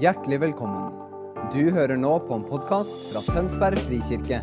Hjertelig 0.00 0.38
velkommen. 0.40 0.94
Du 1.52 1.66
hører 1.68 1.98
nå 2.00 2.14
på 2.24 2.38
en 2.38 2.44
podkast 2.48 3.10
fra 3.10 3.20
Tønsberg 3.26 3.76
frikirke. 3.84 4.38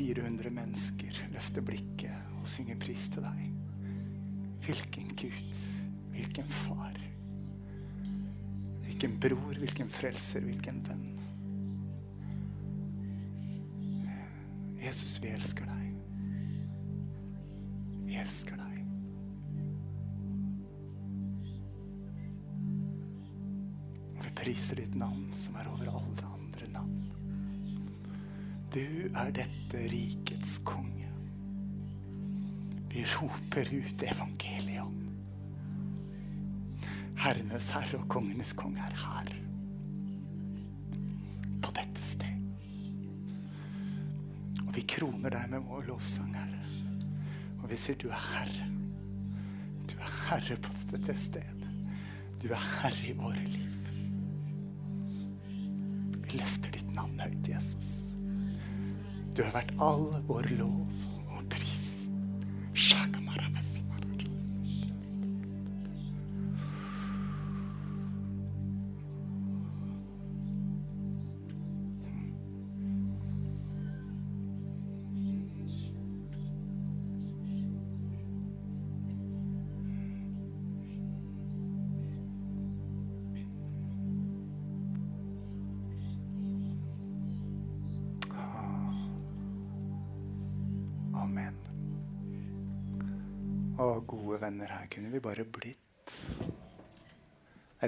400 0.00 0.50
mennesker 0.50 1.16
løfter 1.34 1.60
blikket 1.60 2.36
og 2.40 2.46
synger 2.48 2.78
pris 2.80 3.02
til 3.12 3.20
deg. 3.20 3.40
Hvilken 4.64 5.10
Gud, 5.20 5.58
hvilken 6.14 6.48
far. 6.62 6.96
Hvilken 8.86 9.18
bror, 9.20 9.58
hvilken 9.60 9.92
frelser, 9.92 10.40
hvilken 10.46 10.80
venn. 10.88 11.04
Jesus, 14.80 15.18
vi 15.20 15.34
elsker 15.34 15.68
deg. 15.68 15.86
Vi 18.08 18.16
elsker 18.24 18.56
deg. 18.56 18.80
Og 24.16 24.24
vi 24.24 24.36
priser 24.40 24.80
ditt 24.80 24.96
navn 24.96 25.28
som 25.36 25.60
er 25.60 25.68
over 25.76 25.92
navn. 25.92 26.19
Du 28.70 29.10
er 29.18 29.32
dette 29.34 29.78
rikets 29.90 30.60
konge. 30.62 31.08
Vi 32.90 33.02
roper 33.16 33.66
ut 33.66 34.02
evangeliet 34.06 34.84
om. 34.84 34.98
Herrenes 37.18 37.66
herre 37.74 37.98
og 37.98 38.04
kongenes 38.12 38.52
konge 38.54 38.84
er 38.86 38.94
her. 38.94 39.32
På 41.64 41.72
dette 41.74 42.04
sted. 42.12 42.36
Og 44.68 44.70
vi 44.76 44.84
kroner 44.94 45.34
deg 45.34 45.50
med 45.50 45.66
vår 45.66 45.88
lovsang, 45.88 46.30
Herre. 46.38 46.62
Og 47.64 47.66
vi 47.72 47.78
sier 47.78 47.98
du 47.98 48.06
er 48.06 48.22
herre. 48.36 48.68
Du 49.90 49.96
er 49.98 50.14
herre 50.28 50.60
på 50.62 50.76
dette 50.92 51.16
sted. 51.18 51.66
Du 52.38 52.46
er 52.54 52.68
herre 52.78 53.02
i 53.10 53.16
våre 53.18 53.42
liv. 53.50 53.90
Vi 56.20 56.38
løfter 56.38 56.78
ditt 56.78 56.94
navn 56.94 57.18
høyt, 57.18 57.50
Jesus. 57.50 57.99
Du 59.40 59.44
har 59.46 59.54
vært 59.54 59.70
all 59.80 60.02
vår 60.28 60.50
lov 60.58 60.99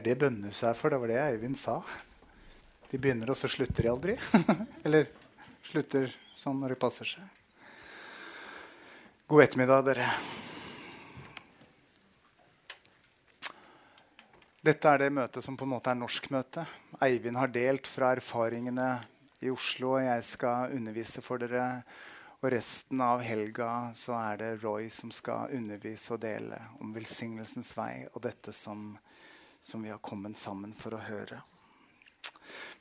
Er 0.03 0.09
det 0.09 0.19
bønnehus 0.19 0.65
er 0.67 0.75
for? 0.75 0.91
Det 0.91 0.99
var 0.99 1.11
det 1.13 1.19
Eivind 1.23 1.55
sa. 1.55 1.77
De 2.91 2.99
begynner, 2.99 3.31
og 3.31 3.37
så 3.39 3.47
slutter 3.47 3.87
de 3.87 3.91
aldri. 3.93 4.17
Eller 4.83 5.05
slutter 5.63 6.09
sånn 6.35 6.59
når 6.59 6.75
det 6.75 6.79
passer 6.83 7.07
seg. 7.07 7.29
God 9.31 9.45
ettermiddag, 9.45 9.85
dere. 9.87 10.09
Dette 14.67 14.91
er 14.91 15.05
det 15.05 15.13
møtet 15.15 15.47
som 15.47 15.55
på 15.55 15.71
en 15.71 15.73
måte 15.77 15.95
er 15.95 16.01
norskmøte. 16.03 16.67
Eivind 17.07 17.39
har 17.39 17.55
delt 17.55 17.87
fra 17.87 18.11
erfaringene 18.17 18.89
i 19.39 19.55
Oslo, 19.55 20.01
og 20.01 20.03
jeg 20.09 20.27
skal 20.33 20.75
undervise 20.81 21.23
for 21.23 21.47
dere. 21.47 21.69
Og 22.43 22.51
resten 22.59 23.07
av 23.07 23.23
helga 23.23 23.71
så 23.95 24.19
er 24.19 24.43
det 24.43 24.53
Roy 24.67 24.91
som 24.91 25.15
skal 25.15 25.55
undervise 25.55 26.17
og 26.19 26.25
dele 26.27 26.59
om 26.83 26.91
velsignelsens 26.91 27.71
vei 27.79 28.01
og 28.11 28.25
dette 28.27 28.51
som, 28.51 28.97
som 29.63 29.83
vi 29.83 29.91
har 29.91 29.99
kommet 29.99 30.39
sammen 30.39 30.75
for 30.75 30.97
å 30.97 31.03
høre. 31.07 31.41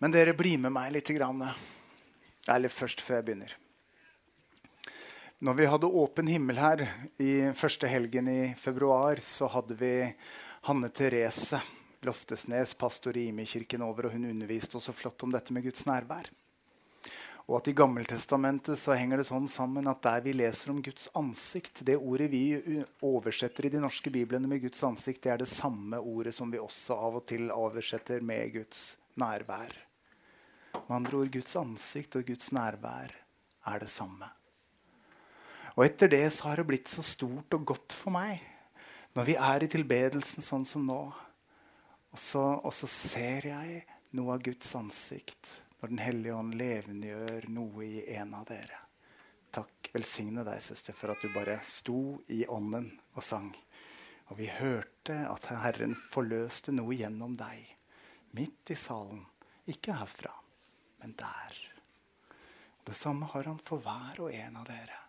Men 0.02 0.14
dere 0.14 0.34
bli 0.34 0.58
med 0.58 0.74
meg 0.74 0.92
litt. 0.96 1.12
Grann. 1.16 1.44
Eller 2.50 2.74
først, 2.74 3.02
før 3.06 3.20
jeg 3.20 3.28
begynner. 3.28 3.58
Når 5.42 5.58
vi 5.58 5.70
hadde 5.70 5.90
åpen 6.02 6.30
himmel 6.30 6.60
her 6.62 6.84
i 7.22 7.34
første 7.58 7.90
helgen 7.90 8.28
i 8.30 8.42
februar, 8.62 9.22
så 9.26 9.50
hadde 9.50 9.78
vi 9.78 9.94
Hanne 10.68 10.90
Therese 10.94 11.62
Loftesnes, 12.06 12.74
pastor 12.74 13.18
i 13.18 13.28
Imi-kirken 13.30 13.82
over, 13.86 14.08
og 14.08 14.16
hun 14.16 14.30
underviste 14.30 14.78
også 14.78 14.94
flott 14.94 15.22
om 15.26 15.34
dette 15.34 15.54
med 15.54 15.66
Guds 15.66 15.86
nærvær. 15.86 16.30
Og 17.52 17.58
at 17.58 17.68
I 17.68 17.74
Gammeltestamentet 17.76 18.80
så 18.80 18.94
henger 18.96 19.20
det 19.20 19.26
sånn 19.28 19.50
sammen 19.52 19.90
at 19.92 20.00
der 20.06 20.22
vi 20.24 20.32
leser 20.32 20.72
om 20.72 20.78
Guds 20.80 21.10
ansikt 21.20 21.82
Det 21.84 21.98
ordet 22.00 22.30
vi 22.32 22.46
oversetter 23.04 23.66
i 23.68 23.72
de 23.74 23.82
norske 23.84 24.08
biblene 24.14 24.48
med 24.48 24.62
Guds 24.64 24.80
ansikt, 24.88 25.26
det 25.26 25.34
er 25.34 25.42
det 25.42 25.50
samme 25.52 25.98
ordet 26.00 26.32
som 26.38 26.48
vi 26.48 26.62
også 26.64 26.96
av 26.96 27.18
og 27.20 27.26
til 27.28 27.50
oversetter 27.52 28.24
med 28.24 28.54
Guds 28.54 28.86
nærvær. 29.20 29.74
Med 30.78 30.94
andre 30.96 31.20
ord 31.20 31.34
Guds 31.34 31.58
ansikt 31.60 32.16
og 32.22 32.30
Guds 32.30 32.54
nærvær 32.56 33.12
er 33.68 33.84
det 33.84 33.90
samme. 33.92 34.30
Og 35.76 35.84
etter 35.84 36.08
det 36.14 36.24
så 36.32 36.48
har 36.48 36.62
det 36.62 36.68
blitt 36.70 36.88
så 36.94 37.04
stort 37.04 37.58
og 37.58 37.66
godt 37.74 37.98
for 37.98 38.16
meg 38.16 38.40
når 39.12 39.28
vi 39.28 39.36
er 39.36 39.66
i 39.66 39.70
tilbedelsen 39.76 40.46
sånn 40.46 40.64
som 40.64 40.88
nå. 40.88 41.02
Og 42.16 42.24
så, 42.30 42.46
og 42.64 42.72
så 42.72 42.88
ser 42.88 43.50
jeg 43.52 43.84
noe 44.16 44.38
av 44.38 44.48
Guds 44.48 44.72
ansikt 44.80 45.52
når 45.82 45.90
Den 45.90 46.02
hellige 46.02 46.38
ånd 46.38 46.54
levendegjør 46.60 47.48
noe 47.50 47.86
i 47.88 48.04
en 48.14 48.36
av 48.38 48.46
dere. 48.50 48.78
Takk. 49.52 49.90
Velsigne 49.92 50.46
deg, 50.48 50.62
søster, 50.64 50.96
for 50.96 51.12
at 51.12 51.24
du 51.24 51.34
bare 51.34 51.58
sto 51.68 52.22
i 52.32 52.46
ånden 52.48 52.88
og 53.18 53.26
sang. 53.26 53.50
Og 54.30 54.38
vi 54.38 54.48
hørte 54.48 55.18
at 55.28 55.50
Herren 55.52 55.98
forløste 56.14 56.72
noe 56.72 56.96
gjennom 56.96 57.34
deg. 57.36 57.66
Midt 58.38 58.72
i 58.72 58.78
salen. 58.80 59.26
Ikke 59.68 59.98
herfra, 59.98 60.32
men 61.02 61.18
der. 61.20 61.58
Det 62.86 62.96
samme 62.96 63.28
har 63.34 63.50
han 63.50 63.60
for 63.66 63.84
hver 63.84 64.22
og 64.24 64.32
en 64.38 64.62
av 64.62 64.70
dere. 64.70 65.01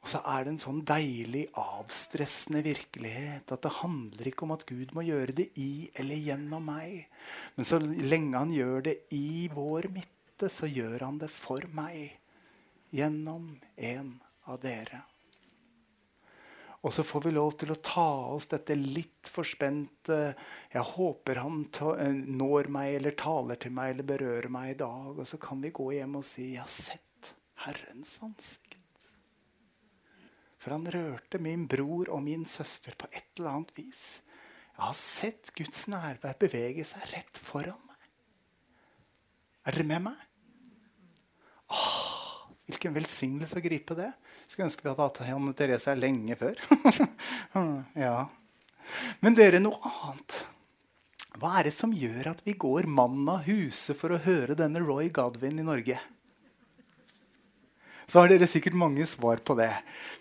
Og 0.00 0.08
så 0.08 0.20
er 0.32 0.46
det 0.46 0.54
en 0.54 0.62
sånn 0.62 0.80
deilig 0.88 1.42
avstressende 1.60 2.62
virkelighet. 2.64 3.52
At 3.52 3.66
det 3.66 3.74
handler 3.82 4.30
ikke 4.30 4.46
om 4.46 4.54
at 4.56 4.64
Gud 4.68 4.94
må 4.96 5.04
gjøre 5.04 5.36
det 5.42 5.50
i 5.60 5.90
eller 6.00 6.22
gjennom 6.30 6.64
meg. 6.72 7.04
Men 7.56 7.68
så 7.68 7.80
lenge 7.82 8.40
han 8.40 8.54
gjør 8.56 8.88
det 8.88 8.96
i 9.16 9.50
vår 9.52 9.90
midte, 9.92 10.48
så 10.48 10.70
gjør 10.70 11.04
han 11.04 11.20
det 11.20 11.28
for 11.32 11.68
meg. 11.76 12.16
Gjennom 12.96 13.52
en 13.76 14.14
av 14.48 14.58
dere. 14.64 15.04
Og 16.80 16.94
så 16.96 17.04
får 17.04 17.26
vi 17.26 17.34
lov 17.36 17.52
til 17.60 17.74
å 17.74 17.80
ta 17.84 18.08
oss 18.32 18.48
dette 18.48 18.72
litt 18.78 19.28
forspente 19.28 20.16
Jeg 20.72 20.84
håper 20.94 21.42
han 21.42 21.66
ta, 21.76 21.92
når 22.08 22.70
meg 22.72 22.96
eller 22.96 23.16
taler 23.20 23.60
til 23.60 23.76
meg 23.76 23.92
eller 23.94 24.08
berører 24.14 24.48
meg 24.48 24.72
i 24.72 24.80
dag. 24.80 25.12
Og 25.12 25.28
så 25.28 25.36
kan 25.42 25.60
vi 25.60 25.74
gå 25.76 25.90
hjem 25.98 26.16
og 26.22 26.24
si 26.24 26.54
'Jeg 26.54 26.64
har 26.64 26.72
sett 26.72 27.34
Herrens 27.66 28.16
ansikt'. 28.24 28.69
For 30.60 30.74
han 30.76 30.84
rørte 30.92 31.40
min 31.40 31.64
bror 31.70 32.10
og 32.12 32.22
min 32.24 32.44
søster 32.48 32.96
på 32.98 33.08
et 33.12 33.26
eller 33.38 33.54
annet 33.54 33.72
vis. 33.78 34.20
Jeg 34.74 34.82
har 34.84 34.96
sett 34.96 35.52
Guds 35.56 35.86
nærvær 35.92 36.36
bevege 36.40 36.84
seg 36.88 37.06
rett 37.14 37.40
foran 37.40 37.80
meg. 37.88 38.10
Er 39.68 39.76
dere 39.76 39.88
med 39.88 40.04
meg? 40.10 40.26
Åh, 41.70 42.10
Hvilken 42.70 42.94
velsignelse 42.94 43.58
å 43.58 43.64
gripe 43.64 43.96
det. 43.98 44.12
Skulle 44.46 44.68
ønske 44.68 44.84
vi 44.84 44.92
hadde 44.92 45.02
hatt 45.02 45.18
Janne 45.26 45.54
Therese 45.58 45.90
her 45.90 45.98
lenge 45.98 46.36
før. 46.38 46.60
ja. 48.04 48.14
Men 49.24 49.34
dere, 49.34 49.58
noe 49.62 49.90
annet. 49.90 50.36
Hva 51.40 51.56
er 51.58 51.66
det 51.66 51.74
som 51.74 51.94
gjør 51.94 52.30
at 52.32 52.44
vi 52.46 52.54
går 52.58 52.86
mann 52.90 53.24
av 53.30 53.42
huse 53.48 53.94
for 53.98 54.14
å 54.14 54.20
høre 54.22 54.54
denne 54.58 54.82
Roy 54.84 55.10
Godwin 55.14 55.58
i 55.62 55.66
Norge? 55.66 55.98
Så 58.10 58.18
har 58.18 58.30
dere 58.32 58.48
sikkert 58.50 58.74
mange 58.74 59.04
svar 59.06 59.38
på 59.46 59.54
det. 59.54 59.70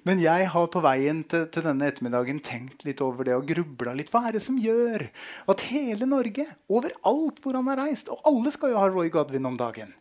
Men 0.05 0.19
jeg 0.21 0.49
har 0.53 0.67
på 0.69 0.81
veien 0.85 1.23
til, 1.25 1.47
til 1.49 1.63
denne 1.65 1.87
ettermiddagen 1.89 2.41
tenkt 2.45 2.83
litt 2.85 2.99
over 3.01 3.25
det 3.25 3.33
og 3.33 3.47
grubla 3.49 3.95
litt. 3.97 4.11
Hva 4.13 4.27
er 4.29 4.37
det 4.37 4.43
som 4.45 4.59
gjør 4.61 5.07
at 5.49 5.63
hele 5.71 6.05
Norge, 6.05 6.45
overalt 6.69 7.39
hvor 7.41 7.57
han 7.57 7.71
har 7.71 7.81
reist 7.81 8.11
Og 8.13 8.21
alle 8.29 8.53
skal 8.53 8.75
jo 8.75 8.77
ha 8.77 8.91
Roy 8.91 9.09
Godwin 9.13 9.49
om 9.49 9.57
dagen. 9.57 9.95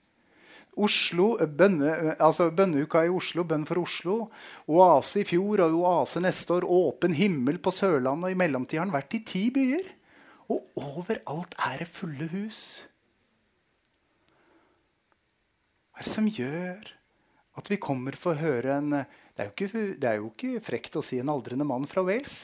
Oslo, 0.79 1.31
bønne, 1.41 1.95
altså 2.23 2.51
Bønneuka 2.55 3.07
i 3.07 3.11
Oslo, 3.11 3.47
bønn 3.49 3.65
for 3.67 3.81
Oslo. 3.81 4.19
Oase 4.69 5.25
i 5.25 5.27
fjor 5.27 5.65
og 5.65 5.81
oase 5.81 6.21
neste 6.23 6.59
år. 6.59 6.69
Åpen 6.69 7.17
himmel 7.17 7.57
på 7.57 7.73
Sørlandet. 7.73 8.29
Og 8.29 8.37
i 8.37 8.39
mellomtida 8.39 8.83
har 8.83 8.91
han 8.91 8.95
vært 8.95 9.17
i 9.17 9.23
ti 9.33 9.47
byer. 9.55 9.89
Og 10.53 10.61
overalt 10.77 11.57
er 11.57 11.81
det 11.81 11.89
fulle 11.97 12.29
hus. 12.37 12.63
Hva 15.97 16.05
er 16.05 16.07
det 16.07 16.15
som 16.15 16.29
gjør 16.31 16.95
at 17.59 17.71
vi 17.71 17.81
kommer 17.83 18.17
for 18.19 18.37
å 18.37 18.43
høre 18.43 18.79
en 18.79 18.93
det 19.39 19.45
er, 19.45 19.51
ikke, 19.53 19.83
det 19.99 20.09
er, 20.09 20.17
jo 20.19 20.33
ikke, 20.33 20.63
frekt 20.67 20.97
å 20.99 21.03
si 21.05 21.21
en 21.23 21.31
aldrende 21.31 21.67
mann 21.67 21.85
fra 21.87 22.03
Wales. 22.03 22.41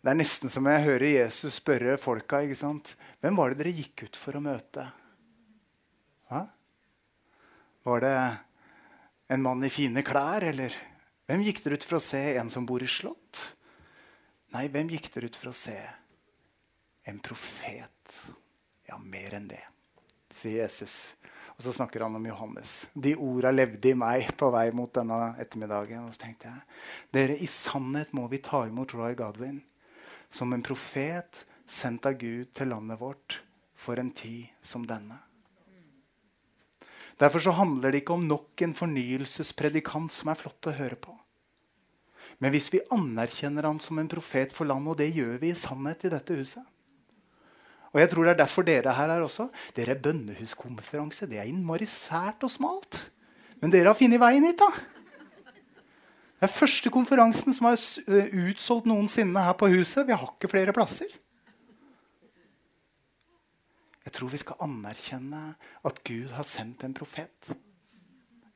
Det 0.00 0.08
er 0.08 0.16
nesten 0.16 0.48
som 0.48 0.64
jeg 0.70 0.84
hører 0.86 1.04
Jesus 1.10 1.58
spørre 1.60 1.98
folka 2.00 2.38
ikke 2.46 2.56
sant? 2.56 2.94
hvem 3.20 3.36
var 3.36 3.52
det 3.52 3.58
dere 3.60 3.74
gikk 3.76 4.06
ut 4.06 4.16
for 4.16 4.38
å 4.38 4.44
møte. 4.44 4.86
Hva? 6.30 6.46
Var 7.84 8.04
det 8.06 8.14
en 9.34 9.42
mann 9.44 9.66
i 9.66 9.72
fine 9.74 10.04
klær, 10.06 10.46
eller 10.54 10.76
hvem 11.28 11.44
gikk 11.44 11.60
dere 11.64 11.76
ut 11.76 11.84
for 11.86 11.98
å 11.98 12.04
se 12.04 12.22
en 12.40 12.48
som 12.52 12.64
bor 12.66 12.82
i 12.82 12.88
slott? 12.88 13.42
Nei, 14.54 14.68
hvem 14.72 14.88
gikk 14.94 15.10
dere 15.12 15.28
ut 15.28 15.36
for 15.38 15.52
å 15.52 15.56
se? 15.66 15.76
En 17.10 17.20
profet. 17.22 18.22
Ja, 18.90 18.98
mer 18.98 19.38
enn 19.38 19.46
det, 19.50 19.62
sier 20.34 20.64
Jesus. 20.64 20.94
Og 21.54 21.66
så 21.66 21.74
snakker 21.76 22.02
han 22.02 22.16
om 22.16 22.26
Johannes. 22.26 22.88
De 22.94 23.12
orda 23.20 23.52
levde 23.52 23.92
i 23.92 23.96
meg 23.98 24.32
på 24.40 24.48
vei 24.50 24.70
mot 24.74 24.90
denne 24.96 25.34
ettermiddagen. 25.38 26.06
Og 26.08 26.14
så 26.16 26.24
tenkte 26.24 26.48
jeg 26.48 26.62
dere, 27.14 27.36
i 27.36 27.46
sannhet 27.46 28.14
må 28.16 28.24
vi 28.32 28.40
ta 28.42 28.64
imot 28.66 28.96
Roy 28.96 29.14
Godwin 29.18 29.60
som 30.30 30.54
en 30.54 30.64
profet 30.64 31.44
sendt 31.70 32.06
av 32.06 32.16
Gud 32.18 32.52
til 32.56 32.70
landet 32.72 33.00
vårt 33.00 33.40
for 33.78 34.00
en 34.00 34.12
tid 34.14 34.48
som 34.66 34.86
denne. 34.88 35.18
Derfor 37.20 37.44
så 37.44 37.52
handler 37.52 37.92
det 37.92 38.02
ikke 38.02 38.16
om 38.16 38.24
nok 38.24 38.62
en 38.64 38.74
fornyelsespredikant 38.76 40.12
som 40.14 40.30
er 40.32 40.40
flott 40.40 40.70
å 40.70 40.76
høre 40.78 40.96
på. 40.96 41.12
Men 42.40 42.54
hvis 42.54 42.70
vi 42.72 42.80
anerkjenner 42.94 43.68
han 43.68 43.82
som 43.84 44.00
en 44.00 44.08
profet 44.08 44.54
for 44.56 44.64
landet, 44.64 44.94
og 44.94 45.00
det 45.02 45.10
gjør 45.12 45.36
vi 45.42 45.50
i 45.52 45.58
sannhet 45.58 46.06
i 46.08 46.12
dette 46.14 46.38
huset, 46.38 46.64
og 47.90 47.98
jeg 47.98 48.10
tror 48.12 48.26
det 48.26 48.32
er 48.32 48.42
derfor 48.44 48.66
dere 48.66 48.94
her 48.94 49.10
er 49.10 49.24
også. 49.24 49.48
Dere 49.74 49.96
er 49.96 50.02
bønnehuskonferanse. 50.02 51.26
Det 51.26 51.40
er 51.42 51.48
innmari 51.50 51.88
sært 51.90 52.44
og 52.46 52.52
smalt. 52.52 53.00
Men 53.60 53.72
dere 53.74 53.90
har 53.90 53.98
funnet 53.98 54.22
veien 54.22 54.46
hit, 54.46 54.62
da. 54.62 54.70
Det 56.40 56.48
er 56.48 56.54
første 56.54 56.92
konferansen 56.94 57.52
som 57.52 57.66
er 57.68 57.80
eh, 58.08 58.30
utsolgt 58.46 58.86
noensinne 58.88 59.42
her 59.44 59.58
på 59.58 59.68
huset. 59.74 60.06
Vi 60.06 60.14
har 60.14 60.30
ikke 60.30 60.52
flere 60.54 60.72
plasser. 60.72 61.10
Jeg 64.06 64.14
tror 64.16 64.30
vi 64.32 64.40
skal 64.40 64.62
anerkjenne 64.64 65.42
at 65.84 66.00
Gud 66.06 66.32
har 66.38 66.46
sendt 66.48 66.86
en 66.86 66.96
profet. 66.96 67.50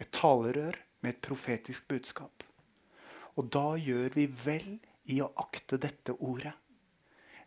Et 0.01 0.09
talerør 0.15 0.79
med 1.03 1.11
et 1.11 1.23
profetisk 1.27 1.91
budskap. 1.91 2.47
Og 3.37 3.51
da 3.53 3.75
gjør 3.77 4.15
vi 4.15 4.31
vel 4.47 4.77
i 5.11 5.21
å 5.21 5.33
akte 5.43 5.77
dette 5.83 6.15
ordet. 6.23 6.55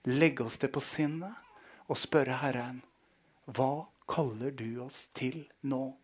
Legge 0.06 0.46
oss 0.46 0.60
det 0.62 0.70
på 0.76 0.84
sinnet 0.84 1.47
og 1.88 2.00
spørre 2.00 2.40
Herren 2.42 2.82
hva 3.48 3.88
kaller 4.12 4.52
du 4.52 4.84
oss 4.84 5.08
til 5.16 5.46
nå? 5.68 5.96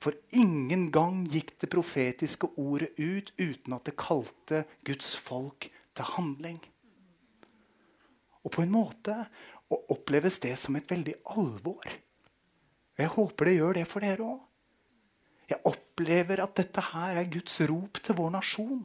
For 0.00 0.16
ingen 0.32 0.88
gang 0.94 1.26
gikk 1.28 1.58
det 1.60 1.68
profetiske 1.72 2.48
ordet 2.56 2.94
ut 2.96 3.32
uten 3.36 3.76
at 3.76 3.84
det 3.84 3.98
kalte 4.00 4.62
Guds 4.88 5.12
folk 5.20 5.68
til 5.68 6.12
handling. 6.14 6.60
Og 8.40 8.54
på 8.54 8.64
en 8.64 8.72
måte 8.72 9.16
oppleves 9.68 10.40
det 10.40 10.54
som 10.58 10.78
et 10.78 10.88
veldig 10.88 11.18
alvor. 11.36 11.84
Jeg 12.96 13.12
håper 13.12 13.50
det 13.50 13.58
gjør 13.58 13.76
det 13.76 13.84
for 13.88 14.04
dere 14.04 14.24
òg. 14.24 14.40
Jeg 15.50 15.64
opplever 15.66 16.40
at 16.44 16.56
dette 16.56 16.82
her 16.92 17.20
er 17.20 17.30
Guds 17.30 17.58
rop 17.68 18.00
til 18.00 18.16
vår 18.16 18.32
nasjon. 18.38 18.84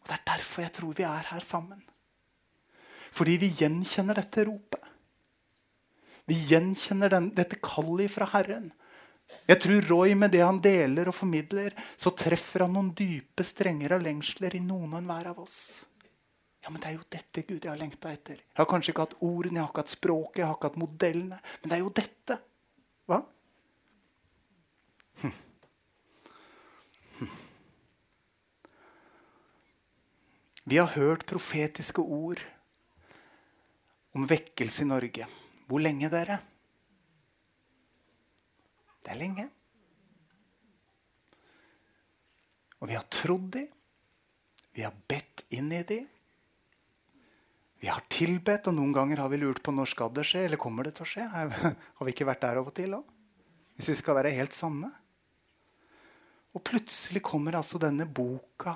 Og 0.00 0.06
Det 0.06 0.14
er 0.16 0.26
derfor 0.28 0.62
jeg 0.62 0.72
tror 0.76 0.94
vi 0.96 1.06
er 1.08 1.30
her 1.32 1.40
sammen. 1.40 1.82
Fordi 3.10 3.36
vi 3.42 3.50
gjenkjenner 3.58 4.20
dette 4.20 4.44
ropet. 4.46 4.86
Vi 6.30 6.36
gjenkjenner 6.46 7.10
den, 7.10 7.32
dette 7.34 7.58
kallet 7.58 8.12
fra 8.12 8.28
Herren. 8.30 8.70
Jeg 9.50 9.60
tror 9.62 9.86
Roy 9.88 10.14
med 10.18 10.32
det 10.34 10.42
han 10.42 10.60
deler 10.62 11.10
og 11.10 11.16
formidler, 11.16 11.74
så 11.98 12.12
treffer 12.14 12.64
han 12.64 12.74
noen 12.74 12.92
dype 12.98 13.44
strenger 13.46 13.96
av 13.96 14.04
lengsler 14.04 14.54
i 14.58 14.62
noen 14.62 14.92
og 14.92 15.00
enhver 15.00 15.30
av 15.32 15.40
oss. 15.42 15.60
Ja, 16.60 16.70
men 16.70 16.80
Det 16.82 16.88
er 16.90 16.96
jo 16.98 17.06
dette 17.08 17.42
Gud 17.48 17.64
jeg 17.64 17.70
har 17.72 17.80
lengta 17.80 18.12
etter. 18.12 18.42
Jeg 18.42 18.58
har 18.60 18.68
kanskje 18.68 18.92
ikke 18.92 19.06
hatt 19.06 19.18
ordene, 19.24 19.58
jeg 19.58 19.64
har 19.64 19.72
ikke 19.72 19.84
hatt 19.84 19.94
språket, 19.94 20.40
jeg 20.42 20.46
har 20.46 20.56
ikke 20.58 20.70
hatt 20.70 20.80
modellene. 20.82 21.38
Men 21.62 21.72
det 21.72 21.76
er 21.76 21.82
jo 21.82 21.92
dette. 21.98 22.38
Hva? 23.08 23.20
Hm. 25.22 25.34
Hm. 27.18 27.30
Vi 30.70 30.76
har 30.78 30.92
hørt 30.94 31.26
profetiske 31.26 32.04
ord 32.04 32.44
om 34.16 34.26
vekkelse 34.28 34.84
i 34.84 34.90
Norge. 34.90 35.26
Hvor 35.70 35.82
lenge, 35.82 36.10
dere? 36.12 36.38
Det 39.00 39.12
er 39.14 39.20
lenge. 39.20 39.48
Og 42.80 42.88
vi 42.88 42.96
har 42.96 43.06
trodd 43.12 43.50
de. 43.54 43.66
Vi 44.76 44.84
har 44.86 44.96
bedt 45.10 45.44
inn 45.56 45.70
i 45.74 45.82
de. 45.86 46.00
Vi 47.80 47.88
har 47.88 48.04
tilbedt, 48.12 48.68
og 48.68 48.76
noen 48.76 48.92
ganger 48.92 49.22
har 49.22 49.30
vi 49.32 49.40
lurt 49.40 49.62
på 49.64 49.72
når 49.72 49.88
skal 49.88 50.12
det 50.16 50.26
skje, 50.28 50.44
eller 50.48 50.60
kommer 50.60 50.84
det 50.84 50.98
til 50.98 51.06
å 51.06 51.08
skje. 51.08 51.26
Har 51.96 52.04
vi 52.04 52.12
ikke 52.12 52.28
vært 52.28 52.42
der 52.44 52.60
av 52.60 52.68
og 52.68 52.74
til 52.76 52.98
òg? 52.98 53.06
Hvis 53.78 53.88
vi 53.94 53.96
skal 53.96 54.18
være 54.18 54.34
helt 54.36 54.52
sanne. 54.52 54.90
Og 56.52 56.60
plutselig 56.66 57.22
kommer 57.24 57.56
altså 57.56 57.80
denne 57.80 58.04
boka 58.04 58.74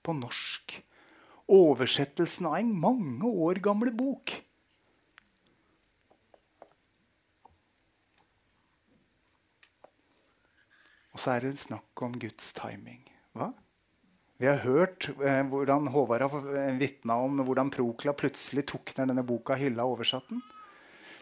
på 0.00 0.14
norsk. 0.16 0.78
Oversettelsen 1.52 2.48
av 2.48 2.56
en 2.62 2.72
mange 2.72 3.28
år 3.28 3.60
gamle 3.60 3.92
bok. 3.92 4.32
Så 11.26 11.34
er 11.34 11.42
det 11.42 11.56
snakk 11.58 12.02
om 12.06 12.12
Guds 12.22 12.52
timing. 12.54 13.00
Hva? 13.34 13.50
Vi 14.38 14.46
har 14.46 14.60
hørt 14.62 15.08
eh, 15.10 15.40
hvordan 15.50 15.88
Håvard 15.90 16.22
har 16.22 16.44
eh, 16.54 16.76
vitna 16.78 17.16
om 17.24 17.40
hvordan 17.42 17.72
Prokla 17.74 18.14
plutselig 18.14 18.62
tok 18.70 18.92
ned 18.94 19.10
denne 19.10 19.24
boka, 19.26 19.56
hylla 19.58 19.88
og 19.88 19.96
oversatt 19.96 20.28
den. 20.30 20.44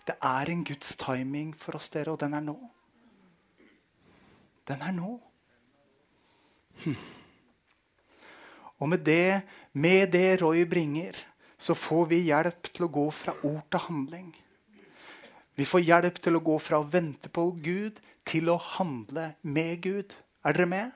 Det 0.04 0.18
er 0.20 0.50
en 0.52 0.64
Guds 0.68 0.92
timing 1.00 1.54
for 1.56 1.78
oss, 1.78 1.88
dere, 1.94 2.12
og 2.12 2.20
den 2.20 2.36
er 2.36 2.44
nå. 2.44 2.56
Den 4.68 4.84
er 4.84 4.92
nå. 4.92 5.16
Hm. 6.84 7.00
Og 8.84 8.90
med 8.92 9.06
det, 9.08 9.40
med 9.72 10.12
det 10.12 10.42
Roy 10.42 10.66
bringer, 10.68 11.16
så 11.56 11.72
får 11.72 12.10
vi 12.12 12.26
hjelp 12.26 12.68
til 12.74 12.90
å 12.90 12.92
gå 12.92 13.06
fra 13.14 13.32
ord 13.40 13.64
til 13.72 13.86
handling. 13.86 14.32
Vi 15.56 15.64
får 15.64 15.86
hjelp 15.86 16.20
til 16.20 16.36
å 16.36 16.44
gå 16.44 16.58
fra 16.60 16.82
å 16.82 16.90
vente 16.92 17.30
på 17.32 17.46
Gud 17.64 18.02
til 18.28 18.50
å 18.52 18.58
handle 18.76 19.32
med 19.42 19.82
Gud. 19.84 20.14
Er 20.44 20.56
dere 20.56 20.70
med? 20.70 20.94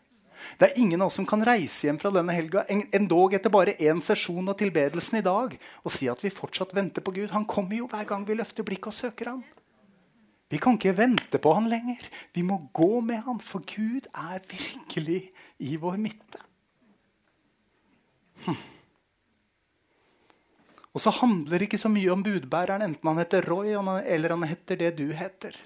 Det 0.59 0.69
er 0.69 0.79
ingen 0.79 1.03
av 1.03 1.11
oss 1.11 1.17
som 1.19 1.27
kan 1.27 1.43
reise 1.45 1.89
hjem 1.89 1.99
fra 1.99 2.13
denne 2.15 2.35
helga 2.35 2.63
endog 2.71 3.35
etter 3.35 3.51
bare 3.51 3.75
én 3.83 4.01
sesjon 4.05 4.47
av 4.51 4.59
tilbedelsen 4.61 5.19
i 5.19 5.25
dag 5.27 5.57
og 5.83 5.95
si 5.95 6.07
at 6.11 6.23
vi 6.23 6.31
fortsatt 6.35 6.75
venter 6.77 7.03
på 7.03 7.15
Gud. 7.17 7.33
Han 7.35 7.47
kommer 7.49 7.81
jo 7.81 7.89
hver 7.91 8.07
gang 8.09 8.27
vi 8.29 8.39
løfter 8.39 8.67
blikket 8.67 8.93
og 8.93 8.99
søker 8.99 9.33
ham. 9.33 9.43
Vi 10.49 10.61
kan 10.63 10.79
ikke 10.79 10.97
vente 10.97 11.41
på 11.43 11.53
han 11.53 11.69
lenger. 11.69 12.07
Vi 12.33 12.45
må 12.47 12.63
gå 12.73 13.03
med 13.05 13.21
han, 13.27 13.41
for 13.45 13.61
Gud 13.69 14.09
er 14.15 14.41
virkelig 14.49 15.27
i 15.61 15.77
vår 15.77 15.99
midte. 16.01 16.41
Hm. 18.47 18.57
Og 20.97 21.03
så 21.05 21.13
handler 21.19 21.61
det 21.61 21.69
ikke 21.69 21.83
så 21.83 21.91
mye 21.93 22.15
om 22.15 22.25
budbæreren, 22.25 22.87
enten 22.87 23.11
han 23.11 23.21
heter 23.21 23.45
Roy 23.45 23.75
eller 23.77 24.33
han 24.33 24.47
heter 24.49 24.81
det 24.81 24.95
du 24.97 25.11
heter. 25.13 25.59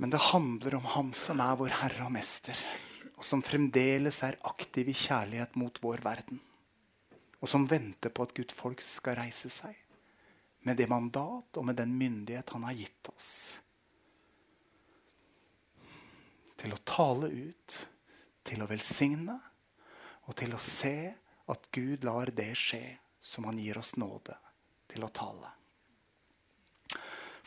Men 0.00 0.10
det 0.10 0.16
handler 0.16 0.74
om 0.74 0.84
Han 0.84 1.10
som 1.12 1.42
er 1.44 1.58
vår 1.60 1.74
Herre 1.82 2.06
og 2.06 2.12
Mester, 2.14 2.56
og 3.20 3.24
som 3.28 3.42
fremdeles 3.44 4.22
er 4.24 4.38
aktiv 4.48 4.88
i 4.88 4.94
kjærlighet 4.96 5.58
mot 5.60 5.76
vår 5.84 6.00
verden. 6.00 6.40
Og 7.44 7.50
som 7.52 7.66
venter 7.68 8.08
på 8.08 8.24
at 8.24 8.32
Guds 8.32 8.56
folk 8.56 8.80
skal 8.80 9.18
reise 9.20 9.52
seg. 9.52 9.76
med 10.62 10.76
det 10.76 10.88
mandat 10.88 11.56
og 11.56 11.64
med 11.64 11.76
den 11.76 11.94
myndighet 11.96 12.50
han 12.52 12.66
har 12.68 12.74
gitt 12.76 13.08
oss. 13.08 13.60
Til 16.60 16.74
å 16.76 16.82
tale 16.84 17.30
ut, 17.32 17.78
til 18.44 18.60
å 18.60 18.68
velsigne 18.68 19.38
og 20.28 20.36
til 20.36 20.52
å 20.52 20.60
se 20.60 21.14
at 21.48 21.70
Gud 21.72 22.04
lar 22.04 22.28
det 22.36 22.52
skje 22.60 22.84
som 23.20 23.48
han 23.48 23.56
gir 23.56 23.80
oss 23.80 23.96
nåde 23.96 24.36
til 24.92 25.04
å 25.04 25.08
tale. 25.08 25.59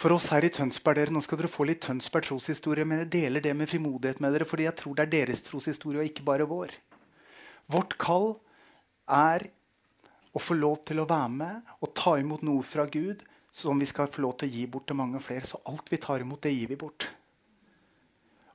For 0.04 0.12
oss 0.12 0.26
her 0.34 0.44
i 0.44 0.50
Tønsberg, 0.52 0.98
dere, 1.00 1.14
Nå 1.16 1.22
skal 1.24 1.40
dere 1.40 1.48
få 1.48 1.64
litt 1.64 1.80
Tønsberg 1.86 2.26
troshistorie, 2.28 2.84
men 2.84 3.06
jeg 3.06 3.12
deler 3.14 3.44
det 3.44 3.54
med 3.56 3.70
frimodighet 3.72 4.18
med 4.20 4.34
dere, 4.36 4.48
fordi 4.50 4.66
jeg 4.66 4.76
tror 4.82 4.98
det 4.98 5.06
er 5.06 5.14
deres 5.14 5.40
troshistorie 5.46 6.02
og 6.02 6.10
ikke 6.10 6.26
bare 6.28 6.48
vår. 6.50 6.74
Vårt 7.72 7.96
kall 8.02 8.34
er 9.08 9.48
å 10.36 10.42
få 10.44 10.58
lov 10.60 10.82
til 10.90 11.00
å 11.00 11.08
være 11.08 11.32
med 11.32 11.72
og 11.80 11.94
ta 11.96 12.18
imot 12.20 12.44
noe 12.44 12.68
fra 12.68 12.84
Gud 12.92 13.24
som 13.56 13.80
vi 13.80 13.88
skal 13.88 14.12
få 14.12 14.26
lov 14.26 14.36
til 14.42 14.52
å 14.52 14.56
gi 14.58 14.68
bort 14.76 14.90
til 14.92 15.00
mange 15.00 15.24
flere. 15.24 15.48
Så 15.48 15.64
alt 15.72 15.88
vi 15.88 16.04
tar 16.04 16.28
imot, 16.28 16.44
det 16.44 16.52
gir 16.52 16.74
vi 16.74 16.82
bort. 16.84 17.08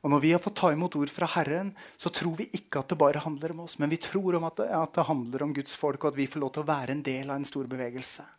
Og 0.04 0.12
Når 0.12 0.20
vi 0.20 0.36
har 0.36 0.44
fått 0.44 0.60
ta 0.60 0.76
imot 0.76 1.00
ord 1.00 1.10
fra 1.10 1.32
Herren, 1.32 1.72
så 1.96 2.12
tror 2.12 2.36
vi 2.42 2.52
ikke 2.60 2.82
at 2.82 2.92
det 2.92 3.00
bare 3.00 3.24
handler 3.24 3.56
om 3.56 3.64
oss, 3.64 3.80
men 3.80 3.88
vi 3.88 3.96
tror 3.96 4.36
om 4.36 4.44
at, 4.52 4.60
det, 4.60 4.68
at 4.68 5.00
det 5.00 5.08
handler 5.08 5.48
om 5.48 5.56
Guds 5.56 5.80
folk, 5.80 6.04
og 6.04 6.12
at 6.12 6.20
vi 6.20 6.28
får 6.28 6.44
lov 6.44 6.52
til 6.58 6.68
å 6.68 6.72
være 6.76 6.92
en 6.92 7.06
del 7.08 7.32
av 7.32 7.40
en 7.40 7.48
stor 7.48 7.64
bevegelse. 7.72 8.34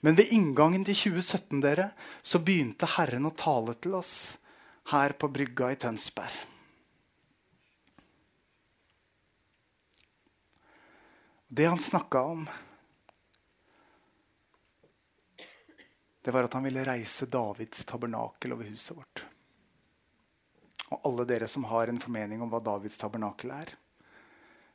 Men 0.00 0.16
ved 0.18 0.32
inngangen 0.34 0.84
til 0.86 0.96
2017 0.96 1.60
dere, 1.64 1.90
så 2.22 2.40
begynte 2.42 2.88
Herren 2.96 3.28
å 3.28 3.34
tale 3.36 3.76
til 3.78 3.96
oss 3.98 4.14
her 4.90 5.14
på 5.18 5.28
brygga 5.30 5.70
i 5.72 5.78
Tønsberg. 5.80 6.38
Det 11.52 11.66
han 11.66 11.80
snakka 11.82 12.20
om, 12.22 12.44
det 16.22 16.30
var 16.30 16.46
at 16.46 16.54
han 16.54 16.62
ville 16.62 16.84
reise 16.86 17.26
Davids 17.26 17.84
tabernakel 17.84 18.54
over 18.54 18.68
huset 18.70 18.94
vårt. 18.96 19.24
Og 20.90 21.08
alle 21.08 21.26
dere 21.26 21.48
som 21.48 21.66
har 21.70 21.90
en 21.90 21.98
formening 22.02 22.42
om 22.42 22.52
hva 22.52 22.60
Davids 22.62 22.98
tabernakel 23.00 23.50
er, 23.54 23.72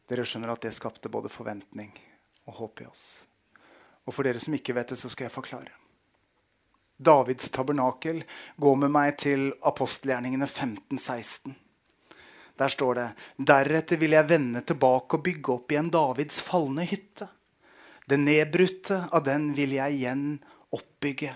dere 0.10 0.26
skjønner 0.28 0.52
at 0.52 0.68
det 0.68 0.74
skapte 0.76 1.12
både 1.12 1.32
forventning 1.32 1.94
og 2.46 2.60
håp 2.60 2.84
i 2.84 2.90
oss. 2.90 3.06
Og 4.06 4.14
for 4.14 4.28
dere 4.28 4.42
som 4.42 4.54
ikke 4.54 4.76
vet 4.78 4.94
det, 4.94 5.00
så 5.02 5.10
skal 5.12 5.28
jeg 5.28 5.36
forklare. 5.36 5.74
Davids 6.96 7.50
tabernakel 7.52 8.22
går 8.62 8.76
med 8.80 8.94
meg 8.94 9.18
til 9.20 9.50
apostelgjerningene 9.68 10.48
15-16. 10.48 11.56
Der 12.56 12.72
står 12.72 12.96
det 12.96 13.08
Deretter 13.50 14.00
vil 14.00 14.16
jeg 14.16 14.30
vende 14.30 14.62
tilbake 14.64 15.18
og 15.18 15.26
bygge 15.26 15.56
opp 15.58 15.74
igjen 15.74 15.92
Davids 15.92 16.40
falne 16.46 16.86
hytte. 16.88 17.28
Det 18.08 18.20
nedbrutte 18.22 19.02
av 19.12 19.26
den 19.26 19.50
vil 19.58 19.76
jeg 19.76 19.98
igjen 19.98 20.26
oppbygge, 20.76 21.34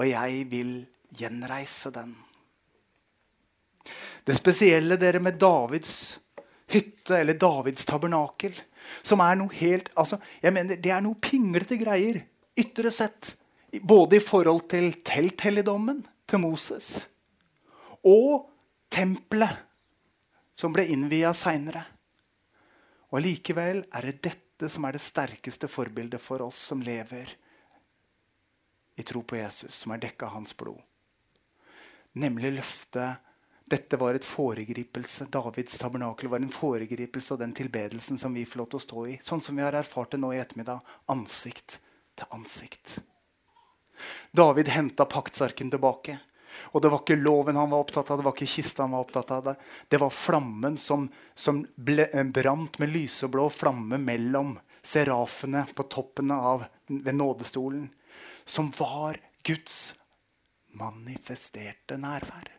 og 0.00 0.08
jeg 0.08 0.46
vil 0.50 0.72
gjenreise 1.16 1.92
den. 1.94 2.16
Det 4.26 4.34
spesielle 4.34 4.96
dere 4.98 5.20
med 5.22 5.38
Davids 5.38 6.16
hytte, 6.70 7.18
eller 7.18 7.38
Davids 7.38 7.86
tabernakel, 7.88 8.54
som 9.06 9.22
er 9.24 9.38
noe 9.38 9.54
helt 9.58 9.90
altså, 9.98 10.18
jeg 10.42 10.54
mener, 10.54 10.76
Det 10.76 10.92
er 10.94 11.02
noe 11.04 11.18
pinglete 11.20 11.78
greier, 11.80 12.22
ytre 12.58 12.90
sett. 12.94 13.34
Både 13.82 14.16
i 14.16 14.24
forhold 14.24 14.68
til 14.70 14.92
telthelligdommen 15.04 16.04
til 16.26 16.40
Moses 16.40 17.08
og 18.06 18.46
tempelet 18.92 19.64
som 20.56 20.72
ble 20.72 20.86
innvia 20.94 21.32
seinere. 21.36 21.82
Og 23.12 23.22
Likevel 23.24 23.82
er 23.90 24.06
det 24.08 24.20
dette 24.24 24.70
som 24.72 24.86
er 24.86 24.96
det 24.96 25.04
sterkeste 25.04 25.68
forbildet 25.68 26.22
for 26.22 26.44
oss 26.46 26.58
som 26.70 26.82
lever 26.82 27.34
i 28.96 29.04
tro 29.04 29.20
på 29.26 29.36
Jesus, 29.36 29.74
som 29.74 29.92
er 29.92 30.00
dekka 30.06 30.30
av 30.30 30.38
hans 30.38 30.54
blod. 30.56 30.78
Nemlig 32.16 32.54
løftet 32.56 33.25
dette 33.66 33.98
var 33.98 34.14
et 34.14 34.24
foregripelse. 34.24 35.26
Davids 35.30 35.78
tabernakel 35.78 36.30
var 36.30 36.38
en 36.38 36.52
foregripelse 36.54 37.34
av 37.34 37.40
den 37.42 37.54
tilbedelsen 37.56 38.18
som 38.18 38.34
vi 38.34 38.44
får 38.46 38.62
lov 38.62 38.68
til 38.70 38.78
å 38.78 38.84
stå 38.84 39.06
i. 39.10 39.16
Sånn 39.26 39.42
som 39.42 39.58
vi 39.58 39.64
har 39.66 39.74
erfart 39.74 40.14
det 40.14 40.20
nå 40.22 40.30
i 40.34 40.38
ettermiddag. 40.38 40.84
Ansikt 41.10 41.80
til 42.14 42.30
ansikt. 42.36 43.00
David 44.30 44.70
henta 44.70 45.08
paktsarken 45.10 45.72
tilbake. 45.72 46.18
Og 46.72 46.82
det 46.82 46.92
var 46.92 47.02
ikke 47.02 47.18
loven 47.18 47.58
han 47.58 47.72
var 47.72 47.82
opptatt 47.82 48.10
av, 48.10 48.20
det 48.20 48.24
var 48.24 48.36
ikke 48.36 48.48
kista 48.48 48.84
han 48.84 48.94
var 48.94 49.04
opptatt 49.04 49.32
av. 49.34 49.44
Det 49.44 49.56
Det 49.88 50.00
var 50.00 50.10
flammen 50.10 50.78
som, 50.78 51.08
som 51.34 51.66
ble, 51.76 52.08
eh, 52.12 52.24
brant 52.24 52.78
med 52.78 52.92
lyseblå 52.94 53.50
flamme 53.50 53.98
mellom 53.98 54.58
serafene 54.82 55.66
på 55.74 55.88
toppen 55.90 56.30
av 56.30 56.64
ved 56.86 57.14
nådestolen. 57.14 57.90
Som 58.44 58.70
var 58.78 59.18
Guds 59.42 59.94
manifesterte 60.72 61.98
nærvær. 61.98 62.55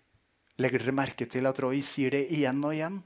Legger 0.58 0.82
dere 0.82 0.96
merke 0.96 1.28
til 1.30 1.46
at 1.50 1.60
Roy 1.62 1.84
sier 1.86 2.14
det 2.16 2.26
igjen 2.34 2.64
og 2.66 2.74
igjen? 2.74 3.02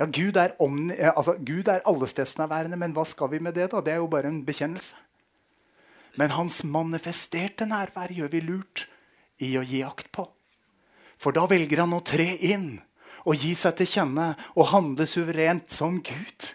Ja, 0.00 0.06
Gud 0.08 0.38
er, 0.40 0.54
omni, 0.64 0.96
altså, 0.96 1.36
er 1.36 1.84
allestedsnærværende, 1.84 2.78
men 2.80 2.94
hva 2.96 3.04
skal 3.04 3.30
vi 3.34 3.38
med 3.38 3.54
det? 3.54 3.68
da? 3.70 3.82
Det 3.84 3.92
er 3.92 4.00
jo 4.00 4.08
bare 4.10 4.30
en 4.32 4.42
bekjennelse. 4.46 4.96
Men 6.18 6.32
hans 6.34 6.62
manifesterte 6.64 7.66
nærvær 7.68 8.10
gjør 8.16 8.32
vi 8.32 8.40
lurt 8.40 8.86
i 9.44 9.52
å 9.60 9.62
gi 9.62 9.82
akt 9.86 10.08
på. 10.12 10.24
For 11.20 11.36
da 11.36 11.44
velger 11.46 11.84
han 11.84 11.92
å 11.92 12.00
tre 12.00 12.32
inn 12.48 12.80
og 13.28 13.36
gi 13.36 13.52
seg 13.54 13.76
til 13.76 13.90
kjenne 13.92 14.30
og 14.56 14.70
handle 14.72 15.06
suverent 15.06 15.68
som 15.70 16.00
Gud. 16.00 16.48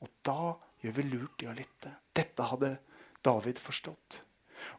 Og 0.00 0.10
da 0.24 0.54
gjør 0.84 0.96
vi 1.00 1.08
lurt 1.10 1.42
i 1.42 1.50
å 1.50 1.56
lytte. 1.56 1.90
Dette 2.14 2.46
hadde 2.46 2.76
David 3.26 3.58
forstått. 3.60 4.22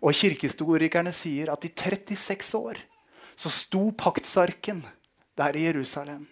Og 0.02 0.16
Kirkehistorikerne 0.16 1.12
sier 1.14 1.52
at 1.52 1.68
i 1.68 1.74
36 1.76 2.56
år 2.58 2.80
så 3.38 3.52
sto 3.54 3.92
paktsarken 3.98 4.82
der 5.38 5.56
i 5.56 5.68
Jerusalem. 5.68 6.26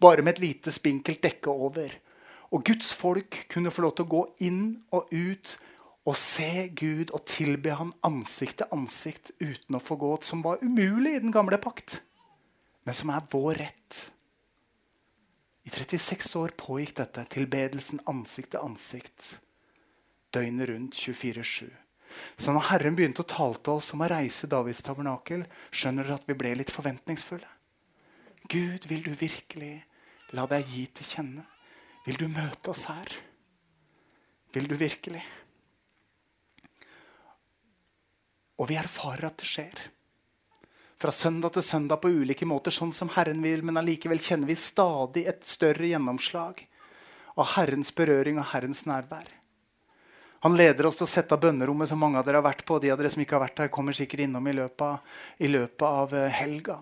Bare 0.00 0.22
med 0.22 0.36
et 0.36 0.44
lite 0.44 0.72
spinkelt 0.72 1.22
dekke 1.22 1.50
over. 1.50 1.90
Og 2.52 2.64
Guds 2.64 2.92
folk 2.94 3.46
kunne 3.50 3.72
få 3.72 3.82
lov 3.82 3.96
til 3.96 4.06
å 4.06 4.12
gå 4.12 4.22
inn 4.46 4.62
og 4.94 5.10
ut 5.10 5.56
og 6.02 6.16
se 6.18 6.68
Gud 6.74 7.12
og 7.14 7.24
tilbe 7.30 7.74
han 7.78 7.92
ansikt 8.06 8.58
til 8.60 8.74
ansikt 8.74 9.30
uten 9.40 9.78
å 9.78 9.82
få 9.82 9.96
gå, 10.00 10.16
som 10.26 10.42
var 10.42 10.62
umulig 10.62 11.14
i 11.16 11.22
den 11.22 11.34
gamle 11.34 11.58
pakt, 11.62 12.00
men 12.82 12.96
som 12.98 13.12
er 13.14 13.22
vår 13.30 13.60
rett. 13.62 14.00
I 15.62 15.70
36 15.70 16.34
år 16.40 16.56
pågikk 16.58 16.96
dette, 16.98 17.22
tilbedelsen 17.30 18.02
ansikt 18.10 18.50
til 18.56 18.66
ansikt, 18.66 19.28
døgnet 20.34 20.72
rundt 20.72 20.98
24-7. 20.98 21.70
Så 22.36 22.54
når 22.54 22.68
Herren 22.70 22.96
begynte 22.98 23.24
å 23.24 23.28
tale 23.28 23.58
til 23.60 23.78
oss 23.78 23.92
om 23.94 24.04
å 24.04 24.10
reise 24.10 24.50
Davids 24.50 24.82
tabernakel, 24.84 25.46
skjønner 25.70 26.08
dere 26.08 26.20
at 26.20 26.28
vi 26.28 26.36
ble 26.38 26.54
litt 26.60 26.72
forventningsfulle. 26.72 27.48
Gud, 28.50 28.88
vil 28.90 29.04
du 29.06 29.12
virkelig 29.16 29.74
la 30.36 30.46
deg 30.50 30.66
gi 30.68 30.86
til 30.98 31.08
kjenne? 31.08 31.46
Vil 32.06 32.18
du 32.18 32.26
møte 32.32 32.72
oss 32.72 32.88
her? 32.90 33.14
Vil 34.52 34.68
du 34.68 34.74
virkelig? 34.76 35.22
Og 38.60 38.68
vi 38.70 38.78
erfarer 38.78 39.30
at 39.30 39.38
det 39.40 39.48
skjer. 39.48 39.84
Fra 41.02 41.10
søndag 41.14 41.56
til 41.56 41.64
søndag 41.66 41.98
på 42.02 42.12
ulike 42.14 42.46
måter, 42.46 42.74
sånn 42.74 42.92
som 42.94 43.10
Herren 43.14 43.40
vil, 43.42 43.64
men 43.66 43.80
allikevel 43.80 44.20
kjenner 44.22 44.50
vi 44.50 44.58
stadig 44.58 45.24
et 45.30 45.46
større 45.48 45.88
gjennomslag 45.88 46.62
av 47.32 47.54
Herrens 47.56 47.90
berøring 47.96 48.38
og 48.38 48.50
Herrens 48.52 48.84
nærvær. 48.86 49.26
Han 50.42 50.56
leder 50.58 50.88
oss 50.88 50.96
til 50.98 51.06
å 51.06 51.10
sette 51.10 51.36
av 51.36 51.42
bønnerommet 51.44 51.86
som 51.90 52.00
mange 52.02 52.18
av 52.18 52.26
dere 52.26 52.40
har 52.40 52.48
vært 52.48 52.64
på. 52.66 52.80
De 52.82 52.90
av 52.90 52.98
dere 52.98 53.12
som 53.14 53.22
ikke 53.22 53.36
har 53.36 53.44
vært 53.44 53.62
her, 53.62 53.70
kommer 53.70 53.94
sikkert 53.94 54.24
innom 54.24 54.48
i 54.50 54.56
løpet 54.58 54.82
av, 54.82 55.20
i 55.38 55.50
løpet 55.50 55.84
av 55.86 56.16
eh, 56.18 56.32
helga. 56.34 56.80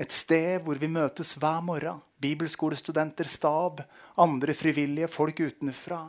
Et 0.00 0.14
sted 0.16 0.64
hvor 0.64 0.80
vi 0.80 0.88
møtes 0.88 1.34
hver 1.36 1.60
morgen. 1.60 2.00
Bibelskolestudenter, 2.24 3.28
stab, 3.28 3.82
andre 4.16 4.56
frivillige, 4.56 5.10
folk 5.12 5.44
utenfra. 5.44 6.00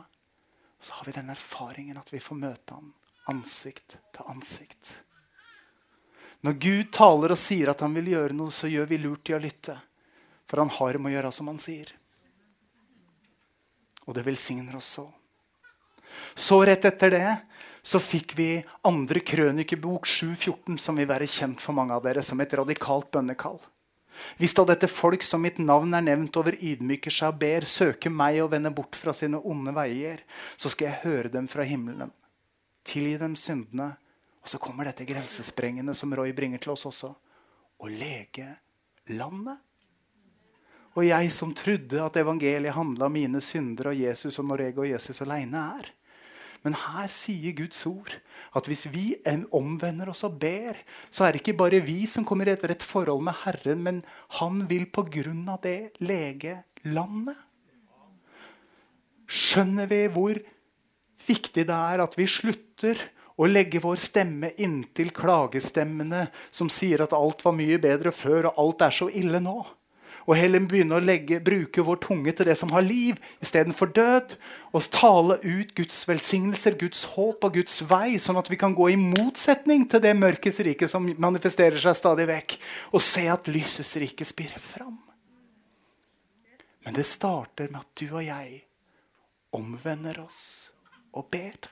Så 0.80 0.96
har 0.96 1.08
vi 1.10 1.16
den 1.18 1.28
erfaringen 1.32 2.00
at 2.00 2.08
vi 2.12 2.20
får 2.24 2.40
møte 2.40 2.78
ham 2.78 2.88
ansikt 3.30 3.98
til 4.14 4.28
ansikt. 4.32 4.92
Når 6.42 6.58
Gud 6.58 6.92
taler 6.94 7.34
og 7.34 7.38
sier 7.38 7.70
at 7.70 7.82
han 7.84 7.94
vil 7.94 8.14
gjøre 8.16 8.34
noe, 8.34 8.50
så 8.50 8.70
gjør 8.70 8.88
vi 8.90 8.98
lurt 8.98 9.30
i 9.30 9.36
å 9.36 9.42
lytte. 9.42 9.76
For 10.50 10.58
han 10.58 10.72
har 10.74 10.98
med 10.98 11.12
å 11.12 11.14
gjøre 11.16 11.36
som 11.36 11.52
han 11.52 11.60
sier. 11.62 11.92
Og 14.08 14.16
det 14.16 14.24
velsigner 14.26 14.80
oss 14.80 14.88
så. 14.98 15.06
Så 16.34 16.62
rett 16.66 16.84
etter 16.88 17.12
det 17.14 17.26
så 17.82 17.98
fikk 17.98 18.36
vi 18.38 18.48
andre 18.86 19.20
krønikebok 19.26 20.06
7.14, 20.06 20.78
som 20.78 20.98
vil 20.98 21.08
være 21.10 21.26
kjent 21.26 21.60
for 21.60 21.74
mange 21.74 21.96
av 21.96 22.04
dere 22.04 22.22
som 22.22 22.40
et 22.40 22.54
radikalt 22.54 23.10
bønnekall. 23.14 23.58
Hvis 24.38 24.54
da 24.54 24.64
dette 24.68 24.90
folk 24.90 25.24
som 25.24 25.42
mitt 25.42 25.58
navn 25.58 25.94
er 25.96 26.04
nevnt 26.04 26.36
over, 26.38 26.54
ydmyker 26.54 27.14
seg 27.14 27.32
og 27.32 27.40
ber, 27.40 27.66
søker 27.66 28.12
meg 28.12 28.38
og 28.44 28.52
vender 28.52 28.74
bort 28.74 28.98
fra 28.98 29.14
sine 29.16 29.40
onde 29.40 29.74
veier, 29.74 30.22
så 30.60 30.70
skal 30.70 30.90
jeg 30.90 31.02
høre 31.06 31.32
dem 31.32 31.48
fra 31.50 31.66
himmelen 31.66 32.12
Tilgi 32.82 33.14
dem 33.18 33.36
syndene. 33.38 33.92
Og 34.42 34.50
så 34.50 34.58
kommer 34.58 34.88
dette 34.88 35.06
grensesprengende 35.06 35.94
som 35.94 36.10
Roy 36.18 36.32
bringer 36.34 36.58
til 36.58 36.72
oss 36.74 36.82
også. 36.88 37.12
Å 37.78 37.90
lege 37.90 38.48
landet. 39.14 39.60
Og 40.98 41.06
jeg 41.06 41.30
som 41.32 41.54
trodde 41.56 42.02
at 42.02 42.18
evangeliet 42.18 42.74
handla 42.74 43.06
om 43.06 43.14
mine 43.14 43.40
synder 43.40 43.92
og 43.92 44.00
Jesus 44.02 44.40
og 44.42 44.48
når 44.50 44.64
og 44.72 44.88
Jesus 44.90 45.22
aleine 45.22 45.62
er. 45.78 45.92
Men 46.62 46.76
her 46.78 47.10
sier 47.10 47.54
Guds 47.58 47.80
ord 47.90 48.12
at 48.54 48.68
hvis 48.70 48.84
vi 48.92 49.16
omvender 49.54 50.12
oss 50.12 50.22
og 50.28 50.36
ber, 50.42 50.78
så 51.10 51.26
er 51.26 51.32
det 51.34 51.42
ikke 51.42 51.58
bare 51.58 51.82
vi 51.82 52.04
som 52.10 52.26
kommer 52.28 52.46
i 52.46 52.54
et 52.54 52.66
rett 52.70 52.84
forhold 52.86 53.24
med 53.26 53.40
Herren, 53.42 53.82
men 53.82 54.02
han 54.38 54.62
vil 54.70 54.86
av 55.50 55.58
det 55.64 55.92
lege 55.98 56.62
landet. 56.84 57.36
Skjønner 59.26 59.88
vi 59.90 60.06
hvor 60.12 60.38
viktig 61.26 61.66
det 61.66 61.74
er 61.74 62.02
at 62.04 62.14
vi 62.18 62.28
slutter 62.28 63.00
å 63.40 63.48
legge 63.48 63.80
vår 63.82 63.98
stemme 64.02 64.52
inntil 64.60 65.10
klagestemmene 65.14 66.26
som 66.52 66.68
sier 66.70 67.02
at 67.02 67.14
alt 67.16 67.42
var 67.44 67.56
mye 67.56 67.78
bedre 67.82 68.12
før, 68.12 68.50
og 68.50 68.58
alt 68.60 68.84
er 68.86 68.94
så 68.94 69.08
ille 69.08 69.40
nå? 69.42 69.62
Og 70.26 70.36
heller 70.38 70.62
begynne 70.70 70.98
å 70.98 71.02
legge, 71.02 71.40
bruke 71.42 71.84
vår 71.84 71.98
tunge 72.04 72.34
til 72.36 72.46
det 72.46 72.56
som 72.58 72.70
har 72.74 72.84
liv, 72.86 73.18
istedenfor 73.42 73.90
død. 73.96 74.36
Og 74.72 74.88
tale 74.94 75.38
ut 75.42 75.72
Guds 75.78 76.02
velsignelser, 76.08 76.78
Guds 76.80 77.04
håp 77.14 77.44
og 77.48 77.56
Guds 77.58 77.80
vei, 77.90 78.16
sånn 78.22 78.38
at 78.40 78.50
vi 78.52 78.58
kan 78.60 78.76
gå 78.76 78.92
i 78.92 78.98
motsetning 79.00 79.88
til 79.90 80.02
det 80.04 80.14
mørkets 80.18 80.62
rike 80.64 80.88
som 80.90 81.08
manifesterer 81.18 81.80
seg 81.82 81.98
stadig 81.98 82.28
vekk, 82.30 82.58
og 82.94 83.02
se 83.04 83.26
at 83.32 83.50
lysets 83.50 83.96
rike 84.02 84.26
spirer 84.28 84.62
fram. 84.62 85.00
Men 86.82 86.96
det 86.96 87.06
starter 87.06 87.70
med 87.70 87.82
at 87.82 87.92
du 87.98 88.08
og 88.10 88.24
jeg 88.26 88.62
omvender 89.54 90.22
oss 90.24 90.40
og 91.12 91.28
ber. 91.32 91.68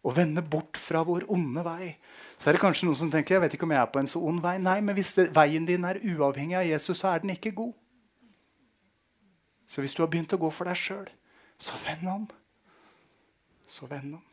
Og 0.00 0.16
vende 0.16 0.42
bort 0.42 0.80
fra 0.80 1.02
vår 1.04 1.28
onde 1.30 1.62
vei. 1.66 1.92
Så 2.40 2.48
er 2.48 2.56
det 2.56 2.62
kanskje 2.62 2.86
noen 2.88 2.96
som 2.96 3.10
tenker 3.12 3.36
jeg 3.36 3.42
vet 3.42 3.54
ikke 3.54 3.66
om 3.68 3.74
jeg 3.74 3.82
er 3.82 3.92
på 3.92 4.00
en 4.00 4.08
så 4.08 4.20
ond 4.24 4.40
vei. 4.40 4.54
Nei, 4.62 4.78
men 4.80 4.96
hvis 4.96 5.12
det, 5.18 5.28
veien 5.36 5.66
din 5.68 5.84
er 5.84 6.00
uavhengig 6.00 6.56
av 6.56 6.64
Jesus, 6.64 7.02
så 7.02 7.12
er 7.12 7.20
den 7.20 7.34
ikke 7.34 7.52
god. 7.52 7.74
Så 9.68 9.84
hvis 9.84 9.92
du 9.94 10.00
har 10.00 10.08
begynt 10.10 10.32
å 10.32 10.40
gå 10.40 10.48
for 10.50 10.70
deg 10.70 10.78
sjøl, 10.80 11.04
så 11.60 11.76
vend 11.84 12.08
om. 12.08 12.24
Så 13.68 13.84
vend 13.90 14.16
om. 14.16 14.24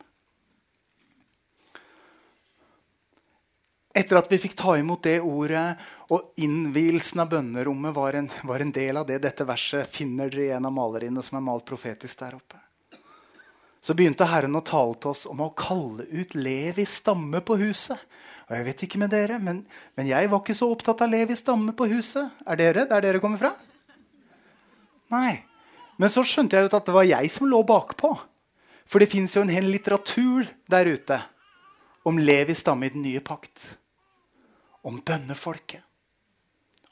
Etter 3.98 4.20
at 4.20 4.32
vi 4.32 4.40
fikk 4.40 4.56
ta 4.56 4.78
imot 4.78 5.04
det 5.04 5.18
ordet, 5.26 5.66
og 6.14 6.38
innvielsen 6.40 7.20
av 7.24 7.32
bønnerommet 7.32 7.96
var 7.96 8.16
en, 8.20 8.32
var 8.46 8.64
en, 8.64 8.72
del 8.72 9.02
av 9.02 9.08
det 9.10 9.18
dette 9.26 9.46
verset 9.48 9.90
finner 9.90 10.30
dere 10.32 10.46
i 10.46 10.56
en 10.56 10.70
av 10.70 10.74
maleriene 10.74 11.24
som 11.26 11.40
er 11.40 11.46
malt 11.50 11.66
profetisk 11.68 12.22
der 12.22 12.38
oppe. 12.38 12.62
Så 13.84 13.96
begynte 13.98 14.28
Herren 14.28 14.58
å 14.58 14.64
tale 14.66 14.96
til 15.02 15.14
oss 15.14 15.26
om 15.30 15.44
å 15.46 15.54
kalle 15.58 16.08
ut 16.10 16.36
Levis 16.36 16.98
stamme 17.02 17.42
på 17.46 17.60
huset. 17.62 18.00
Og 18.48 18.56
jeg 18.56 18.68
vet 18.68 18.84
ikke 18.88 19.02
med 19.02 19.12
dere, 19.12 19.40
men, 19.44 19.62
men 20.00 20.08
jeg 20.08 20.30
var 20.32 20.42
ikke 20.42 20.56
så 20.56 20.70
opptatt 20.72 21.04
av 21.04 21.12
Levis 21.12 21.44
stamme 21.44 21.76
på 21.78 21.90
huset. 21.92 22.32
Er 22.48 22.60
dere 22.60 22.88
der 22.90 23.04
dere 23.04 23.22
kommer 23.24 23.42
fra? 23.42 23.54
Nei. 25.14 25.44
Men 25.98 26.12
så 26.14 26.24
skjønte 26.26 26.58
jeg 26.58 26.70
ut 26.70 26.78
at 26.78 26.88
det 26.88 26.96
var 26.96 27.08
jeg 27.08 27.32
som 27.34 27.50
lå 27.50 27.64
bakpå. 27.68 28.14
For 28.88 29.04
det 29.04 29.10
fins 29.12 29.36
jo 29.36 29.44
en 29.44 29.52
hel 29.52 29.68
litteratur 29.68 30.48
der 30.72 30.88
ute 30.88 31.20
om 32.08 32.22
Levis 32.22 32.62
stamme 32.64 32.88
i 32.88 32.94
den 32.94 33.04
nye 33.04 33.20
pakt 33.20 33.74
om 34.88 35.02
bønnefolket. 35.04 35.84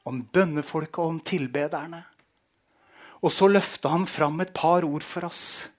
Om 0.06 0.26
bønnefolket 0.36 1.00
og 1.00 1.14
om 1.14 1.22
tilbederne. 1.24 2.02
Og 3.24 3.32
så 3.32 3.48
løfta 3.50 3.94
han 3.94 4.04
fram 4.10 4.42
et 4.44 4.52
par 4.54 4.86
ord 4.86 5.06
for 5.08 5.30
oss. 5.30 5.70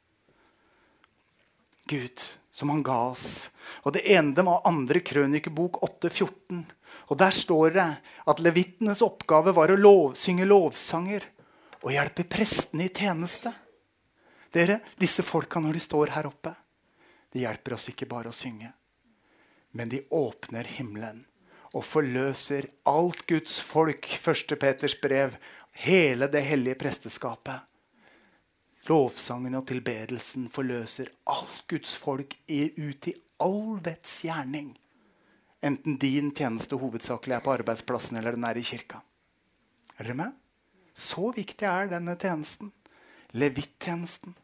Gud, 1.86 2.22
som 2.52 2.72
han 2.72 2.82
ga 2.82 2.98
oss. 3.10 3.50
Og 3.86 3.92
Det 3.92 4.02
ene 4.10 4.44
var 4.46 4.66
andre 4.68 5.00
krønikebok 5.00 5.80
8,14. 5.82 6.64
Og 7.10 7.18
Der 7.18 7.30
står 7.30 7.70
det 7.76 7.88
at 8.26 8.42
levittenes 8.42 9.02
oppgave 9.02 9.54
var 9.54 9.70
å 9.70 9.78
lov, 9.78 10.14
synge 10.18 10.48
lovsanger 10.48 11.24
og 11.82 11.92
hjelpe 11.94 12.24
prestene 12.26 12.88
i 12.88 12.92
tjeneste. 12.92 13.52
Dere, 14.52 14.80
Disse 14.98 15.22
folka 15.22 15.60
når 15.60 15.76
de 15.76 15.84
står 15.84 16.14
her 16.16 16.26
oppe, 16.26 16.54
de 17.32 17.44
hjelper 17.44 17.76
oss 17.76 17.90
ikke 17.92 18.08
bare 18.08 18.32
å 18.32 18.34
synge, 18.34 18.72
men 19.76 19.90
de 19.92 20.06
åpner 20.14 20.64
himmelen 20.78 21.26
og 21.76 21.84
forløser 21.84 22.70
alt 22.88 23.26
Guds 23.28 23.58
folk. 23.60 24.08
1. 24.24 24.56
Peters 24.56 24.96
brev. 25.00 25.36
Hele 25.76 26.28
det 26.32 26.40
hellige 26.46 26.78
presteskapet. 26.80 27.66
Lovsangen 28.86 29.56
og 29.58 29.66
tilbedelsen 29.66 30.46
forløser 30.52 31.10
alt 31.32 31.62
Guds 31.70 31.96
folk 31.98 32.36
ut 32.46 33.08
i 33.10 33.14
all 33.42 33.78
dets 33.82 34.20
gjerning. 34.22 34.74
Enten 35.64 35.96
din 35.98 36.30
tjeneste 36.36 36.78
hovedsakelig 36.78 37.36
er 37.36 37.44
på 37.44 37.54
arbeidsplassen 37.56 38.18
eller 38.20 38.36
den 38.36 38.46
er 38.46 38.58
i 38.60 38.64
kirka. 38.66 39.00
Er 39.98 40.06
dere 40.06 40.18
med? 40.20 40.34
Så 40.94 41.32
viktig 41.34 41.66
er 41.68 41.90
denne 41.90 42.14
tjenesten. 42.20 42.70
Levittjenesten. 43.36 44.36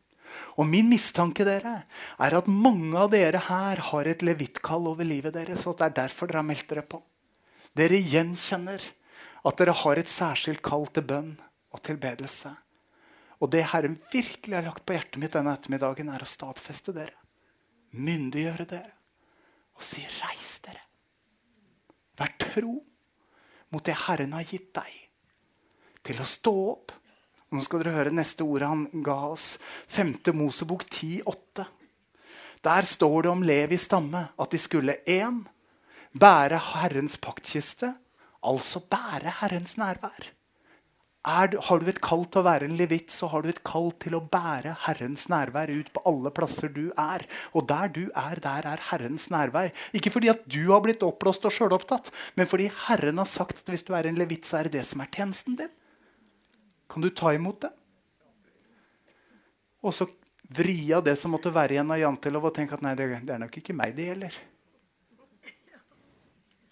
Og 0.56 0.66
min 0.66 0.88
mistanke 0.88 1.44
dere, 1.44 1.82
er 2.18 2.36
at 2.36 2.48
mange 2.48 2.96
av 2.98 3.12
dere 3.12 3.40
her 3.48 3.82
har 3.92 4.08
et 4.08 4.24
levittkall 4.24 4.88
over 4.88 5.04
livet 5.04 5.36
deres. 5.36 5.66
og 5.66 5.78
det 5.78 5.86
er 5.86 5.98
derfor 6.02 6.26
dere 6.26 6.40
har 6.40 6.48
meldt 6.48 6.68
dere 6.68 6.82
på. 6.82 7.02
Dere 7.76 8.00
gjenkjenner 8.00 8.82
at 9.44 9.58
dere 9.58 9.76
har 9.76 9.98
et 9.98 10.08
særskilt 10.08 10.62
kall 10.64 10.86
til 10.88 11.04
bønn 11.08 11.32
og 11.72 11.82
tilbedelse. 11.84 12.56
Og 13.42 13.50
det 13.50 13.64
Herren 13.72 13.98
virkelig 14.12 14.54
har 14.54 14.64
lagt 14.68 14.86
på 14.86 14.94
hjertet 14.94 15.18
mitt 15.18 15.34
denne 15.34 15.56
ettermiddagen, 15.56 16.12
er 16.14 16.22
å 16.22 16.30
stadfeste 16.30 16.94
dere. 16.94 17.18
Myndiggjøre 17.98 18.66
dere. 18.70 18.92
Og 19.76 19.82
si 19.82 20.04
'reis 20.06 20.60
dere'. 20.62 20.86
Vær 22.16 22.32
tro 22.38 22.76
mot 23.72 23.84
det 23.84 23.96
Herren 24.06 24.32
har 24.36 24.46
gitt 24.46 24.72
deg. 24.74 24.92
Til 26.04 26.20
å 26.22 26.28
stå 26.28 26.54
opp. 26.70 26.92
Nå 27.52 27.60
skal 27.64 27.82
dere 27.82 27.96
høre 27.96 28.14
neste 28.14 28.44
ordet 28.44 28.68
han 28.68 28.86
ga 29.04 29.18
oss. 29.32 29.58
5. 29.88 30.32
Mosebok 30.32 30.84
10,8. 30.88 31.66
Der 32.62 32.86
står 32.86 33.22
det 33.22 33.30
om 33.30 33.42
Levi 33.42 33.76
stamme 33.76 34.28
at 34.38 34.50
de 34.50 34.58
skulle 34.58 35.02
én 35.04 35.42
Bære 36.12 36.58
Herrens 36.60 37.16
paktkiste, 37.16 37.94
altså 38.44 38.82
bære 38.84 39.32
Herrens 39.40 39.78
nærvær. 39.80 40.28
Du, 41.22 41.58
har 41.62 41.78
du 41.78 41.86
et 41.86 42.00
kall 42.02 42.24
til 42.26 42.40
å 42.40 42.46
være 42.48 42.66
en 42.66 42.74
levitt, 42.74 43.12
så 43.14 43.28
har 43.30 43.44
du 43.44 43.50
et 43.52 43.60
kall 43.62 43.92
til 44.02 44.16
å 44.18 44.20
bære 44.26 44.72
Herrens 44.88 45.28
nærvær 45.30 45.70
ut 45.70 45.92
på 45.94 46.02
alle 46.10 46.32
plasser 46.34 46.72
du 46.74 46.88
er. 46.98 47.22
Og 47.54 47.68
der 47.70 47.92
du 47.94 48.00
er, 48.10 48.40
der 48.42 48.66
er 48.66 48.82
Herrens 48.88 49.28
nærvær. 49.30 49.70
Ikke 49.94 50.10
fordi 50.10 50.32
at 50.32 50.42
du 50.50 50.64
har 50.72 50.82
blitt 50.82 51.04
oppblåst 51.06 51.46
og 51.46 51.54
sjølopptatt, 51.54 52.10
men 52.34 52.50
fordi 52.50 52.66
Herren 52.88 53.22
har 53.22 53.30
sagt 53.30 53.62
at 53.62 53.70
hvis 53.70 53.86
du 53.86 53.94
er 53.94 54.08
en 54.10 54.18
levitt, 54.18 54.48
så 54.48 54.58
er 54.58 54.66
det 54.66 54.80
det 54.80 54.88
som 54.88 55.04
er 55.04 55.12
tjenesten 55.14 55.60
din. 55.60 55.70
Kan 56.90 57.06
du 57.06 57.12
ta 57.14 57.30
imot 57.36 57.62
det? 57.62 57.70
Og 59.86 59.94
så 59.94 60.08
vri 60.52 60.90
av 60.94 61.04
det 61.06 61.14
som 61.20 61.30
måtte 61.34 61.52
være 61.54 61.76
igjen 61.76 61.94
av 61.94 62.00
jantelov, 62.02 62.48
og 62.50 62.56
tenke 62.56 62.74
at 62.74 62.82
nei, 62.82 62.96
det 62.98 63.06
er 63.14 63.40
nok 63.44 63.60
ikke 63.62 63.76
meg 63.78 63.94
det 63.94 64.08
gjelder. 64.10 64.40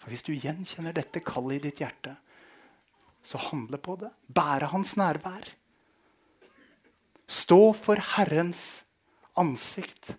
For 0.01 0.11
hvis 0.11 0.25
du 0.27 0.33
gjenkjenner 0.35 0.95
dette 0.97 1.23
kallet 1.23 1.61
i 1.61 1.63
ditt 1.69 1.79
hjerte, 1.83 2.17
så 3.23 3.37
handle 3.37 3.77
på 3.77 3.95
det. 4.01 4.11
Bære 4.27 4.71
hans 4.73 4.95
nærvær. 4.97 5.49
Stå 7.31 7.73
for 7.77 8.01
Herrens 8.15 8.83
ansikt 9.39 10.13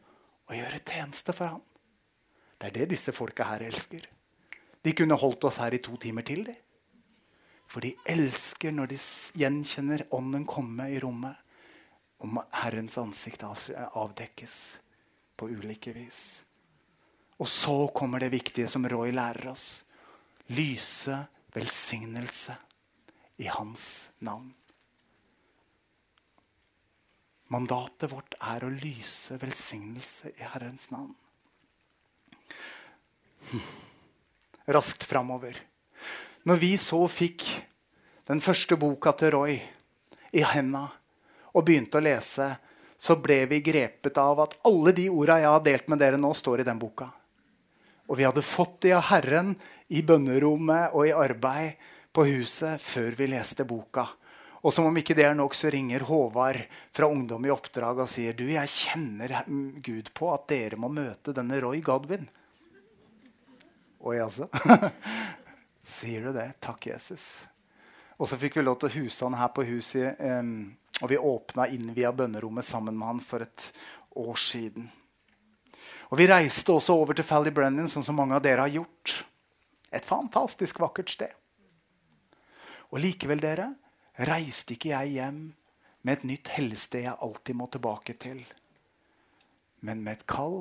og 0.49 0.57
gjøre 0.57 0.81
tjeneste 0.87 1.35
for 1.37 1.57
ham. 1.57 1.63
Det 2.59 2.71
er 2.71 2.77
det 2.79 2.93
disse 2.95 3.13
folka 3.13 3.45
her 3.51 3.67
elsker. 3.67 4.07
De 4.83 4.95
kunne 4.97 5.19
holdt 5.19 5.45
oss 5.45 5.59
her 5.63 5.75
i 5.75 5.83
to 5.83 5.97
timer 6.01 6.25
til. 6.27 6.45
De. 6.47 6.55
For 7.67 7.85
de 7.85 7.93
elsker 8.09 8.73
når 8.75 8.93
de 8.93 8.99
gjenkjenner 9.41 10.07
Ånden 10.15 10.47
komme 10.47 10.89
i 10.93 11.01
rommet, 11.03 11.37
om 12.23 12.39
Herrens 12.55 12.95
ansikt 13.03 13.43
avdekkes 13.43 14.57
på 15.37 15.49
ulike 15.51 15.91
vis. 15.97 16.43
Og 17.43 17.49
så 17.51 17.75
kommer 17.91 18.23
det 18.23 18.31
viktige 18.31 18.69
som 18.71 18.87
Roy 18.87 19.11
lærer 19.11 19.51
oss. 19.51 19.83
Lyse 20.55 21.17
velsignelse 21.55 22.55
i 23.37 23.47
hans 23.47 24.11
navn. 24.19 24.53
Mandatet 27.53 28.09
vårt 28.13 28.35
er 28.41 28.65
å 28.65 28.71
lyse 28.73 29.37
velsignelse 29.41 30.33
i 30.33 30.47
Herrens 30.55 30.89
navn. 30.93 31.13
Hm. 33.51 33.67
Raskt 34.73 35.05
framover. 35.05 35.59
Når 36.49 36.59
vi 36.63 36.73
så 36.81 37.03
fikk 37.11 37.45
den 38.31 38.41
første 38.41 38.79
boka 38.81 39.13
til 39.19 39.35
Roy 39.35 39.57
i 40.33 40.45
henda 40.49 40.87
og 41.53 41.67
begynte 41.67 42.01
å 42.01 42.05
lese, 42.05 42.49
så 42.97 43.19
ble 43.19 43.43
vi 43.51 43.61
grepet 43.67 44.17
av 44.23 44.41
at 44.47 44.57
alle 44.65 44.95
de 44.97 45.09
orda 45.11 45.41
jeg 45.43 45.51
har 45.51 45.65
delt 45.67 45.91
med 45.91 46.01
dere 46.01 46.21
nå, 46.21 46.31
står 46.33 46.63
i 46.63 46.67
den 46.67 46.81
boka. 46.81 47.11
Og 48.09 48.17
vi 48.17 48.25
hadde 48.25 48.45
fått 48.47 48.81
de 48.87 48.95
av 48.97 49.09
Herren 49.11 49.57
i 49.93 50.01
bønnerommet 50.07 50.95
og 50.95 51.09
i 51.09 51.15
arbeid 51.17 51.83
på 52.13 52.27
huset 52.29 52.81
før 52.83 53.17
vi 53.19 53.31
leste 53.33 53.65
boka. 53.69 54.07
Og 54.63 54.71
som 54.75 54.87
om 54.87 54.99
ikke 54.99 55.17
det 55.19 55.25
er 55.27 55.35
nok, 55.35 55.57
så 55.59 55.73
ringer 55.75 56.05
Håvard 56.07 56.61
fra 56.95 57.09
Ungdom 57.11 57.49
i 57.49 57.51
oppdrag 57.51 58.05
og 58.05 58.11
sier 58.11 58.37
du, 58.39 58.45
jeg 58.53 58.71
kjenner 58.71 59.41
Gud 59.83 60.13
på 60.15 60.31
at 60.31 60.47
dere 60.53 60.79
må 60.79 60.91
møte 60.93 61.35
denne 61.35 61.59
Roy 61.65 61.83
Godwin. 61.83 62.29
Oi, 64.03 64.19
altså. 64.23 64.49
Sier 65.99 66.29
du 66.29 66.33
det? 66.35 66.53
Takk, 66.63 66.87
Jesus. 66.91 67.27
Og 68.19 68.31
så 68.31 68.39
fikk 68.39 68.59
vi 68.59 68.65
lov 68.65 68.79
til 68.79 68.91
å 68.91 68.95
huse 69.01 69.27
han 69.27 69.39
her 69.39 69.51
på 69.55 69.67
huset. 69.67 70.19
Um, 70.19 70.75
og 71.03 71.11
vi 71.11 71.19
åpna 71.19 71.67
innvia 71.75 72.13
bønnerommet 72.15 72.67
sammen 72.67 72.99
med 72.99 73.09
han 73.09 73.23
for 73.23 73.43
et 73.43 73.69
år 74.19 74.39
siden. 74.39 74.91
Og 76.13 76.19
Vi 76.19 76.29
reiste 76.29 76.75
også 76.75 76.95
over 76.95 77.17
til 77.17 77.27
Fally 77.27 77.51
Brennan, 77.55 77.89
sånn 77.91 78.05
som 78.07 78.19
mange 78.19 78.37
av 78.37 78.43
dere 78.45 78.67
har 78.67 78.75
gjort. 78.75 79.23
Et 79.91 80.07
fantastisk 80.07 80.79
vakkert 80.83 81.11
sted. 81.11 81.33
Og 82.93 83.01
likevel, 83.01 83.41
dere, 83.41 83.71
reiste 84.29 84.77
ikke 84.77 84.93
jeg 84.93 85.17
hjem 85.17 85.43
med 86.03 86.19
et 86.19 86.27
nytt 86.29 86.51
helsted 86.53 87.07
jeg 87.07 87.19
alltid 87.25 87.57
må 87.57 87.69
tilbake 87.73 88.17
til, 88.21 88.43
men 89.87 90.03
med 90.05 90.19
et 90.19 90.27
kall 90.29 90.61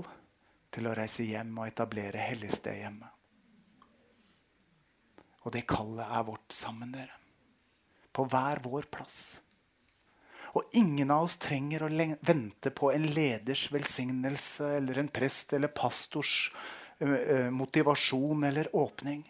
til 0.72 0.88
å 0.88 0.96
reise 0.96 1.26
hjem 1.28 1.52
og 1.60 1.67
etablere 1.67 2.22
helligsted 2.22 2.80
hjemme. 2.80 3.10
Og 5.41 5.54
det 5.56 5.65
kallet 5.70 6.06
er 6.06 6.28
vårt 6.28 6.54
sammen, 6.54 6.94
dere. 6.94 7.17
På 8.13 8.28
hver 8.30 8.62
vår 8.63 8.88
plass. 8.94 9.20
Og 10.56 10.76
ingen 10.78 11.12
av 11.13 11.26
oss 11.26 11.38
trenger 11.41 11.86
å 11.86 11.89
vente 12.28 12.74
på 12.76 12.91
en 12.91 13.08
leders 13.15 13.70
velsignelse 13.72 14.67
eller 14.78 15.00
en 15.00 15.12
prest 15.12 15.56
eller 15.56 15.72
pastors 15.74 16.52
uh, 17.02 17.48
motivasjon 17.56 18.44
eller 18.50 18.70
åpning. 18.76 19.24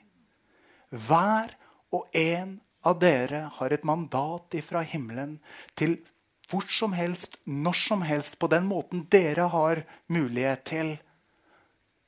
Hver 0.89 1.53
og 1.93 2.17
en 2.17 2.57
av 2.87 2.99
dere 3.01 3.45
har 3.57 3.73
et 3.73 3.85
mandat 3.87 4.57
ifra 4.57 4.81
himmelen 4.81 5.37
til 5.79 5.99
hvor 6.51 6.65
som 6.67 6.91
helst, 6.97 7.37
når 7.45 7.77
som 7.79 8.01
helst, 8.03 8.37
på 8.39 8.49
den 8.51 8.65
måten 8.67 9.05
dere 9.11 9.47
har 9.53 9.83
mulighet 10.11 10.65
til 10.67 10.95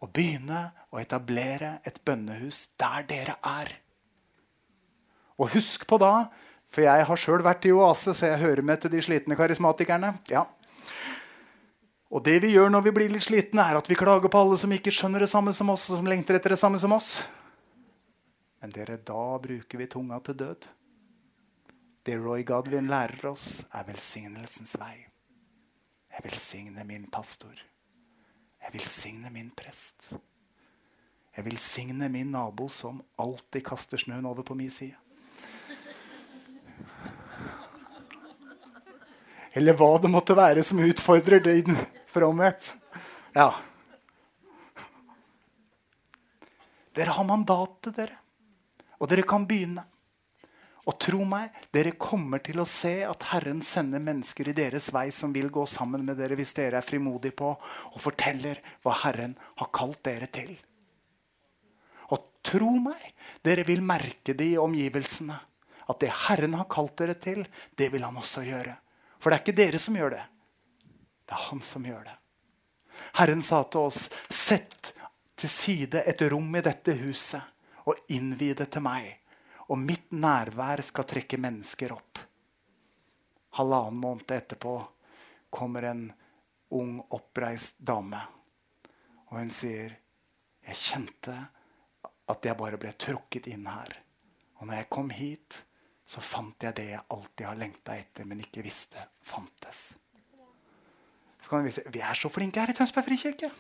å 0.04 0.10
begynne 0.12 0.66
å 0.92 1.00
etablere 1.00 1.78
et 1.88 2.02
bønnehus 2.04 2.66
der 2.82 3.06
dere 3.08 3.38
er. 3.40 3.72
Og 5.40 5.54
husk 5.56 5.88
på 5.88 6.00
da 6.02 6.28
for 6.74 6.82
jeg 6.82 7.06
har 7.06 7.20
sjøl 7.22 7.44
vært 7.46 7.68
i 7.70 7.72
Oase, 7.76 8.16
så 8.18 8.32
jeg 8.32 8.42
hører 8.42 8.66
med 8.66 8.82
til 8.82 8.90
de 8.96 9.02
slitne 9.06 9.38
karismatikerne. 9.38 10.16
Ja. 10.32 10.48
Og 12.14 12.24
det 12.26 12.40
vi 12.42 12.54
gjør 12.56 12.72
når 12.74 12.88
vi 12.88 12.94
blir 12.98 13.14
litt 13.14 13.26
slitne, 13.28 13.62
er 13.62 13.78
at 13.78 13.90
vi 13.90 13.98
klager 13.98 14.32
på 14.32 14.42
alle 14.42 14.58
som 14.58 14.74
ikke 14.74 14.94
skjønner 14.94 15.22
det 15.22 15.30
samme 15.30 15.54
som 15.54 15.70
oss, 15.74 15.86
og 15.92 16.02
som 16.02 16.10
lengter 16.10 16.38
etter 16.38 16.56
det 16.56 16.62
samme 16.62 16.82
som 16.82 16.96
oss. 16.98 17.20
Men 18.64 18.72
dere, 18.72 18.96
da 18.96 19.40
bruker 19.44 19.78
vi 19.78 19.86
tunga 19.92 20.22
til 20.24 20.38
død. 20.40 20.66
Det 22.08 22.14
Roy 22.16 22.46
Godwin 22.48 22.88
lærer 22.88 23.26
oss, 23.28 23.66
er 23.76 23.84
velsignelsens 23.90 24.78
vei. 24.80 25.02
Jeg 26.08 26.24
velsigner 26.24 26.88
min 26.88 27.10
pastor. 27.12 27.60
Jeg 28.64 28.72
velsigner 28.78 29.36
min 29.36 29.50
prest. 29.52 30.14
Jeg 31.36 31.44
velsigner 31.50 32.08
min 32.08 32.32
nabo 32.32 32.70
som 32.72 33.04
alltid 33.20 33.68
kaster 33.68 34.00
snøen 34.00 34.32
over 34.32 34.48
på 34.48 34.56
min 34.56 34.72
side. 34.72 34.96
Eller 39.52 39.76
hva 39.76 39.92
det 40.00 40.16
måtte 40.16 40.40
være 40.40 40.64
som 40.64 40.80
utfordrer 40.80 41.44
din 41.52 41.76
fromhet. 42.16 42.78
Ja. 43.36 43.52
Dere 46.96 47.20
har 47.20 47.28
mandatet, 47.28 47.98
dere. 48.00 48.23
Og 49.04 49.10
dere 49.12 49.26
kan 49.28 49.44
begynne. 49.44 49.84
Og 50.88 50.98
tro 51.00 51.24
meg, 51.28 51.52
dere 51.76 51.94
kommer 52.00 52.42
til 52.44 52.60
å 52.60 52.68
se 52.68 53.06
at 53.08 53.26
Herren 53.32 53.62
sender 53.64 54.04
mennesker 54.04 54.50
i 54.52 54.56
deres 54.56 54.90
vei 54.96 55.10
som 55.16 55.32
vil 55.36 55.48
gå 55.52 55.64
sammen 55.68 56.04
med 56.08 56.18
dere 56.20 56.36
hvis 56.40 56.52
dere 56.56 56.80
er 56.80 56.88
frimodige 56.88 57.36
på 57.40 57.54
og 57.54 58.02
forteller 58.04 58.60
hva 58.84 58.96
Herren 59.04 59.36
har 59.60 59.72
kalt 59.76 60.02
dere 60.08 60.28
til. 60.32 60.52
Og 62.12 62.26
tro 62.44 62.74
meg, 62.84 63.04
dere 63.44 63.64
vil 63.68 63.84
merke 63.84 64.36
det 64.36 64.50
i 64.56 64.60
omgivelsene. 64.60 65.40
At 65.88 66.04
det 66.04 66.12
Herren 66.26 66.56
har 66.60 66.68
kalt 66.72 66.98
dere 67.00 67.16
til, 67.20 67.46
det 67.80 67.90
vil 67.92 68.04
han 68.04 68.20
også 68.20 68.44
gjøre. 68.48 68.76
For 69.20 69.32
det 69.32 69.40
er 69.40 69.44
ikke 69.44 69.60
dere 69.60 69.80
som 69.84 69.96
gjør 70.00 70.18
det. 70.18 70.26
Det 71.24 71.36
er 71.36 71.48
han 71.48 71.64
som 71.64 71.88
gjør 71.88 72.04
det. 72.12 72.20
Herren 73.20 73.44
sa 73.44 73.64
til 73.64 73.88
oss, 73.88 74.06
sett 74.28 74.92
til 75.40 75.52
side 75.52 76.04
et 76.08 76.28
rom 76.32 76.56
i 76.60 76.64
dette 76.64 76.96
huset 77.00 77.53
og 77.86 78.14
innvi 78.16 78.54
det 78.58 78.70
til 78.74 78.86
meg. 78.86 79.10
Og 79.72 79.80
mitt 79.80 80.12
nærvær 80.12 80.84
skal 80.84 81.08
trekke 81.08 81.40
mennesker 81.40 81.94
opp. 81.96 82.20
Halvannen 83.58 84.00
måned 84.02 84.32
etterpå 84.34 84.76
kommer 85.54 85.88
en 85.88 86.08
ung, 86.74 86.98
oppreist 87.14 87.78
dame. 87.78 88.22
Og 89.30 89.40
hun 89.40 89.50
sier, 89.50 90.00
'Jeg 90.64 90.76
kjente 90.76 91.48
at 92.30 92.46
jeg 92.46 92.58
bare 92.58 92.78
ble 92.78 92.94
trukket 92.94 93.48
inn 93.48 93.66
her.' 93.66 94.00
Og 94.60 94.68
når 94.68 94.74
jeg 94.76 94.90
kom 94.90 95.10
hit, 95.10 95.64
så 96.06 96.22
fant 96.22 96.64
jeg 96.64 96.76
det 96.76 96.90
jeg 96.90 97.02
alltid 97.10 97.46
har 97.46 97.56
lengta 97.56 97.98
etter, 97.98 98.26
men 98.26 98.40
ikke 98.40 98.64
visste 98.64 99.02
fantes. 99.22 99.98
Så 101.42 101.50
kan 101.50 101.64
Vi 101.66 101.72
si 101.72 101.82
vi 101.92 102.00
er 102.00 102.14
så 102.14 102.30
flinke 102.30 102.60
her 102.60 102.70
i 102.70 102.74
Tønsberg 102.74 103.06
frikirke. 103.06 103.52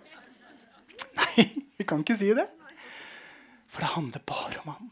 Nei, 1.18 1.66
vi 1.76 1.84
kan 1.84 2.00
ikke 2.00 2.16
si 2.16 2.32
det. 2.32 2.61
For 3.72 3.80
det 3.80 3.94
handler 3.94 4.22
bare 4.28 4.60
om 4.64 4.68
han. 4.74 4.90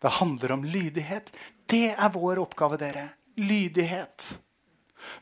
Det 0.00 0.08
handler 0.08 0.52
om 0.52 0.64
lydighet. 0.64 1.32
Det 1.66 1.90
er 1.92 2.12
vår 2.14 2.40
oppgave, 2.40 2.78
dere. 2.80 3.08
Lydighet. 3.36 4.38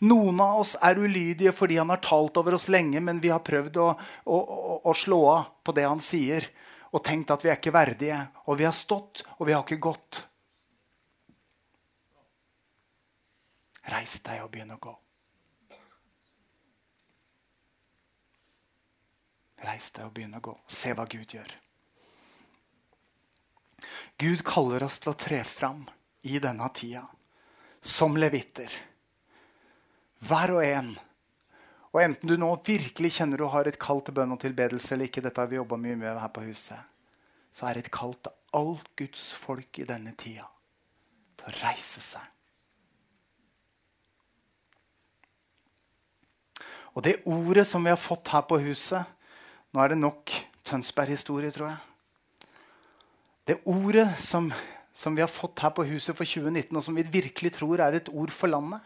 Noen 0.07 0.39
av 0.41 0.61
oss 0.63 0.75
er 0.79 0.99
ulydige 0.99 1.53
fordi 1.53 1.81
han 1.81 1.91
har 1.91 2.03
talt 2.05 2.39
over 2.41 2.55
oss 2.57 2.69
lenge, 2.71 3.03
men 3.03 3.19
vi 3.21 3.33
har 3.35 3.43
prøvd 3.45 3.81
å, 3.83 3.89
å, 4.25 4.39
å, 4.39 4.77
å 4.87 4.95
slå 4.95 5.19
av 5.33 5.49
på 5.67 5.75
det 5.77 5.89
han 5.89 6.03
sier 6.03 6.47
og 6.95 7.03
tenkt 7.05 7.33
at 7.35 7.43
vi 7.43 7.51
er 7.51 7.59
ikke 7.59 7.75
verdige. 7.75 8.21
Og 8.47 8.61
vi 8.61 8.69
har 8.69 8.77
stått, 8.77 9.25
og 9.39 9.49
vi 9.49 9.57
har 9.57 9.67
ikke 9.67 9.83
gått. 9.83 10.23
Reis 13.91 14.15
deg 14.23 14.45
og 14.47 14.53
begynn 14.55 14.73
å 14.77 14.79
gå. 14.81 14.95
Reis 19.67 19.91
deg 19.91 20.07
og 20.07 20.15
begynn 20.15 20.39
å 20.39 20.45
gå. 20.45 20.57
Se 20.71 20.95
hva 20.95 21.09
Gud 21.11 21.35
gjør. 21.35 21.51
Gud 24.21 24.45
kaller 24.47 24.85
oss 24.87 25.01
til 25.03 25.13
å 25.13 25.19
tre 25.19 25.43
fram 25.49 25.85
i 26.25 26.39
denne 26.43 26.69
tida 26.75 27.05
som 27.85 28.17
levitter. 28.17 28.71
Hver 30.25 30.55
og 30.57 30.65
en 30.65 30.95
og 31.95 32.01
enten 32.03 32.27
du 32.27 32.35
nå 32.35 32.49
virkelig 32.67 33.13
kjenner 33.21 33.39
du 33.39 33.47
har 33.47 33.69
et 33.71 33.79
kall 33.79 34.01
til 34.03 34.17
bønn 34.17 34.35
og 34.35 34.41
tilbedelse 34.43 34.97
eller 34.97 35.07
ikke, 35.07 35.23
dette 35.23 35.39
har 35.39 35.47
vi 35.47 35.61
jobba 35.61 35.79
mye 35.79 35.95
med 35.95 36.19
her 36.19 36.33
på 36.35 36.43
huset, 36.43 36.81
så 37.55 37.69
er 37.69 37.79
det 37.79 37.85
et 37.85 37.95
kall 37.95 38.17
til 38.19 38.35
alt 38.59 38.89
Guds 38.99 39.23
folk 39.39 39.79
i 39.79 39.87
denne 39.87 40.11
tida 40.19 40.49
til 41.39 41.53
å 41.53 41.55
reise 41.61 42.03
seg. 42.03 42.31
Og 46.99 47.07
det 47.07 47.21
ordet 47.31 47.67
som 47.67 47.83
vi 47.83 47.95
har 47.95 47.99
fått 47.99 48.31
her 48.31 48.45
på 48.47 48.61
huset 48.63 49.11
Nå 49.75 49.83
er 49.83 49.91
det 49.91 49.97
nok 49.99 50.31
Tønsberg-historie, 50.63 51.51
tror 51.51 51.73
jeg. 51.73 51.94
Det 53.45 53.61
ordet 53.69 54.09
som, 54.25 54.49
som 54.93 55.15
vi 55.15 55.21
har 55.21 55.29
fått 55.29 55.61
her 55.61 55.73
på 55.77 55.85
huset 55.85 56.17
for 56.17 56.25
2019, 56.25 56.77
og 56.77 56.85
som 56.85 56.97
vi 56.97 57.05
virkelig 57.05 57.53
tror 57.59 57.83
er 57.85 57.99
et 57.99 58.09
ord 58.09 58.33
for 58.33 58.49
landet, 58.49 58.81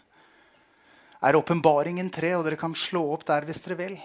er 1.23 1.39
Åpenbaringen 1.39 2.11
3, 2.15 2.33
og 2.39 2.47
dere 2.47 2.59
kan 2.59 2.75
slå 2.79 3.05
opp 3.15 3.25
der 3.27 3.47
hvis 3.47 3.63
dere 3.63 3.79
vil. 3.79 3.97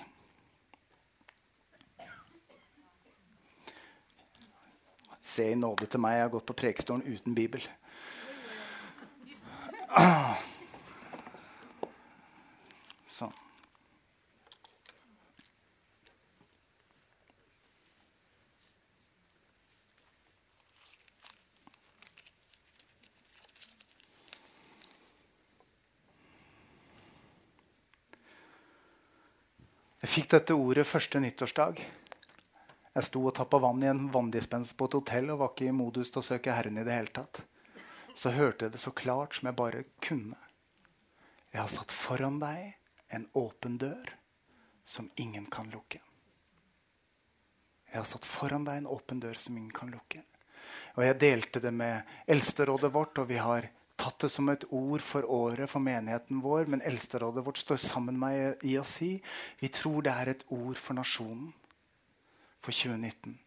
Se 5.34 5.50
i 5.50 5.58
nåde 5.58 5.90
til 5.90 6.02
meg, 6.02 6.20
jeg 6.20 6.28
har 6.28 6.34
gått 6.38 6.50
på 6.50 6.60
prekestolen 6.62 7.06
uten 7.10 7.34
Bibel. 7.38 7.66
Jeg 30.04 30.12
fikk 30.12 30.26
dette 30.34 30.56
ordet 30.60 30.84
første 30.84 31.20
nyttårsdag. 31.24 31.78
Jeg 31.80 33.06
sto 33.08 33.22
og 33.24 33.38
tappa 33.38 33.56
vann 33.64 33.86
i 33.86 33.88
en 33.88 34.10
vanndispenser 34.12 34.76
på 34.76 34.90
et 34.90 34.98
hotell 34.98 35.30
og 35.32 35.38
var 35.40 35.54
ikke 35.54 35.70
i 35.70 35.76
modus 35.78 36.12
til 36.12 36.20
å 36.20 36.26
søke 36.28 36.52
Herren 36.52 36.82
i 36.82 36.84
det 36.84 36.92
hele 36.92 37.14
tatt. 37.16 37.40
Så 38.12 38.34
hørte 38.36 38.68
jeg 38.68 38.74
det 38.74 38.82
så 38.84 38.92
klart 38.92 39.38
som 39.38 39.48
jeg 39.48 39.56
bare 39.62 39.86
kunne. 40.04 40.36
Jeg 41.56 41.62
har 41.62 41.72
satt 41.72 41.96
foran 41.96 42.42
deg 42.42 42.74
en 43.16 43.30
åpen 43.40 43.78
dør 43.80 44.12
som 44.84 45.08
ingen 45.16 45.48
kan 45.48 45.72
lukke. 45.72 46.02
Jeg 47.88 48.02
har 48.02 48.10
satt 48.10 48.28
foran 48.28 48.68
deg 48.68 48.82
en 48.82 48.92
åpen 48.92 49.24
dør 49.24 49.40
som 49.40 49.56
ingen 49.56 49.72
kan 49.72 49.94
lukke. 49.94 50.26
Og 51.00 51.08
jeg 51.08 51.22
delte 51.24 51.64
det 51.64 51.72
med 51.72 52.04
eldsterådet 52.28 52.92
vårt, 52.92 53.24
og 53.24 53.32
vi 53.32 53.40
har 53.40 53.72
tatt 54.04 54.26
det 54.26 54.30
som 54.34 54.50
et 54.52 54.66
ord 54.76 55.04
for 55.04 55.26
året 55.32 55.72
for 55.72 55.84
menigheten 55.84 56.42
vår, 56.44 56.68
men 56.72 56.84
eldsterådet 56.84 57.46
vårt 57.46 57.62
står 57.62 57.80
sammen 57.82 58.20
med 58.20 58.64
i 58.68 58.76
å 58.80 58.86
si 58.88 59.16
vi 59.62 59.72
tror 59.72 60.04
det 60.04 60.14
er 60.14 60.34
et 60.34 60.44
ord 60.52 60.80
for 60.80 60.98
nasjonen 61.00 61.54
for 62.64 62.76
2019. 62.76 63.38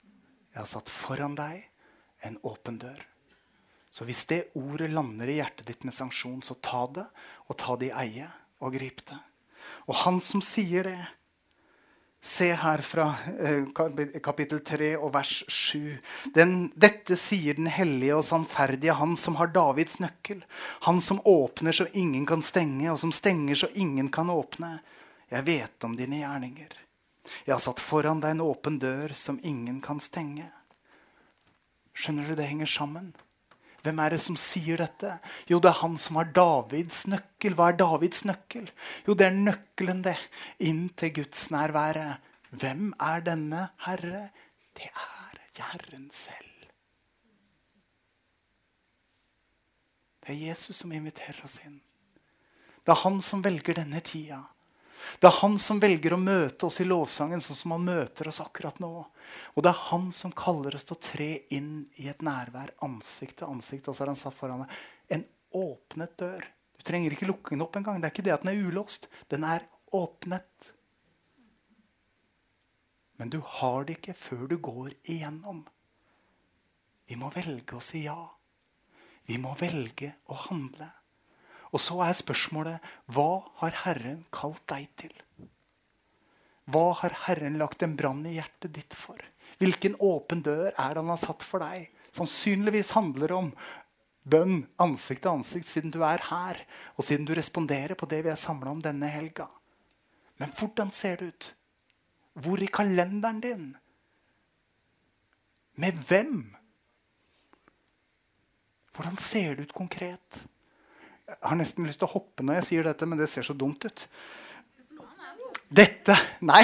Jeg 0.52 0.62
har 0.62 0.70
satt 0.70 0.92
foran 0.92 1.36
deg 1.36 1.66
en 2.24 2.38
åpen 2.48 2.78
dør 2.80 3.02
Så 3.92 4.04
hvis 4.04 4.26
det 4.28 4.50
ordet 4.56 4.90
lander 4.92 5.28
i 5.28 5.38
hjertet 5.38 5.68
ditt 5.68 5.84
med 5.84 5.94
sanksjon, 5.96 6.42
så 6.44 6.56
ta 6.60 6.82
det, 6.92 7.04
og 7.48 7.56
ta 7.56 7.76
det 7.80 7.88
i 7.88 7.94
eie, 7.96 8.26
og 8.60 8.74
grip 8.76 9.00
det. 9.08 9.16
Og 9.88 9.96
han 10.02 10.20
som 10.20 10.42
sier 10.44 10.84
det 10.84 10.98
Se 12.22 12.48
her 12.58 12.82
fra 12.82 13.14
eh, 13.38 13.64
kapittel 14.22 14.60
3 14.64 14.96
og 14.98 15.12
vers 15.14 15.44
7. 15.48 15.96
Den, 16.34 16.54
dette 16.74 17.16
sier 17.20 17.54
den 17.58 17.68
hellige 17.70 18.16
og 18.18 18.24
sannferdige, 18.26 18.96
han 18.98 19.14
som 19.20 19.38
har 19.40 19.52
Davids 19.54 20.00
nøkkel. 20.02 20.42
Han 20.88 21.00
som 21.04 21.20
åpner 21.24 21.76
så 21.76 21.86
ingen 21.92 22.26
kan 22.26 22.42
stenge, 22.42 22.90
og 22.90 22.98
som 23.00 23.14
stenger 23.14 23.62
så 23.62 23.70
ingen 23.74 24.10
kan 24.12 24.32
åpne. 24.32 24.78
Jeg 25.30 25.46
vet 25.46 25.86
om 25.86 25.94
dine 25.98 26.22
gjerninger. 26.22 26.74
Jeg 27.46 27.54
har 27.54 27.62
satt 27.62 27.82
foran 27.82 28.20
deg 28.22 28.36
en 28.36 28.44
åpen 28.46 28.78
dør 28.82 29.14
som 29.16 29.38
ingen 29.42 29.80
kan 29.82 30.02
stenge. 30.02 30.48
Skjønner 31.96 32.28
du 32.28 32.36
det 32.38 32.50
henger 32.50 32.70
sammen? 32.70 33.14
Hvem 33.84 34.00
er 34.02 34.14
det 34.14 34.20
som 34.22 34.38
sier 34.40 34.80
dette? 34.80 35.18
Jo, 35.50 35.60
det 35.62 35.70
er 35.70 35.80
han 35.82 35.98
som 36.00 36.18
har 36.20 36.32
Davids 36.34 37.04
nøkkel. 37.10 37.54
Hva 37.58 37.70
er 37.70 37.78
Davids 37.80 38.24
nøkkel? 38.26 38.70
Jo, 39.06 39.14
det 39.14 39.28
er 39.28 39.36
nøkkelen 39.36 40.02
det, 40.06 40.16
inn 40.58 40.88
til 40.98 41.14
gudsnærværet. 41.20 42.32
Hvem 42.56 42.92
er 43.02 43.24
denne 43.26 43.68
Herre? 43.86 44.28
Det 44.76 44.90
er 44.90 45.16
Herren 45.72 46.10
selv. 46.12 46.52
Det 50.22 50.34
er 50.34 50.48
Jesus 50.48 50.76
som 50.82 50.92
inviterer 50.92 51.44
oss 51.44 51.60
inn. 51.64 51.78
Det 52.82 52.92
er 52.92 53.02
han 53.04 53.20
som 53.22 53.44
velger 53.44 53.78
denne 53.78 54.00
tida. 54.04 54.42
Det 55.20 55.28
er 55.28 55.38
han 55.40 55.56
som 55.60 55.80
velger 55.82 56.14
å 56.16 56.20
møte 56.20 56.68
oss 56.68 56.80
i 56.82 56.86
lovsangen 56.86 57.42
sånn 57.42 57.58
som 57.58 57.74
han 57.76 57.86
møter 57.86 58.28
oss 58.30 58.42
akkurat 58.44 58.78
nå. 58.82 58.90
Og 59.54 59.64
det 59.64 59.72
er 59.72 59.84
han 59.88 60.10
som 60.16 60.34
kaller 60.36 60.76
oss 60.76 60.86
til 60.88 60.96
å 60.96 61.04
tre 61.08 61.30
inn 61.54 61.86
i 62.02 62.08
et 62.12 62.24
nærvær 62.26 62.74
ansikt 62.86 63.40
til 63.40 63.50
ansikt. 63.50 63.88
Og 63.88 63.96
så 63.96 64.04
har 64.04 64.12
han 64.12 64.20
satt 64.20 64.36
foran 64.36 64.64
deg 64.64 65.16
en 65.16 65.26
åpnet 65.56 66.16
dør. 66.20 66.48
Du 66.76 66.84
trenger 66.86 67.14
ikke 67.14 67.30
lukke 67.30 67.54
den 67.54 67.64
opp 67.64 67.78
engang. 67.78 68.00
Det 68.00 68.10
er 68.10 68.14
ikke 68.14 68.26
det 68.26 68.34
at 68.36 68.44
den 68.44 68.52
er 68.52 68.66
ulåst. 68.68 69.08
Den 69.32 69.46
er 69.48 69.66
åpnet. 69.96 70.72
Men 73.16 73.32
du 73.32 73.40
har 73.40 73.86
det 73.86 73.98
ikke 73.98 74.16
før 74.18 74.44
du 74.50 74.58
går 74.60 74.92
igjennom. 75.08 75.64
Vi 77.06 77.16
må 77.18 77.30
velge 77.32 77.78
å 77.78 77.84
si 77.84 78.04
ja. 78.04 78.18
Vi 79.26 79.38
må 79.42 79.54
velge 79.58 80.12
å 80.30 80.36
handle. 80.48 80.90
Og 81.76 81.82
så 81.82 81.98
er 82.06 82.16
spørsmålet 82.16 82.92
hva 83.12 83.44
har 83.60 83.74
Herren 83.84 84.22
kalt 84.32 84.62
deg 84.72 84.86
til? 84.96 85.12
Hva 86.72 86.88
har 87.02 87.12
Herren 87.26 87.58
lagt 87.60 87.84
en 87.84 87.98
brann 87.98 88.24
i 88.26 88.38
hjertet 88.38 88.72
ditt 88.78 88.96
for? 88.96 89.20
Hvilken 89.60 89.98
åpen 90.02 90.40
dør 90.46 90.70
er 90.72 90.96
det 90.96 91.02
han 91.02 91.12
har 91.12 91.20
satt 91.20 91.44
for 91.44 91.60
deg? 91.60 91.90
Sannsynligvis 92.16 92.94
handler 92.96 93.28
det 93.28 93.36
om 93.36 93.52
bønn 94.26 94.56
ansikt 94.82 95.22
til 95.26 95.36
ansikt 95.36 95.68
siden 95.68 95.92
du 95.94 96.00
er 96.00 96.24
her, 96.30 96.62
og 96.96 97.06
siden 97.06 97.28
du 97.28 97.34
responderer 97.36 97.94
på 97.98 98.08
det 98.10 98.22
vi 98.24 98.32
er 98.32 98.40
samla 98.40 98.72
om 98.72 98.82
denne 98.82 99.12
helga. 99.12 99.50
Men 100.40 100.56
hvordan 100.56 100.90
ser 100.92 101.20
det 101.20 101.28
ut? 101.28 101.52
Hvor 102.40 102.60
i 102.60 102.72
kalenderen 102.72 103.40
din? 103.44 103.70
Med 105.76 106.00
hvem? 106.08 106.40
Hvordan 108.96 109.16
ser 109.20 109.54
det 109.54 109.68
ut 109.68 109.76
konkret? 109.76 110.46
Jeg 111.26 111.38
har 111.42 111.58
nesten 111.58 111.86
lyst 111.88 111.98
til 111.98 112.06
å 112.06 112.12
hoppe 112.12 112.44
når 112.46 112.60
jeg 112.60 112.66
sier 112.68 112.86
dette, 112.86 113.06
men 113.08 113.18
det 113.18 113.26
ser 113.30 113.46
så 113.46 113.54
dumt 113.56 113.82
ut. 113.82 114.06
Dette 115.66 116.14
Nei. 116.46 116.62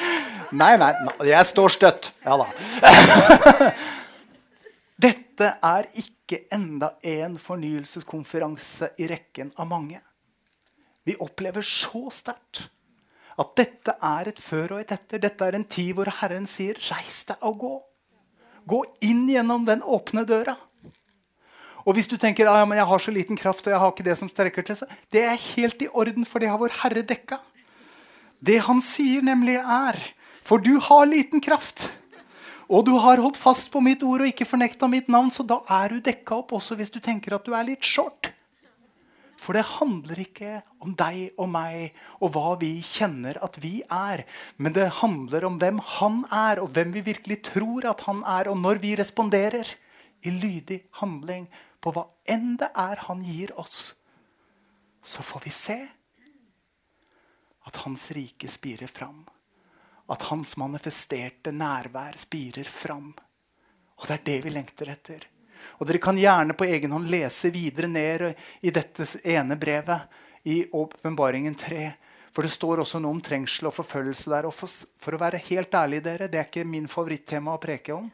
Nei, 0.60 0.76
nei. 0.78 0.92
Jeg 1.26 1.42
står 1.48 1.72
støtt. 1.74 2.12
Ja 2.22 2.36
da. 2.38 2.44
Dette 5.06 5.48
er 5.58 5.88
ikke 5.98 6.44
enda 6.54 6.92
en 7.02 7.34
fornyelseskonferanse 7.42 8.92
i 9.02 9.08
rekken 9.10 9.50
av 9.58 9.66
mange. 9.72 9.98
Vi 11.02 11.16
opplever 11.18 11.66
så 11.66 12.06
sterkt 12.14 12.68
at 13.36 13.50
dette 13.58 13.96
er 14.00 14.30
et 14.30 14.38
før 14.40 14.76
og 14.76 14.84
et 14.84 14.94
etter. 14.94 15.20
Dette 15.20 15.44
er 15.44 15.58
en 15.58 15.66
tid 15.66 15.92
hvor 15.98 16.08
Herren 16.20 16.46
sier 16.48 16.78
'reis 16.78 17.24
deg 17.28 17.42
og 17.42 17.58
gå'. 17.60 17.76
Gå 18.66 18.80
inn 19.04 19.26
gjennom 19.28 19.66
den 19.66 19.82
åpne 19.82 20.24
døra. 20.26 20.56
Og 21.86 21.94
hvis 21.94 22.08
du 22.10 22.16
tenker 22.18 22.48
ah, 22.50 22.64
ja, 22.64 22.80
jeg 22.80 22.88
har 22.90 23.02
så 23.02 23.14
liten 23.14 23.38
kraft 23.38 23.66
og 23.68 23.72
jeg 23.72 23.78
har 23.82 23.92
ikke 23.92 24.06
det 24.08 24.16
som 24.18 24.30
strekker 24.30 24.66
til 24.66 24.78
seg, 24.80 24.96
det 25.14 25.22
er 25.22 25.44
helt 25.54 25.84
i 25.86 25.90
orden, 25.94 26.26
for 26.26 26.42
det 26.42 26.50
har 26.50 26.58
vår 26.58 26.74
Herre 26.82 27.04
dekka. 27.06 27.38
Det 28.42 28.58
han 28.66 28.82
sier 28.84 29.22
nemlig 29.24 29.56
er 29.60 30.00
For 30.46 30.62
du 30.62 30.76
har 30.78 31.08
liten 31.10 31.40
kraft. 31.42 31.88
Og 32.70 32.84
du 32.86 32.92
har 33.02 33.18
holdt 33.22 33.38
fast 33.38 33.66
på 33.70 33.80
mitt 33.82 34.02
ord 34.06 34.22
og 34.22 34.28
ikke 34.30 34.46
fornekta 34.46 34.86
mitt 34.90 35.08
navn, 35.10 35.30
så 35.30 35.42
da 35.46 35.60
er 35.82 35.94
du 35.94 36.02
dekka 36.02 36.36
opp 36.38 36.54
også 36.54 36.76
hvis 36.78 36.92
du 36.94 37.00
tenker 37.02 37.34
at 37.34 37.46
du 37.46 37.54
er 37.54 37.66
litt 37.66 37.82
short. 37.82 38.30
For 39.38 39.54
det 39.54 39.66
handler 39.68 40.18
ikke 40.22 40.60
om 40.82 40.94
deg 40.98 41.36
og 41.38 41.50
meg 41.50 41.98
og 42.18 42.32
hva 42.34 42.54
vi 42.58 42.72
kjenner 42.82 43.38
at 43.44 43.58
vi 43.62 43.80
er. 43.90 44.24
Men 44.58 44.74
det 44.74 44.88
handler 45.02 45.46
om 45.46 45.58
hvem 45.62 45.78
han 45.98 46.22
er, 46.30 46.62
og 46.62 46.72
hvem 46.74 46.94
vi 46.96 47.04
virkelig 47.10 47.42
tror 47.52 47.86
at 47.90 48.06
han 48.08 48.24
er. 48.26 48.50
Og 48.50 48.58
når 48.58 48.82
vi 48.82 48.96
responderer 48.98 49.70
i 50.26 50.32
lydig 50.32 50.80
handling, 51.02 51.46
på 51.80 51.92
hva 51.94 52.06
enn 52.28 52.56
det 52.60 52.70
er 52.74 53.04
han 53.06 53.22
gir 53.24 53.52
oss, 53.60 53.94
så 55.06 55.22
får 55.22 55.44
vi 55.44 55.52
se 55.54 55.78
at 57.66 57.76
hans 57.84 58.10
rike 58.14 58.48
spirer 58.50 58.90
fram. 58.90 59.24
At 60.10 60.28
hans 60.30 60.54
manifesterte 60.56 61.50
nærvær 61.54 62.18
spirer 62.18 62.68
fram. 62.70 63.10
Og 63.96 64.06
det 64.06 64.18
er 64.18 64.26
det 64.26 64.36
vi 64.44 64.52
lengter 64.54 64.90
etter. 64.92 65.24
Og 65.80 65.88
Dere 65.88 66.02
kan 66.02 66.18
gjerne 66.18 66.54
på 66.54 66.68
egen 66.68 66.94
hånd 66.94 67.10
lese 67.10 67.50
videre 67.50 67.90
ned 67.90 68.28
i 68.62 68.70
dette 68.70 69.06
ene 69.26 69.58
brevet, 69.58 70.22
i 70.46 70.60
Åpenbaringen 70.70 71.56
3. 71.58 71.88
For 72.30 72.46
det 72.46 72.52
står 72.54 72.84
også 72.84 73.00
noe 73.02 73.16
om 73.16 73.20
trengsel 73.24 73.66
og 73.70 73.74
forfølgelse 73.80 74.30
der. 74.30 74.46
Og 74.46 74.54
for, 74.54 74.70
for, 75.02 75.16
å 75.16 75.20
være 75.20 75.40
helt 75.48 75.74
ærlig, 75.74 76.02
dere, 76.04 76.28
det 76.30 76.38
er 76.38 76.46
ikke 76.46 76.66
min 76.68 76.86
favorittema 76.90 77.56
å 77.56 77.62
preke 77.62 77.96
om. 77.96 78.10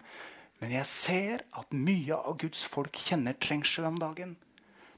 Men 0.62 0.76
jeg 0.76 0.86
ser 0.86 1.42
at 1.58 1.72
mye 1.74 2.14
av 2.14 2.36
Guds 2.38 2.62
folk 2.70 2.94
kjenner 2.94 3.34
trengsel 3.34 3.88
om 3.88 3.96
dagen. 3.98 4.36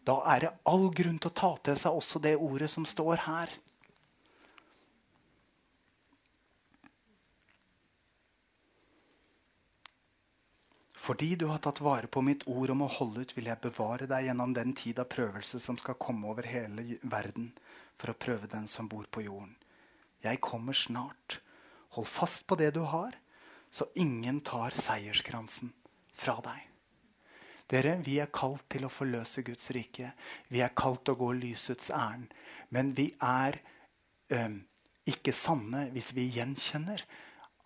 Da 0.05 0.19
er 0.35 0.43
det 0.45 0.57
all 0.69 0.91
grunn 0.93 1.17
til 1.17 1.31
å 1.31 1.39
ta 1.41 1.53
til 1.65 1.79
seg 1.81 1.97
også 1.97 2.21
det 2.21 2.35
ordet 2.37 2.69
som 2.69 2.85
står 2.85 3.23
her. 3.25 3.55
Fordi 11.05 11.31
du 11.41 11.47
har 11.49 11.65
tatt 11.65 11.81
vare 11.85 12.13
på 12.13 12.21
mitt 12.25 12.45
ord 12.49 12.77
om 12.77 12.85
å 12.85 12.93
holde 12.99 13.25
ut, 13.25 13.33
vil 13.37 13.49
jeg 13.49 13.61
bevare 13.65 14.09
deg 14.09 14.29
gjennom 14.29 14.53
den 14.57 14.77
tid 14.77 15.01
av 15.01 15.09
prøvelse 15.13 15.61
som 15.61 15.81
skal 15.81 15.97
komme 16.01 16.29
over 16.29 16.45
hele 16.49 17.01
verden, 17.03 17.51
for 17.97 18.13
å 18.13 18.21
prøve 18.21 18.49
den 18.53 18.69
som 18.69 18.89
bor 18.89 19.09
på 19.09 19.25
jorden. 19.25 19.57
Jeg 20.25 20.45
kommer 20.45 20.77
snart. 20.77 21.41
Hold 21.97 22.09
fast 22.09 22.45
på 22.49 22.57
det 22.61 22.73
du 22.77 22.83
har, 22.89 23.17
så 23.75 23.89
ingen 23.99 24.39
tar 24.47 24.77
seierskransen 24.79 25.73
fra 26.15 26.39
deg. 26.45 26.71
Dere, 27.67 27.97
Vi 28.07 28.21
er 28.23 28.31
kalt 28.31 28.69
til 28.71 28.85
å 28.87 28.93
forløse 28.93 29.43
Guds 29.43 29.71
rike. 29.75 30.13
Vi 30.53 30.61
er 30.63 30.75
kalt 30.77 31.03
til 31.05 31.17
å 31.17 31.23
gå 31.25 31.33
lysets 31.41 31.91
ærend. 31.91 32.31
Men 32.71 32.93
vi 32.95 33.09
er 33.19 33.59
ø, 34.31 34.43
ikke 35.11 35.35
sanne 35.35 35.89
hvis 35.91 36.13
vi 36.15 36.29
gjenkjenner 36.37 37.03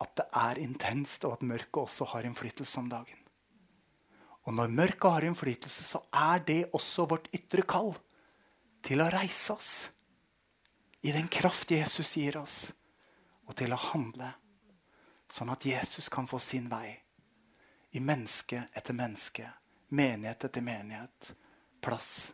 at 0.01 0.15
det 0.17 0.29
er 0.33 0.63
intenst, 0.63 1.27
og 1.27 1.37
at 1.37 1.47
mørket 1.51 1.83
også 1.83 2.07
har 2.15 2.25
innflytelse 2.25 2.79
om 2.81 2.89
dagen. 2.89 3.19
Og 4.47 4.55
når 4.55 4.73
mørket 4.73 5.11
har 5.13 5.29
innflytelse, 5.29 5.85
så 5.85 6.01
er 6.15 6.41
det 6.47 6.61
også 6.73 7.09
vårt 7.11 7.29
ytre 7.35 7.67
kall 7.69 7.93
til 8.87 9.03
å 9.03 9.11
reise 9.13 9.59
oss 9.59 9.73
i 11.05 11.13
den 11.13 11.29
kraft 11.29 11.75
Jesus 11.75 12.17
gir 12.17 12.39
oss, 12.41 12.71
og 13.45 13.59
til 13.59 13.75
å 13.75 13.87
handle 13.91 14.33
Sånn 15.29 15.53
at 15.53 15.67
Jesus 15.69 16.09
kan 16.09 16.27
få 16.27 16.41
sin 16.41 16.69
vei 16.71 16.97
i 17.91 18.01
menneske 18.01 18.69
etter 18.77 18.97
menneske, 18.97 19.47
menighet 19.89 20.45
etter 20.45 20.65
menighet, 20.65 21.33
plass 21.81 22.33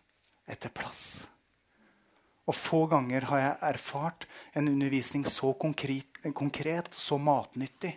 etter 0.50 0.72
plass. 0.74 1.04
Og 2.44 2.56
få 2.56 2.84
ganger 2.90 3.24
har 3.30 3.40
jeg 3.40 3.60
erfart 3.70 4.26
en 4.52 4.68
undervisning 4.68 5.24
så 5.24 5.54
konkret, 5.56 6.20
konkret 6.36 6.92
så 6.92 7.16
matnyttig 7.18 7.94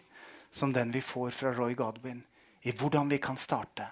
som 0.52 0.72
den 0.74 0.94
vi 0.94 1.02
får 1.04 1.34
fra 1.36 1.52
Roy 1.56 1.76
Godwin, 1.76 2.22
i 2.64 2.72
hvordan 2.72 3.10
vi 3.12 3.20
kan 3.20 3.38
starte. 3.38 3.90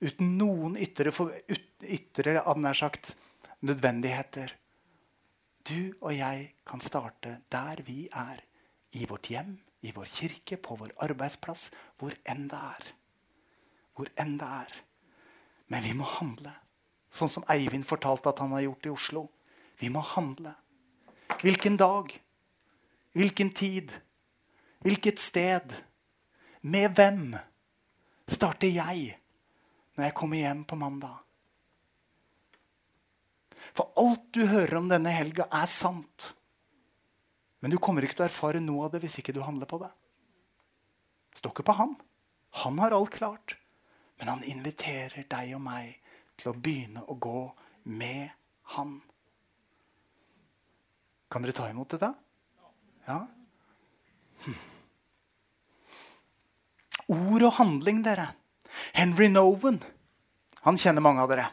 Uten 0.00 0.36
noen 0.38 0.76
ytre, 0.80 1.12
ytre 1.82 2.38
sagt, 2.74 3.16
nødvendigheter. 3.60 4.54
Du 5.66 5.92
og 6.00 6.14
jeg 6.14 6.54
kan 6.66 6.80
starte 6.80 7.40
der 7.50 7.82
vi 7.84 8.08
er, 8.12 8.40
i 8.92 9.06
vårt 9.06 9.28
hjem, 9.30 9.58
i 9.80 9.92
vår 9.92 10.04
kirke, 10.04 10.56
på 10.56 10.76
vår 10.76 10.92
arbeidsplass, 11.00 11.68
hvor 11.98 12.14
enn 12.28 12.48
det 12.50 12.58
er. 12.58 12.88
Hvor 13.96 14.10
enn 14.20 14.36
det 14.40 14.48
er. 14.60 14.74
Men 15.72 15.84
vi 15.86 15.94
må 15.96 16.08
handle. 16.18 16.52
Sånn 17.10 17.30
som 17.32 17.46
Eivind 17.50 17.86
fortalte 17.88 18.30
at 18.30 18.42
han 18.42 18.52
har 18.54 18.66
gjort 18.66 18.86
i 18.86 18.92
Oslo. 18.92 19.24
Vi 19.80 19.88
må 19.92 20.02
handle. 20.04 20.52
Hvilken 21.40 21.78
dag? 21.80 22.12
Hvilken 23.16 23.50
tid? 23.56 23.94
Hvilket 24.84 25.22
sted? 25.22 25.72
Med 26.60 26.92
hvem 26.96 27.34
starter 28.30 28.68
jeg 28.68 29.16
når 29.96 30.06
jeg 30.06 30.16
kommer 30.16 30.40
hjem 30.40 30.62
på 30.68 30.78
mandag. 30.80 31.16
For 33.76 33.92
alt 34.00 34.28
du 34.34 34.44
hører 34.48 34.78
om 34.80 34.88
denne 34.90 35.12
helga, 35.12 35.46
er 35.52 35.68
sant. 35.70 36.30
Men 37.60 37.72
du 37.72 37.78
kommer 37.82 38.04
ikke 38.04 38.16
til 38.18 38.26
å 38.26 38.30
erfare 38.30 38.62
noe 38.64 38.86
av 38.86 38.94
det 38.94 39.02
hvis 39.04 39.18
ikke 39.20 39.34
du 39.36 39.42
handler 39.44 39.68
på 39.68 39.80
det. 39.82 39.90
Står 41.36 41.52
ikke 41.52 41.66
på 41.68 41.76
han. 41.76 41.94
Han 42.64 42.80
har 42.80 42.96
alt 42.96 43.12
klart. 43.14 43.56
Men 44.20 44.32
han 44.32 44.44
inviterer 44.44 45.28
deg 45.28 45.54
og 45.56 45.62
meg 45.64 45.94
til 46.40 46.50
å 46.50 46.56
begynne 46.56 47.04
å 47.04 47.16
gå 47.20 47.44
med 47.92 48.32
han. 48.76 48.98
Kan 51.30 51.44
dere 51.44 51.56
ta 51.56 51.68
imot 51.70 51.94
dette? 51.94 52.10
Ja? 53.06 53.20
Hm. 54.44 54.58
Ord 57.10 57.44
og 57.46 57.56
handling, 57.58 58.02
dere. 58.06 58.30
Henry 58.94 59.28
Nowen, 59.30 59.80
han 60.64 60.78
kjenner 60.78 61.04
mange 61.04 61.24
av 61.24 61.30
dere. 61.32 61.46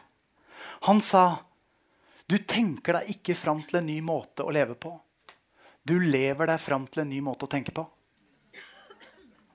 Han 0.86 1.02
sa 1.02 1.24
du 2.28 2.36
tenker 2.44 2.98
deg 2.98 3.14
ikke 3.16 3.36
fram 3.38 3.62
til 3.64 3.80
en 3.80 3.88
ny 3.88 3.98
måte 4.04 4.44
å 4.44 4.52
leve 4.52 4.76
på. 4.76 4.92
Du 5.86 5.98
lever 6.00 6.50
deg 6.50 6.60
fram 6.60 6.86
til 6.86 7.04
en 7.04 7.10
ny 7.10 7.20
måte 7.24 7.46
å 7.46 7.50
tenke 7.50 7.74
på. 7.74 7.84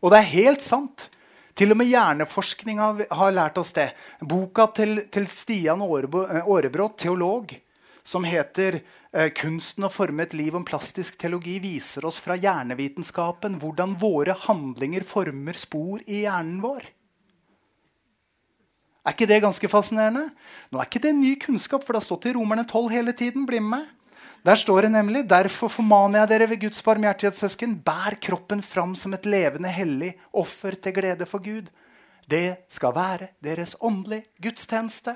Og 0.03 0.11
det 0.11 0.19
er 0.19 0.33
helt 0.33 0.63
sant. 0.63 1.09
Til 1.53 1.71
og 1.73 1.77
med 1.79 1.91
hjerneforskning 1.91 2.79
har, 2.81 3.03
har 3.13 3.35
lært 3.35 3.59
oss 3.61 3.71
det. 3.75 3.91
Boka 4.19 4.65
til, 4.75 5.03
til 5.13 5.27
Stian 5.29 5.83
Aarebrot, 5.85 6.97
teolog, 7.03 7.53
som 8.03 8.25
heter 8.27 8.81
eh, 9.13 9.29
'Kunsten 9.31 9.85
å 9.87 9.91
forme 9.93 10.25
et 10.25 10.33
liv 10.35 10.55
om 10.57 10.65
plastisk 10.65 11.15
teologi', 11.21 11.61
viser 11.63 12.05
oss 12.09 12.17
fra 12.19 12.35
hjernevitenskapen 12.35 13.59
hvordan 13.61 13.95
våre 14.01 14.35
handlinger 14.47 15.05
former 15.07 15.55
spor 15.61 16.01
i 16.03 16.25
hjernen 16.25 16.59
vår. 16.65 16.89
Er 19.03 19.15
ikke 19.15 19.27
det 19.27 19.41
ganske 19.43 19.69
fascinerende? 19.69 20.29
Nå 20.71 20.79
er 20.79 20.87
ikke 20.87 21.03
det 21.03 21.13
ny 21.15 21.35
kunnskap, 21.39 21.83
for 21.83 21.93
det 21.93 22.01
har 22.01 22.07
stått 22.07 22.29
i 22.31 22.33
Romerne 22.35 22.63
12 22.63 22.89
hele 22.91 23.13
tiden. 23.15 23.45
Bli 23.45 23.59
med. 23.59 23.87
Der 24.43 24.59
står 24.59 24.83
det 24.83 24.91
nemlig 24.91 25.23
Derfor 25.29 25.71
formaner 25.71 26.23
jeg 26.23 26.31
dere 26.33 26.49
ved 26.51 26.61
Guds 26.65 26.81
barmhjertighetssøsken, 26.83 27.77
bær 27.79 28.17
kroppen 28.21 28.61
fram 28.61 28.95
som 28.95 29.13
et 29.15 29.25
levende, 29.25 29.71
hellig 29.71 30.13
offer 30.33 30.75
til 30.75 30.93
glede 30.93 31.25
for 31.25 31.39
Gud. 31.43 31.69
Det 32.27 32.57
skal 32.69 32.95
være 32.95 33.29
deres 33.43 33.75
åndelige 33.79 34.27
gudstjeneste. 34.43 35.15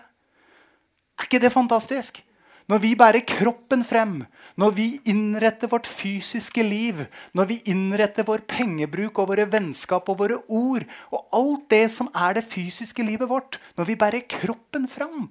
Er 1.19 1.27
ikke 1.27 1.41
det 1.43 1.51
fantastisk? 1.51 2.23
Når 2.67 2.81
vi 2.83 2.95
bærer 2.99 3.23
kroppen 3.23 3.83
frem, 3.87 4.25
når 4.59 4.73
vi 4.75 4.85
innretter 5.07 5.69
vårt 5.71 5.87
fysiske 5.87 6.63
liv, 6.63 7.05
når 7.33 7.47
vi 7.47 7.57
innretter 7.71 8.27
vår 8.27 8.43
pengebruk 8.47 9.19
og 9.19 9.29
våre 9.29 9.47
vennskap 9.51 10.09
og 10.11 10.19
våre 10.19 10.39
ord 10.47 10.83
og 11.11 11.27
alt 11.35 11.69
det 11.71 11.85
som 11.95 12.11
er 12.11 12.35
det 12.35 12.43
fysiske 12.51 13.03
livet 13.07 13.29
vårt, 13.31 13.59
når 13.79 13.87
vi 13.87 13.95
bærer 13.95 14.27
kroppen 14.27 14.87
frem 14.87 15.29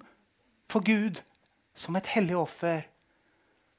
for 0.69 0.85
Gud 0.85 1.21
som 1.77 1.97
et 1.97 2.09
hellig 2.17 2.39
offer, 2.41 2.87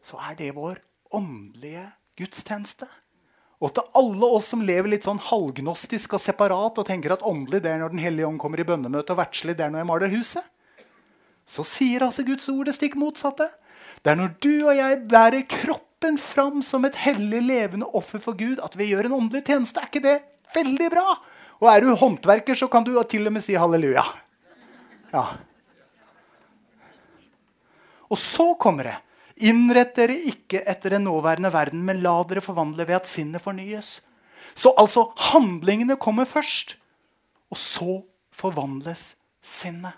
så 0.08 0.20
er 0.30 0.38
det 0.39 0.54
vår 0.56 0.80
åndelige 1.15 1.84
gudstjeneste. 2.20 2.88
Og 3.58 3.74
til 3.74 3.88
alle 3.98 4.28
oss 4.38 4.52
som 4.54 4.62
lever 4.62 4.91
litt 4.93 5.08
sånn 5.08 5.20
halvgnostisk 5.30 6.13
og 6.13 6.22
separat 6.22 6.78
og 6.78 6.86
tenker 6.88 7.15
at 7.15 7.26
åndelig 7.26 7.63
det 7.65 7.72
er 7.72 7.82
når 7.82 7.96
Den 7.96 8.04
hellige 8.04 8.28
ånd 8.28 8.39
kommer 8.39 8.62
i 8.62 8.67
bønnemøte, 8.67 9.15
og 9.15 9.20
verdslig 9.20 9.58
det 9.58 9.65
er 9.65 9.74
når 9.74 9.82
jeg 9.82 9.89
maler 9.89 10.13
huset, 10.13 10.52
så 11.48 11.63
sier 11.65 12.06
altså 12.06 12.26
Guds 12.28 12.46
ord 12.52 12.67
det 12.67 12.76
stikk 12.76 12.98
motsatte. 13.00 13.48
Det 14.04 14.13
er 14.13 14.20
når 14.20 14.36
du 14.43 14.54
og 14.67 14.76
jeg 14.78 15.00
bærer 15.10 15.48
kroppen 15.50 16.20
fram 16.22 16.62
som 16.62 16.86
et 16.86 17.00
hellig, 17.02 17.41
levende 17.48 17.89
offer 17.98 18.22
for 18.22 18.38
Gud, 18.38 18.62
at 18.63 18.78
vi 18.78 18.91
gjør 18.91 19.10
en 19.10 19.17
åndelig 19.24 19.48
tjeneste. 19.48 19.82
Er 19.82 19.89
ikke 19.89 20.04
det 20.06 20.17
veldig 20.54 20.91
bra? 20.93 21.08
Og 21.58 21.72
er 21.72 21.82
du 21.82 21.96
håndverker, 21.98 22.56
så 22.56 22.70
kan 22.70 22.86
du 22.86 22.93
til 23.10 23.26
og 23.26 23.34
med 23.34 23.43
si 23.43 23.58
halleluja. 23.58 24.06
Ja. 25.15 25.26
Og 28.08 28.20
så 28.22 28.52
kommer 28.62 28.91
det. 28.91 28.98
Innrett 29.45 29.93
dere 29.97 30.15
ikke 30.32 30.63
etter 30.65 30.95
den 30.95 31.06
nåværende 31.06 31.52
verden, 31.54 31.84
men 31.86 32.02
la 32.02 32.15
dere 32.30 32.41
forvandle 32.41 32.88
ved 32.88 33.02
at 33.02 33.10
sinnet 33.10 33.43
fornyes. 33.43 34.00
Så 34.58 34.73
altså 34.78 35.12
handlingene 35.34 35.97
kommer 36.02 36.26
først, 36.26 36.78
og 37.54 37.58
så 37.62 38.02
forvandles 38.34 39.12
sinnet. 39.45 39.93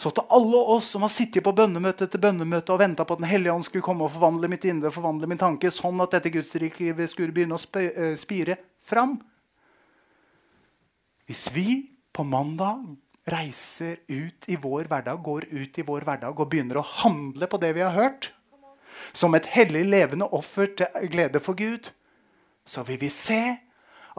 Så 0.00 0.08
til 0.16 0.24
alle 0.32 0.60
oss 0.72 0.86
som 0.94 1.04
har 1.04 1.12
sittet 1.12 1.44
på 1.44 1.52
bønnemøte 1.52 2.06
etter 2.06 2.20
bønnemøte 2.22 2.72
og 2.72 2.80
venta 2.80 3.04
på 3.04 3.18
at 3.18 3.20
Den 3.20 3.28
hellige 3.28 3.52
ånd 3.52 3.66
skulle 3.66 3.84
komme 3.84 4.06
og 4.06 4.14
forvandle 4.14 4.48
mitt 4.48 4.64
indre, 4.64 4.92
forvandle 4.94 5.28
min 5.28 5.40
tanke, 5.40 5.68
sånn 5.68 6.00
at 6.00 6.16
dette 6.16 6.32
gudsrikelivet 6.32 7.12
skulle 7.12 7.34
begynne 7.36 7.58
å 7.58 7.80
eh, 7.82 8.16
spire 8.16 8.56
fram 8.80 9.18
Hvis 11.28 11.50
vi 11.52 11.66
på 12.16 12.24
mandag 12.24 12.96
reiser 13.30 14.00
ut 14.08 14.48
i 14.50 14.58
vår 14.60 14.90
hverdag, 14.90 15.22
går 15.24 15.48
ut 15.50 15.78
i 15.78 15.86
vår 15.86 16.06
hverdag 16.08 16.36
og 16.36 16.50
begynner 16.50 16.80
å 16.80 16.86
handle 17.02 17.48
på 17.50 17.60
det 17.62 17.72
vi 17.76 17.84
har 17.86 17.96
hørt, 17.96 18.32
som 19.12 19.34
et 19.34 19.48
hellig, 19.54 19.86
levende 19.88 20.28
offer 20.36 20.70
til 20.78 21.10
glede 21.10 21.40
for 21.42 21.58
Gud, 21.58 21.90
så 22.66 22.84
vil 22.86 23.00
vi 23.00 23.10
se 23.12 23.42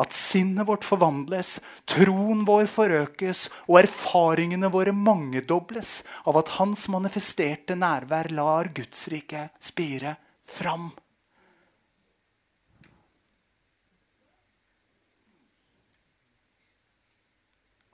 at 0.02 0.16
sinnet 0.16 0.68
vårt 0.68 0.86
forvandles, 0.88 1.60
troen 1.90 2.46
vår 2.48 2.68
forøkes, 2.72 3.46
og 3.68 3.82
erfaringene 3.84 4.72
våre 4.74 4.94
mangedobles 4.96 6.00
av 6.30 6.40
at 6.42 6.56
Hans 6.58 6.88
manifesterte 6.92 7.78
nærvær 7.78 8.32
lar 8.34 8.72
Guds 8.76 9.08
rike 9.12 9.50
spire 9.62 10.16
fram. 10.48 10.90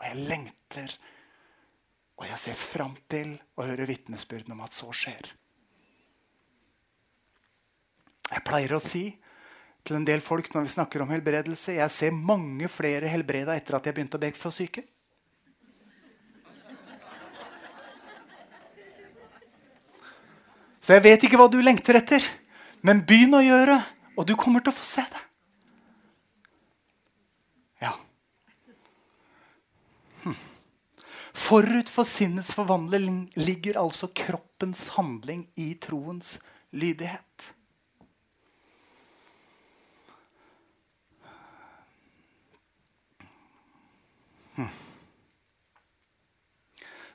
Jeg 0.07 0.27
lengter, 0.29 0.95
og 2.17 2.25
jeg 2.25 2.41
ser 2.41 2.57
fram 2.57 2.95
til 3.11 3.35
å 3.59 3.67
høre 3.67 3.87
vitnesbyrden 3.89 4.55
om 4.55 4.63
at 4.65 4.75
så 4.75 4.89
skjer. 4.95 5.31
Jeg 8.27 8.43
pleier 8.43 8.75
å 8.75 8.83
si 8.83 9.05
til 9.87 9.99
en 9.99 10.07
del 10.07 10.21
folk 10.23 10.49
når 10.51 10.65
vi 10.65 10.73
snakker 10.73 11.03
om 11.03 11.11
helbredelse. 11.13 11.77
Jeg 11.77 11.93
ser 11.93 12.15
mange 12.15 12.67
flere 12.71 13.07
helbreda 13.11 13.55
etter 13.55 13.77
at 13.77 13.87
jeg 13.87 13.95
begynte 13.95 14.19
å 14.19 14.23
be 14.23 14.33
for 14.35 14.55
syke. 14.55 14.83
Så 20.87 20.95
jeg 20.95 21.03
vet 21.03 21.23
ikke 21.27 21.35
hva 21.35 21.49
du 21.51 21.57
lengter 21.59 21.97
etter, 21.99 22.23
men 22.79 23.01
begynn 23.03 23.35
å 23.35 23.43
gjøre, 23.43 23.75
og 24.15 24.23
du 24.27 24.37
kommer 24.39 24.63
til 24.63 24.71
å 24.71 24.77
få 24.77 24.85
se 24.87 25.03
det. 25.03 25.23
Ja. 27.83 27.91
Hm. 30.23 30.37
Forut 31.37 31.89
for 31.89 32.03
sinnets 32.03 32.49
forvandling 32.57 33.27
ligger 33.37 33.77
altså 33.79 34.09
kroppens 34.11 34.87
handling 34.97 35.45
i 35.55 35.69
troens 35.79 36.39
lydighet. 36.73 37.53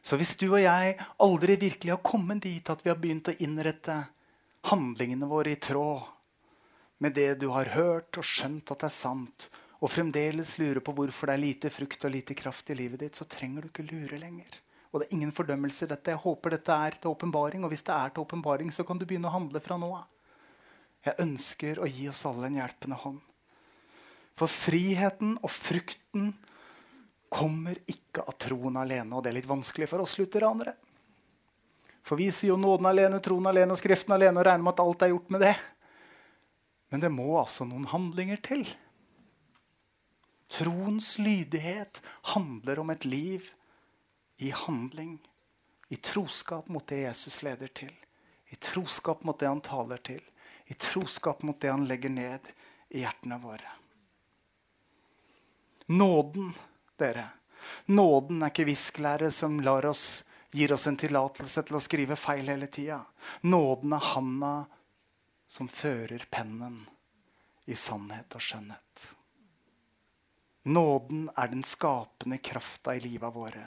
Så 0.02 0.18
hvis 0.18 0.34
du 0.36 0.48
og 0.50 0.60
jeg 0.60 0.96
aldri 1.24 1.54
virkelig 1.56 1.92
har 1.94 2.02
kommet 2.04 2.42
dit 2.44 2.70
at 2.70 2.82
vi 2.84 2.90
har 2.90 2.98
begynt 3.00 3.30
å 3.30 3.36
innrette 3.42 3.94
handlingene 4.68 5.28
våre 5.30 5.54
i 5.54 5.60
tråd 5.62 6.08
med 7.02 7.14
det 7.18 7.30
du 7.42 7.48
har 7.54 7.70
hørt 7.74 8.18
og 8.20 8.26
skjønt 8.26 8.70
at 8.74 8.82
det 8.82 8.88
er 8.90 8.96
sant, 8.96 9.46
og 9.82 9.90
fremdeles 9.90 10.54
lurer 10.62 10.78
på 10.84 10.94
hvorfor 10.94 11.28
det 11.28 11.34
er 11.34 11.42
lite 11.42 11.70
frukt 11.74 12.04
og 12.06 12.12
lite 12.14 12.36
kraft 12.38 12.70
i 12.70 12.76
livet 12.78 13.02
ditt, 13.02 13.18
så 13.18 13.26
trenger 13.26 13.64
du 13.64 13.70
ikke 13.72 13.86
lure 13.88 14.20
lenger. 14.20 14.60
Og 14.92 15.00
det 15.00 15.08
er 15.08 15.16
ingen 15.16 15.32
fordømmelse 15.34 15.86
i 15.86 15.90
dette. 15.90 16.12
Jeg 16.12 16.20
håper 16.22 16.54
dette 16.54 16.76
er 16.86 16.98
til 17.00 17.10
åpenbaring. 17.10 17.64
Og 17.64 17.72
hvis 17.72 17.82
det 17.86 17.94
er 17.96 18.12
til 18.12 18.26
åpenbaring, 18.26 18.70
så 18.70 18.84
kan 18.86 19.00
du 19.00 19.06
begynne 19.08 19.30
å 19.30 19.34
handle 19.34 19.62
fra 19.64 19.78
nå 19.80 19.88
av. 19.96 20.04
Jeg 21.02 21.18
ønsker 21.24 21.80
å 21.82 21.88
gi 21.88 22.06
oss 22.12 22.20
alle 22.28 22.46
en 22.50 22.58
hjelpende 22.60 22.98
hånd. 23.00 23.22
For 24.38 24.52
friheten 24.52 25.34
og 25.40 25.50
frukten 25.50 26.30
kommer 27.32 27.80
ikke 27.88 28.22
av 28.28 28.36
troen 28.38 28.76
alene. 28.84 29.16
Og 29.16 29.24
det 29.24 29.32
er 29.32 29.38
litt 29.40 29.50
vanskelig 29.50 29.88
for 29.90 30.04
oss 30.04 30.14
lutheranere. 30.20 30.76
For 32.04 32.20
vi 32.20 32.28
sier 32.34 32.52
jo 32.52 32.60
nåden 32.60 32.86
alene, 32.92 33.22
troen 33.24 33.48
alene 33.48 33.74
og 33.74 33.80
Skriften 33.80 34.14
alene 34.14 34.38
og 34.42 34.46
regner 34.46 34.66
med 34.66 34.74
at 34.76 34.84
alt 34.84 35.04
er 35.06 35.14
gjort 35.14 35.32
med 35.32 35.46
det. 35.48 35.56
Men 36.92 37.00
det 37.00 37.10
må 37.14 37.30
altså 37.40 37.64
noen 37.64 37.88
handlinger 37.88 38.42
til. 38.44 38.66
Troens 40.52 41.18
lydighet 41.18 42.02
handler 42.34 42.78
om 42.78 42.90
et 42.90 43.04
liv 43.04 43.50
i 44.36 44.50
handling. 44.50 45.18
I 45.88 45.96
troskap 45.96 46.68
mot 46.68 46.86
det 46.86 46.96
Jesus 47.06 47.42
leder 47.42 47.72
til. 47.72 47.92
I 48.52 48.56
troskap 48.56 49.24
mot 49.24 49.38
det 49.38 49.48
han 49.48 49.62
taler 49.64 49.96
til. 49.96 50.20
I 50.66 50.74
troskap 50.74 51.42
mot 51.42 51.60
det 51.60 51.70
han 51.72 51.86
legger 51.88 52.12
ned 52.12 52.50
i 52.92 53.00
hjertene 53.00 53.38
våre. 53.40 53.72
Nåden 55.86 56.52
dere. 57.00 57.28
Nåden 57.86 58.42
er 58.42 58.52
ikke 58.52 58.68
visklære 58.68 59.30
som 59.32 59.56
oss, 59.66 60.24
gir 60.52 60.72
oss 60.72 60.86
en 60.86 61.00
tillatelse 61.00 61.62
til 61.62 61.78
å 61.78 61.80
skrive 61.80 62.16
feil 62.16 62.48
hele 62.48 62.68
tida. 62.68 63.00
Nåden 63.48 63.92
er 63.96 64.08
handa 64.12 64.54
som 65.48 65.68
fører 65.68 66.26
pennen 66.30 66.82
i 67.64 67.76
sannhet 67.76 68.36
og 68.36 68.44
skjønnhet. 68.44 69.08
Nåden 70.62 71.30
er 71.36 71.48
den 71.48 71.64
skapende 71.64 72.38
krafta 72.38 72.94
i 72.94 73.00
livet 73.00 73.34
våre 73.34 73.64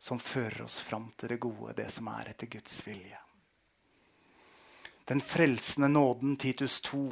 som 0.00 0.18
fører 0.18 0.62
oss 0.64 0.78
fram 0.80 1.10
til 1.16 1.28
det 1.28 1.36
gode, 1.42 1.74
det 1.76 1.90
som 1.92 2.08
er 2.08 2.32
etter 2.32 2.48
Guds 2.50 2.80
vilje. 2.86 3.18
Den 5.04 5.20
frelsende 5.20 5.90
nåden, 5.92 6.36
Titus 6.40 6.80
2, 6.88 7.02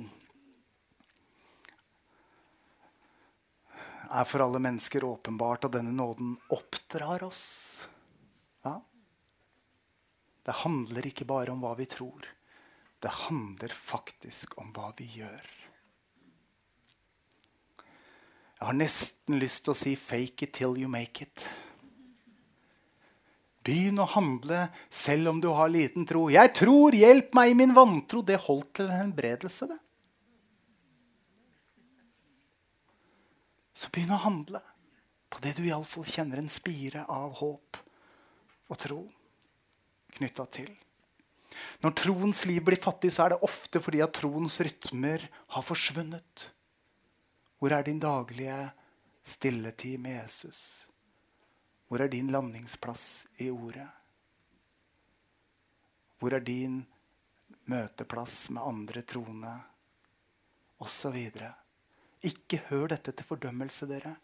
er 4.09 4.24
for 4.24 4.44
alle 4.44 4.61
mennesker 4.62 5.05
åpenbart, 5.05 5.68
og 5.68 5.74
denne 5.76 5.92
nåden 5.92 6.36
oppdrar 6.55 7.26
oss. 7.26 7.44
Ja? 8.64 8.78
Det 10.42 10.57
handler 10.64 11.11
ikke 11.11 11.28
bare 11.28 11.53
om 11.53 11.61
hva 11.61 11.74
vi 11.76 11.84
tror. 11.90 12.24
Det 12.99 13.12
handler 13.28 13.74
faktisk 13.74 14.57
om 14.59 14.72
hva 14.72 14.94
vi 14.96 15.11
gjør. 15.20 15.57
Jeg 18.59 18.66
har 18.66 18.74
nesten 18.74 19.38
lyst 19.38 19.64
til 19.64 19.72
å 19.72 19.78
si 19.78 19.94
'fake 19.94 20.42
it 20.42 20.52
till 20.52 20.76
you 20.76 20.88
make 20.88 21.22
it'. 21.22 21.46
Begynn 23.62 24.00
å 24.00 24.09
handle 24.09 24.68
selv 24.90 25.28
om 25.28 25.40
du 25.40 25.48
har 25.48 25.68
liten 25.68 26.06
tro. 26.06 26.28
'Jeg 26.28 26.54
tror, 26.54 26.92
hjelp 26.92 27.34
meg 27.34 27.50
i 27.50 27.54
min 27.54 27.74
vantro.' 27.74 28.24
Det 28.24 28.40
holdt 28.40 28.74
til 28.74 28.86
en 28.86 29.12
helbredelse, 29.12 29.68
det. 29.68 29.78
Så 33.74 33.90
begynn 33.90 34.11
å 34.11 34.24
handle 34.24 34.61
på 35.30 35.40
det 35.40 35.54
du 35.56 35.62
iallfall 35.62 36.04
kjenner 36.04 36.38
en 36.38 36.48
spire 36.48 37.04
av 37.09 37.36
håp 37.38 37.76
og 38.68 38.78
tro 38.78 39.12
knytta 40.16 40.46
til. 40.50 40.70
Når 41.84 41.94
troens 41.94 42.44
liv 42.48 42.64
blir 42.64 42.80
fattig, 42.80 43.12
så 43.14 43.24
er 43.24 43.34
det 43.34 43.44
ofte 43.46 43.80
fordi 43.82 44.02
at 44.02 44.16
troens 44.18 44.59
rytmer 44.64 45.28
har 45.54 45.62
forsvunnet. 45.62 46.48
Hvor 47.59 47.74
er 47.74 47.82
din 47.82 47.98
daglige 47.98 48.56
stilletid 49.26 49.98
med 49.98 50.20
Jesus? 50.22 50.88
Hvor 51.88 52.02
er 52.04 52.11
din 52.12 52.30
landingsplass 52.30 53.26
i 53.42 53.50
ordet? 53.50 53.88
Hvor 56.18 56.34
er 56.34 56.44
din 56.44 56.80
møteplass 57.70 58.50
med 58.50 58.62
andre 58.62 59.02
troende? 59.02 59.54
Og 60.78 60.88
så 60.88 61.11
videre. 61.11 61.50
Ikke 62.22 62.61
hør 62.68 62.92
dette 62.92 63.12
til 63.12 63.26
fordømmelse, 63.26 63.86
dere. 63.90 64.14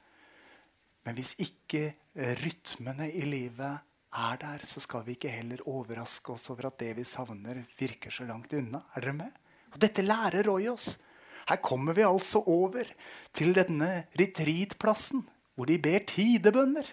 Men 1.05 1.19
hvis 1.19 1.35
ikke 1.43 1.97
rytmene 2.15 3.11
i 3.13 3.25
livet 3.27 3.81
er 4.15 4.39
der, 4.41 4.63
så 4.67 4.81
skal 4.81 5.03
vi 5.07 5.17
ikke 5.17 5.33
heller 5.35 5.65
overraske 5.67 6.33
oss 6.33 6.47
over 6.55 6.69
at 6.71 6.79
det 6.79 6.93
vi 7.01 7.05
savner, 7.05 7.65
virker 7.79 8.15
så 8.15 8.27
langt 8.29 8.55
unna. 8.55 8.85
Er 8.95 9.09
dere 9.09 9.19
med? 9.19 9.43
Og 9.75 9.81
dette 9.83 10.07
lærer 10.07 10.47
Roy 10.47 10.69
oss. 10.71 10.95
Her 11.49 11.61
kommer 11.61 11.97
vi 11.97 12.07
altså 12.07 12.41
over 12.49 12.89
til 13.37 13.55
denne 13.57 14.07
retreatplassen, 14.19 15.25
hvor 15.55 15.69
de 15.69 15.79
ber 15.79 16.05
tidebønner. 16.09 16.87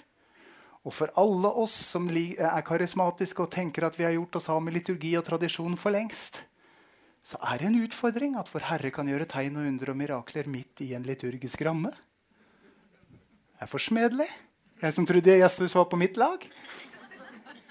Og 0.81 0.95
for 0.97 1.13
alle 1.19 1.49
oss 1.61 1.73
som 1.93 2.07
er 2.09 2.63
karismatiske 2.65 3.43
og 3.43 3.51
tenker 3.53 3.85
at 3.85 3.97
vi 3.99 4.07
har 4.07 4.15
gjort 4.15 4.39
oss 4.39 4.49
av 4.49 4.61
med 4.65 4.73
liturgi 4.79 5.13
og 5.19 5.27
tradisjon 5.27 5.77
for 5.77 5.93
lengst, 5.93 6.41
så 7.21 7.37
er 7.51 7.61
det 7.61 7.67
en 7.69 7.81
utfordring 7.83 8.33
at 8.39 8.49
vår 8.49 8.65
Herre 8.65 8.89
kan 8.93 9.09
gjøre 9.09 9.29
tegn 9.29 9.59
og 9.61 9.67
under 9.69 9.91
og 9.93 9.99
mirakler 9.99 10.49
midt 10.49 10.81
i 10.81 10.93
en 10.97 11.05
liturgisk 11.05 11.61
ramme. 11.67 11.91
Det 13.53 13.67
er 13.67 13.69
forsmedelig. 13.69 14.25
Jeg 14.81 14.95
som 14.97 15.05
trodde 15.05 15.37
Jesus 15.37 15.75
var 15.77 15.85
på 15.85 15.99
mitt 16.01 16.17
lag. 16.17 16.41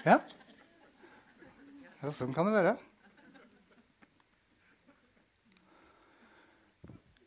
Ja, 0.07 0.21
ja 1.99 2.13
sånn 2.15 2.31
kan 2.33 2.47
det 2.47 2.55
være. 2.55 2.77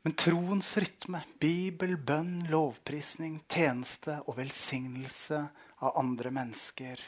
Men 0.04 0.12
troens 0.20 0.74
rytme, 0.76 1.22
bibel, 1.40 1.94
bønn, 1.96 2.42
lovprisning, 2.52 3.38
tjeneste 3.48 4.18
og 4.28 4.36
velsignelse 4.36 5.38
av 5.80 5.94
andre 5.96 6.28
mennesker 6.36 7.00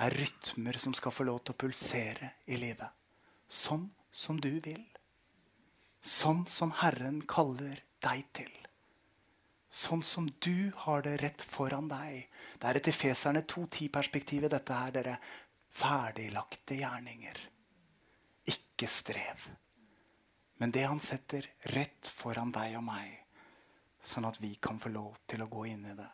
er 0.00 0.16
rytmer 0.16 0.78
som 0.80 0.94
skal 0.96 1.12
få 1.12 1.26
lov 1.28 1.42
til 1.44 1.52
å 1.52 1.58
pulsere 1.60 2.30
i 2.48 2.56
livet. 2.56 2.88
Sånn 3.44 3.90
som 4.08 4.38
du 4.40 4.54
vil. 4.64 4.86
Sånn 6.00 6.46
som 6.48 6.72
Herren 6.80 7.20
kaller 7.28 7.82
deg 8.04 8.24
til. 8.36 8.54
Sånn 9.68 10.04
som 10.06 10.30
du 10.40 10.72
har 10.86 11.04
det 11.04 11.18
rett 11.20 11.44
foran 11.44 11.90
deg. 11.92 12.30
Det 12.56 12.70
er 12.70 12.80
etter 12.80 12.96
Feserne 12.96 13.42
2.10-perspektivet 13.44 14.54
dette 14.54 14.80
her, 14.80 14.94
dere. 14.96 15.18
Ferdiglagte 15.74 16.78
gjerninger. 16.78 17.42
Ikke 18.48 18.88
strev. 18.88 19.44
Men 20.64 20.70
det 20.72 20.86
han 20.88 21.00
setter 21.00 21.44
rett 21.76 22.08
foran 22.08 22.48
deg 22.48 22.78
og 22.78 22.86
meg, 22.86 23.08
sånn 24.00 24.24
at 24.24 24.38
vi 24.40 24.54
kan 24.64 24.78
få 24.80 24.88
lov 24.94 25.18
til 25.28 25.42
å 25.44 25.48
gå 25.52 25.66
inn 25.68 25.82
i 25.90 25.96
det. 25.98 26.06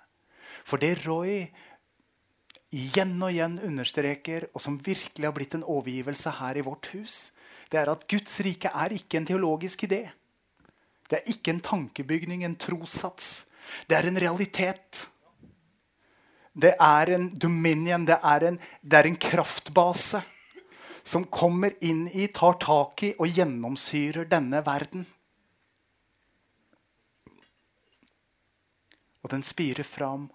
For 0.67 0.83
det 0.83 1.05
Roy 1.05 1.45
igjen 2.75 3.13
og 3.23 3.31
igjen 3.31 3.61
understreker, 3.69 4.49
og 4.51 4.65
som 4.65 4.81
virkelig 4.83 5.29
har 5.29 5.37
blitt 5.37 5.55
en 5.55 5.63
overgivelse 5.63 6.33
her 6.41 6.59
i 6.59 6.65
vårt 6.67 6.89
hus, 6.97 7.15
det 7.71 7.79
er 7.79 7.93
at 7.93 8.03
Guds 8.11 8.41
rike 8.43 8.75
er 8.75 8.97
ikke 8.97 9.21
en 9.21 9.31
teologisk 9.31 9.87
idé. 9.87 10.01
Det 11.07 11.21
er 11.21 11.31
ikke 11.31 11.55
en 11.55 11.63
tankebygning, 11.71 12.43
en 12.43 12.59
trossats. 12.59 13.45
Det 13.87 14.01
er 14.01 14.11
en 14.11 14.19
realitet. 14.19 15.05
Det 16.59 16.75
er 16.75 17.15
en 17.21 17.31
dominion, 17.39 18.03
det 18.03 18.19
er 18.19 18.51
en, 18.51 18.61
det 18.83 18.99
er 18.99 19.13
en 19.13 19.23
kraftbase 19.31 20.25
som 21.03 21.25
kommer 21.25 21.75
inn 21.85 22.09
i, 22.09 22.29
tar 22.29 22.59
tak 22.63 23.03
i 23.03 23.15
og 23.19 23.29
gjennomsyrer 23.29 24.29
denne 24.31 24.63
verden. 24.67 25.07
Og 29.21 29.31
den 29.31 29.45
spirer 29.45 29.85
fram, 29.85 30.29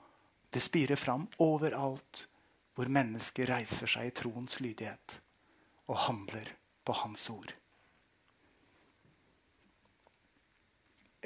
det 0.53 0.63
spirer 0.63 0.99
fram 0.99 1.27
overalt 1.41 2.25
hvor 2.75 2.91
mennesker 2.91 3.49
reiser 3.49 3.89
seg 3.89 4.09
i 4.09 4.15
troens 4.15 4.59
lydighet 4.59 5.19
og 5.87 6.01
handler 6.07 6.51
på 6.85 6.93
Hans 7.01 7.23
ord. 7.31 7.53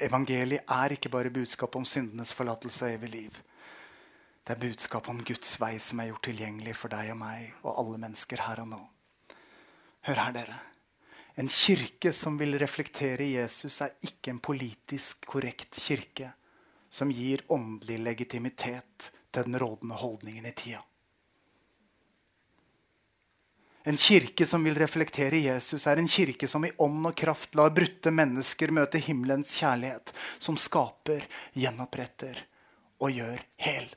Evangeliet 0.00 0.64
er 0.64 0.94
ikke 0.94 1.12
bare 1.12 1.32
budskap 1.32 1.76
om 1.76 1.84
syndenes 1.84 2.32
forlatelse 2.32 2.86
og 2.86 2.94
evig 2.94 3.10
liv. 3.12 3.40
Det 4.46 4.54
er 4.54 4.62
budskap 4.62 5.10
om 5.12 5.20
Guds 5.24 5.58
vei 5.60 5.74
som 5.82 6.00
er 6.00 6.08
gjort 6.08 6.24
tilgjengelig 6.30 6.76
for 6.80 6.92
deg 6.92 7.12
og 7.12 7.20
meg 7.20 7.50
og 7.60 7.74
alle 7.74 8.00
mennesker 8.06 8.46
her 8.46 8.62
og 8.64 8.70
nå. 8.70 8.80
Hør 10.08 10.20
her, 10.24 10.32
dere. 10.32 10.58
En 11.40 11.48
kirke 11.48 12.12
som 12.12 12.36
vil 12.40 12.58
reflektere 12.60 13.26
Jesus, 13.34 13.80
er 13.84 13.96
ikke 14.04 14.32
en 14.34 14.42
politisk 14.42 15.26
korrekt 15.28 15.78
kirke 15.80 16.32
som 16.90 17.12
gir 17.14 17.44
åndelig 17.48 18.00
legitimitet 18.02 19.10
til 19.30 19.46
den 19.46 19.58
rådende 19.60 19.98
holdningen 20.00 20.48
i 20.50 20.54
tida. 20.56 20.82
En 23.88 23.96
kirke 23.96 24.44
som 24.46 24.64
vil 24.64 24.76
reflektere 24.76 25.38
Jesus, 25.40 25.86
er 25.88 25.96
en 25.96 26.08
kirke 26.10 26.48
som 26.48 26.64
i 26.66 26.72
ånd 26.84 27.06
og 27.08 27.14
kraft 27.16 27.54
lar 27.56 27.72
brutte 27.72 28.12
mennesker 28.12 28.74
møte 28.76 29.00
himmelens 29.00 29.54
kjærlighet, 29.56 30.12
som 30.38 30.58
skaper, 30.60 31.24
gjenoppretter 31.56 32.42
og 33.00 33.16
gjør 33.16 33.40
hel. 33.64 33.88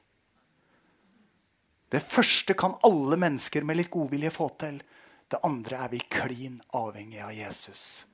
Det 1.92 2.00
første 2.10 2.56
kan 2.58 2.78
alle 2.88 3.20
mennesker 3.20 3.68
med 3.68 3.82
litt 3.82 3.92
godvilje 3.94 4.32
få 4.34 4.48
til. 4.62 4.80
Det 5.28 5.40
andre 5.44 5.80
er 5.86 5.92
vi 5.94 6.02
klin 6.12 6.60
avhengig 6.78 7.22
av 7.24 7.34
Jesus 7.34 8.06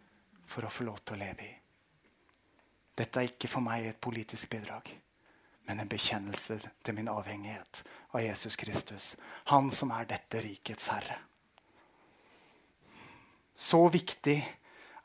for 0.49 0.65
å 0.65 0.71
få 0.73 0.85
lov 0.87 1.01
til 1.03 1.17
å 1.17 1.21
leve 1.23 1.45
i. 1.45 1.55
Dette 2.99 3.21
er 3.21 3.31
ikke 3.31 3.47
for 3.51 3.63
meg 3.63 3.85
et 3.87 4.01
politisk 4.01 4.49
bidrag, 4.51 4.89
men 5.67 5.79
en 5.79 5.91
bekjennelse 5.91 6.57
til 6.83 6.97
min 6.97 7.11
avhengighet 7.11 7.83
av 8.11 8.23
Jesus 8.23 8.57
Kristus. 8.59 9.13
Han 9.53 9.69
som 9.71 9.93
er 9.95 10.09
dette 10.09 10.41
rikets 10.43 10.89
herre. 10.91 11.19
Så 13.55 13.81
viktig 13.91 14.39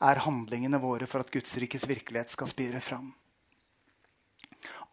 er 0.04 0.22
handlingene 0.26 0.78
våre 0.82 1.06
for 1.10 1.24
at 1.24 1.30
Guds 1.34 1.54
rikes 1.60 1.86
virkelighet 1.90 2.32
skal 2.34 2.50
spire 2.50 2.80
fram. 2.82 3.12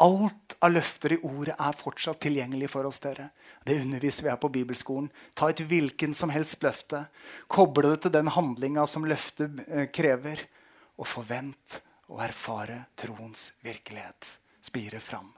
Alt 0.02 0.56
av 0.60 0.72
løfter 0.74 1.14
i 1.14 1.18
ordet 1.22 1.54
er 1.62 1.76
fortsatt 1.78 2.24
tilgjengelig 2.24 2.72
for 2.74 2.88
oss. 2.90 3.00
dere. 3.00 3.30
Det 3.64 3.82
underviser 3.82 4.24
vi 4.24 4.30
her 4.30 4.40
på 4.42 4.50
bibelskolen. 4.50 5.12
Ta 5.34 5.50
et 5.50 5.62
hvilken 5.62 6.16
som 6.18 6.30
helst 6.34 6.64
løfte. 6.64 7.06
Koble 7.48 7.92
det 7.92 8.02
til 8.02 8.16
den 8.16 8.32
handlinga 8.34 8.88
som 8.88 9.06
løftet 9.06 9.62
eh, 9.68 9.92
krever. 9.94 10.42
Og 10.98 11.06
forvent 11.06 11.82
å 12.10 12.18
erfare 12.18 12.88
troens 12.98 13.52
virkelighet 13.62 14.40
spire 14.66 15.00
fram. 15.00 15.30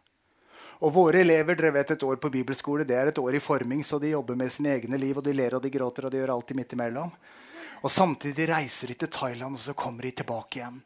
Og 0.84 0.94
våre 0.96 1.22
elever 1.24 1.56
dere 1.56 1.72
vet 1.76 1.92
et 1.92 2.04
år 2.04 2.18
på 2.20 2.32
bibelskole, 2.32 2.84
det 2.88 2.96
er 2.96 3.12
et 3.12 3.20
år 3.20 3.36
i 3.36 3.44
forming, 3.44 3.84
så 3.84 4.00
de 4.00 4.12
jobber 4.12 4.36
med 4.36 4.52
sine 4.52 4.74
egne 4.76 4.98
liv, 5.00 5.18
og 5.18 5.24
de 5.24 5.36
ler 5.36 5.56
og 5.56 5.64
de 5.64 5.72
gråter 5.72 6.08
og 6.08 6.12
de 6.12 6.20
gjør 6.20 6.34
alltid 6.34 6.60
midt 6.60 6.76
imellom. 6.76 7.12
Og 7.84 7.92
Samtidig 7.92 8.48
reiser 8.52 8.92
de 8.92 8.98
til 9.00 9.12
Thailand, 9.12 9.56
og 9.56 9.64
så 9.64 9.76
kommer 9.76 10.08
de 10.08 10.12
tilbake 10.12 10.60
igjen. 10.60 10.80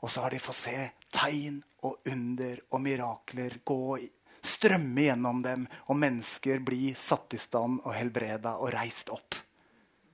Og 0.00 0.10
så 0.10 0.24
har 0.24 0.34
de 0.34 0.40
fått 0.42 0.60
se 0.64 0.76
tegn 1.12 1.62
og 1.82 2.08
under 2.08 2.60
og 2.70 2.82
mirakler 2.82 3.58
gå, 3.66 3.98
strømme 4.42 5.06
gjennom 5.06 5.42
dem, 5.42 5.66
og 5.90 5.98
mennesker 5.98 6.62
bli 6.64 6.92
satt 6.98 7.34
i 7.34 7.40
stand 7.42 7.80
og 7.82 7.94
helbreda 7.96 8.56
og 8.62 8.72
reist 8.74 9.10
opp. 9.14 9.38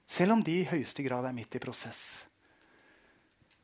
Selv 0.09 0.39
om 0.39 0.45
de 0.45 0.62
i 0.62 0.69
høyeste 0.69 1.05
grad 1.05 1.29
er 1.29 1.37
midt 1.37 1.59
i 1.59 1.62
prosess. 1.62 2.03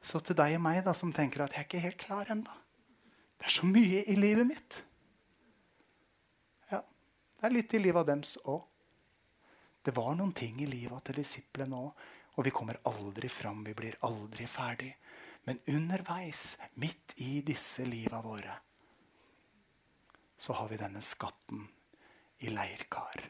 Så 0.04 0.20
til 0.20 0.36
deg 0.36 0.58
og 0.58 0.64
meg 0.66 0.82
da, 0.84 0.92
som 0.92 1.12
tenker 1.16 1.44
at 1.44 1.54
jeg 1.56 1.62
er 1.62 1.68
ikke 1.68 1.84
helt 1.86 2.02
klar 2.02 2.32
ennå. 2.32 2.60
Det 3.40 3.48
er 3.48 3.54
så 3.56 3.68
mye 3.68 4.02
i 4.04 4.16
livet 4.18 4.46
mitt. 4.48 4.76
Ja, 6.70 6.82
Det 7.40 7.48
er 7.48 7.56
litt 7.56 7.74
i 7.74 7.80
livet 7.80 8.02
av 8.02 8.10
dems 8.12 8.36
òg. 8.44 8.60
Det 9.84 9.92
var 9.96 10.14
noen 10.16 10.32
ting 10.32 10.60
i 10.64 10.68
livet 10.68 11.04
til 11.04 11.18
disiplene 11.20 11.80
òg. 11.80 12.04
Og 12.34 12.44
vi 12.44 12.50
kommer 12.50 12.80
aldri 12.90 13.28
fram, 13.30 13.62
vi 13.64 13.76
blir 13.78 13.96
aldri 14.02 14.46
ferdig. 14.50 14.90
Men 15.44 15.60
underveis, 15.66 16.58
midt 16.80 17.14
i 17.20 17.42
disse 17.44 17.84
liva 17.84 18.20
våre, 18.24 18.54
så 20.36 20.52
har 20.52 20.68
vi 20.68 20.78
denne 20.80 21.02
skatten 21.04 21.66
i 22.44 22.52
leirkar. 22.52 23.26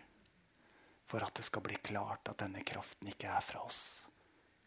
For 1.07 1.27
at 1.27 1.35
det 1.37 1.47
skal 1.47 1.63
bli 1.67 1.77
klart 1.83 2.31
at 2.31 2.39
denne 2.43 2.63
kraften 2.67 3.11
ikke 3.11 3.31
er 3.35 3.43
fra 3.45 3.65
oss, 3.67 3.83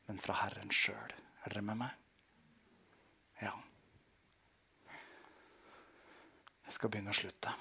men 0.07 0.19
fra 0.19 0.35
Herren 0.43 0.71
sjøl. 0.71 1.15
Er 1.45 1.55
dere 1.55 1.63
med 1.63 1.79
meg? 1.79 1.95
Ja. 3.41 3.55
Jeg 6.67 6.75
skal 6.75 6.91
begynne 6.91 7.15
å 7.15 7.17
slutte. 7.17 7.55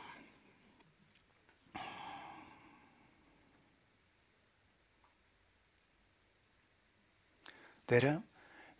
Dere, 7.86 8.16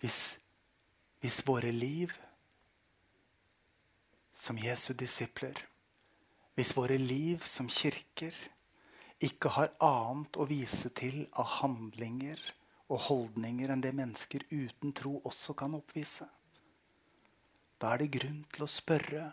hvis, 0.02 0.18
hvis 1.26 1.40
våre 1.42 1.72
liv 1.74 2.12
som 4.30 4.58
Jesu 4.62 4.92
disipler, 4.94 5.58
hvis 6.54 6.70
våre 6.76 7.00
liv 7.02 7.42
som 7.42 7.66
kirker 7.66 8.36
ikke 9.26 9.50
har 9.56 9.72
annet 9.82 10.38
å 10.38 10.46
vise 10.46 10.92
til 10.94 11.24
av 11.34 11.48
handlinger 11.56 12.38
og 12.86 13.08
holdninger 13.08 13.72
enn 13.74 13.82
det 13.82 13.90
mennesker 13.98 14.44
uten 14.52 14.94
tro 14.94 15.16
også 15.26 15.56
kan 15.58 15.74
oppvise, 15.74 16.28
da 17.82 17.90
er 17.96 18.04
det 18.04 18.12
grunn 18.20 18.44
til 18.54 18.62
å 18.62 18.70
spørre 18.70 19.24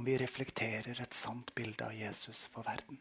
om 0.00 0.08
vi 0.08 0.16
reflekterer 0.22 1.02
et 1.04 1.18
sant 1.18 1.52
bilde 1.52 1.84
av 1.84 1.92
Jesus 1.92 2.46
for 2.54 2.64
verden. 2.64 2.96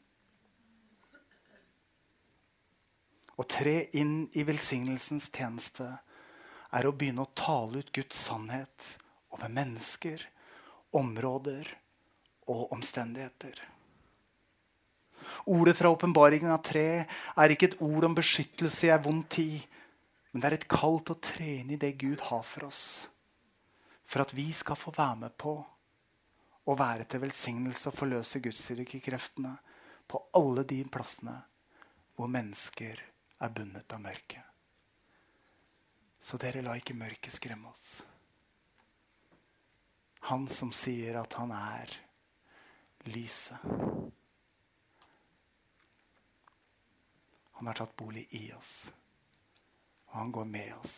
Å 3.39 3.47
tre 3.47 3.77
inn 3.95 4.25
i 4.35 4.43
velsignelsens 4.43 5.29
tjeneste 5.31 5.93
er 6.77 6.87
å 6.87 6.93
begynne 6.93 7.25
å 7.25 7.33
tale 7.37 7.81
ut 7.81 7.93
Guds 7.95 8.19
sannhet 8.27 8.91
over 9.33 9.49
mennesker, 9.51 10.21
områder 10.95 11.69
og 12.47 12.71
omstendigheter. 12.75 13.59
Ordet 15.51 15.75
fra 15.77 15.91
åpenbaringen 15.91 16.51
av 16.53 16.61
tre 16.63 17.03
er 17.03 17.53
ikke 17.53 17.71
et 17.71 17.81
ord 17.83 18.07
om 18.07 18.15
beskyttelse 18.17 18.87
i 18.87 18.91
ei 18.93 19.01
vond 19.03 19.25
tid, 19.31 19.59
men 20.31 20.43
det 20.43 20.49
er 20.49 20.57
et 20.59 20.69
kall 20.71 20.99
til 21.01 21.17
å 21.17 21.23
tre 21.23 21.49
inn 21.61 21.73
i 21.73 21.79
det 21.81 21.95
Gud 21.99 22.23
har 22.29 22.43
for 22.47 22.67
oss. 22.69 22.83
For 24.07 24.23
at 24.23 24.33
vi 24.35 24.47
skal 24.55 24.79
få 24.79 24.93
være 24.95 25.23
med 25.25 25.35
på 25.39 25.57
å 26.67 26.75
være 26.77 27.07
til 27.07 27.23
velsignelse 27.23 27.89
og 27.89 27.97
forløse 27.97 28.41
gudsrikekreftene 28.43 29.53
på 30.07 30.21
alle 30.39 30.63
de 30.67 30.81
plassene 30.91 31.35
hvor 32.15 32.31
mennesker 32.31 33.01
er 33.43 33.53
bundet 33.53 33.93
av 33.93 34.03
mørket. 34.03 34.56
Så 36.27 36.35
dere 36.41 36.59
la 36.59 36.73
ikke 36.75 36.97
mørket 36.97 37.31
skremme 37.31 37.69
oss. 37.71 38.01
Han 40.27 40.43
som 40.51 40.73
sier 40.75 41.15
at 41.21 41.37
han 41.39 41.53
er 41.55 41.93
lyset. 43.07 43.63
Han 47.57 47.71
har 47.71 47.79
tatt 47.79 47.95
bolig 47.97 48.25
i 48.35 48.43
oss, 48.53 48.73
og 50.11 50.19
han 50.19 50.35
går 50.35 50.51
med 50.51 50.75
oss. 50.81 50.97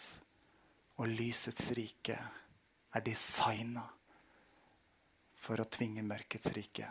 Og 0.98 1.14
lysets 1.14 1.70
rike 1.78 2.18
er 2.18 3.06
designa 3.06 3.86
for 5.40 5.62
å 5.62 5.70
tvinge 5.70 6.02
mørkets 6.04 6.50
rike 6.58 6.90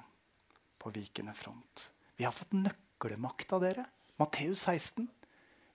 på 0.79 0.95
vikende 0.95 1.35
front. 1.37 1.89
Vi 2.17 2.25
har 2.25 2.33
fått 2.33 2.55
nøkkelmakt 2.55 3.53
av 3.59 3.67
dere. 3.67 3.91
Matteus 4.23 4.63
16. 4.63 5.11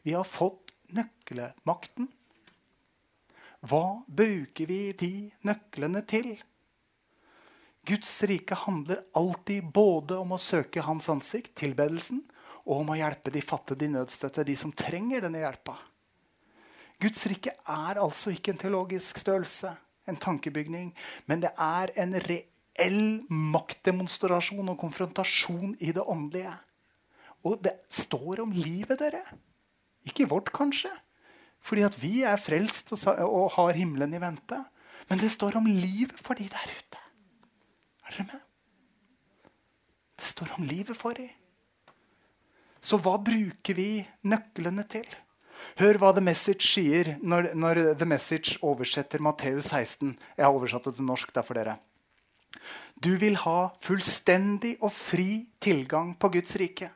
Vi 0.07 0.15
har 0.15 0.25
fått 0.25 0.71
nøkkelmakten. 0.95 2.07
Hva 3.63 4.03
bruker 4.07 4.67
vi 4.67 4.81
de 4.99 5.13
nøklene 5.47 6.01
til? 6.09 6.33
Guds 7.87 8.11
rike 8.27 8.55
handler 8.59 9.05
alltid 9.15 9.69
både 9.75 10.17
om 10.19 10.35
å 10.35 10.39
søke 10.39 10.83
Hans 10.83 11.07
ansikt, 11.11 11.53
tilbedelsen, 11.59 12.21
og 12.63 12.81
om 12.81 12.93
å 12.93 12.97
hjelpe 12.99 13.31
de 13.31 13.43
fattige, 13.43 13.81
de 13.83 13.89
nødstøtte, 13.95 14.45
de 14.47 14.55
som 14.59 14.71
trenger 14.71 15.23
denne 15.23 15.41
hjelpa. 15.43 15.77
Guds 17.03 17.23
rike 17.27 17.51
er 17.51 17.99
altså 17.99 18.31
ikke 18.31 18.53
en 18.53 18.61
teologisk 18.61 19.19
størrelse, 19.19 19.73
en 20.07 20.19
tankebygning, 20.19 20.91
men 21.27 21.43
det 21.43 21.51
er 21.59 21.91
en 21.99 22.15
reell 22.23 23.23
maktdemonstrasjon 23.27 24.71
og 24.71 24.79
konfrontasjon 24.79 25.75
i 25.79 25.91
det 25.95 26.03
åndelige. 26.03 26.53
Og 27.43 27.59
det 27.63 27.75
står 27.91 28.43
om 28.43 28.55
livet, 28.55 28.99
dere. 28.99 29.23
Ikke 30.07 30.27
vårt, 30.31 30.51
kanskje, 30.55 30.91
fordi 31.63 31.85
at 31.87 31.95
vi 31.99 32.13
er 32.27 32.39
frelst 32.41 32.91
og, 32.93 33.51
har 33.55 33.77
himmelen 33.77 34.13
i 34.13 34.21
vente. 34.21 34.59
Men 35.09 35.21
det 35.21 35.31
står 35.31 35.57
om 35.59 35.67
livet 35.67 36.19
for 36.19 36.39
de 36.39 36.49
der 36.51 36.71
ute. 36.71 36.99
Er 38.03 38.17
dere 38.17 38.27
med? 38.33 38.41
Det 40.19 40.27
står 40.27 40.55
om 40.57 40.67
livet 40.67 40.97
for 40.99 41.15
de. 41.17 41.29
Så 42.83 42.99
hva 42.99 43.15
bruker 43.23 43.77
vi 43.79 44.03
nøklene 44.27 44.83
til? 44.91 45.07
Hør 45.79 45.97
hva 46.01 46.11
The 46.15 46.23
Message 46.23 46.67
sier 46.67 47.13
når, 47.23 47.53
når 47.55 47.79
The 47.99 48.07
Message 48.07 48.57
oversetter 48.61 49.23
Matteus 49.23 49.71
16. 49.71 50.17
Jeg 50.37 50.45
har 50.45 50.51
oversatt 50.51 50.89
det 50.89 50.97
til 50.97 51.07
norsk 51.07 51.31
derfor 51.35 51.57
dere. 51.57 51.77
Du 52.99 53.15
vil 53.19 53.37
ha 53.43 53.71
fullstendig 53.83 54.75
og 54.83 54.91
fri 54.93 55.45
tilgang 55.63 56.13
på 56.19 56.29
Guds 56.35 56.55
rike. 56.59 56.91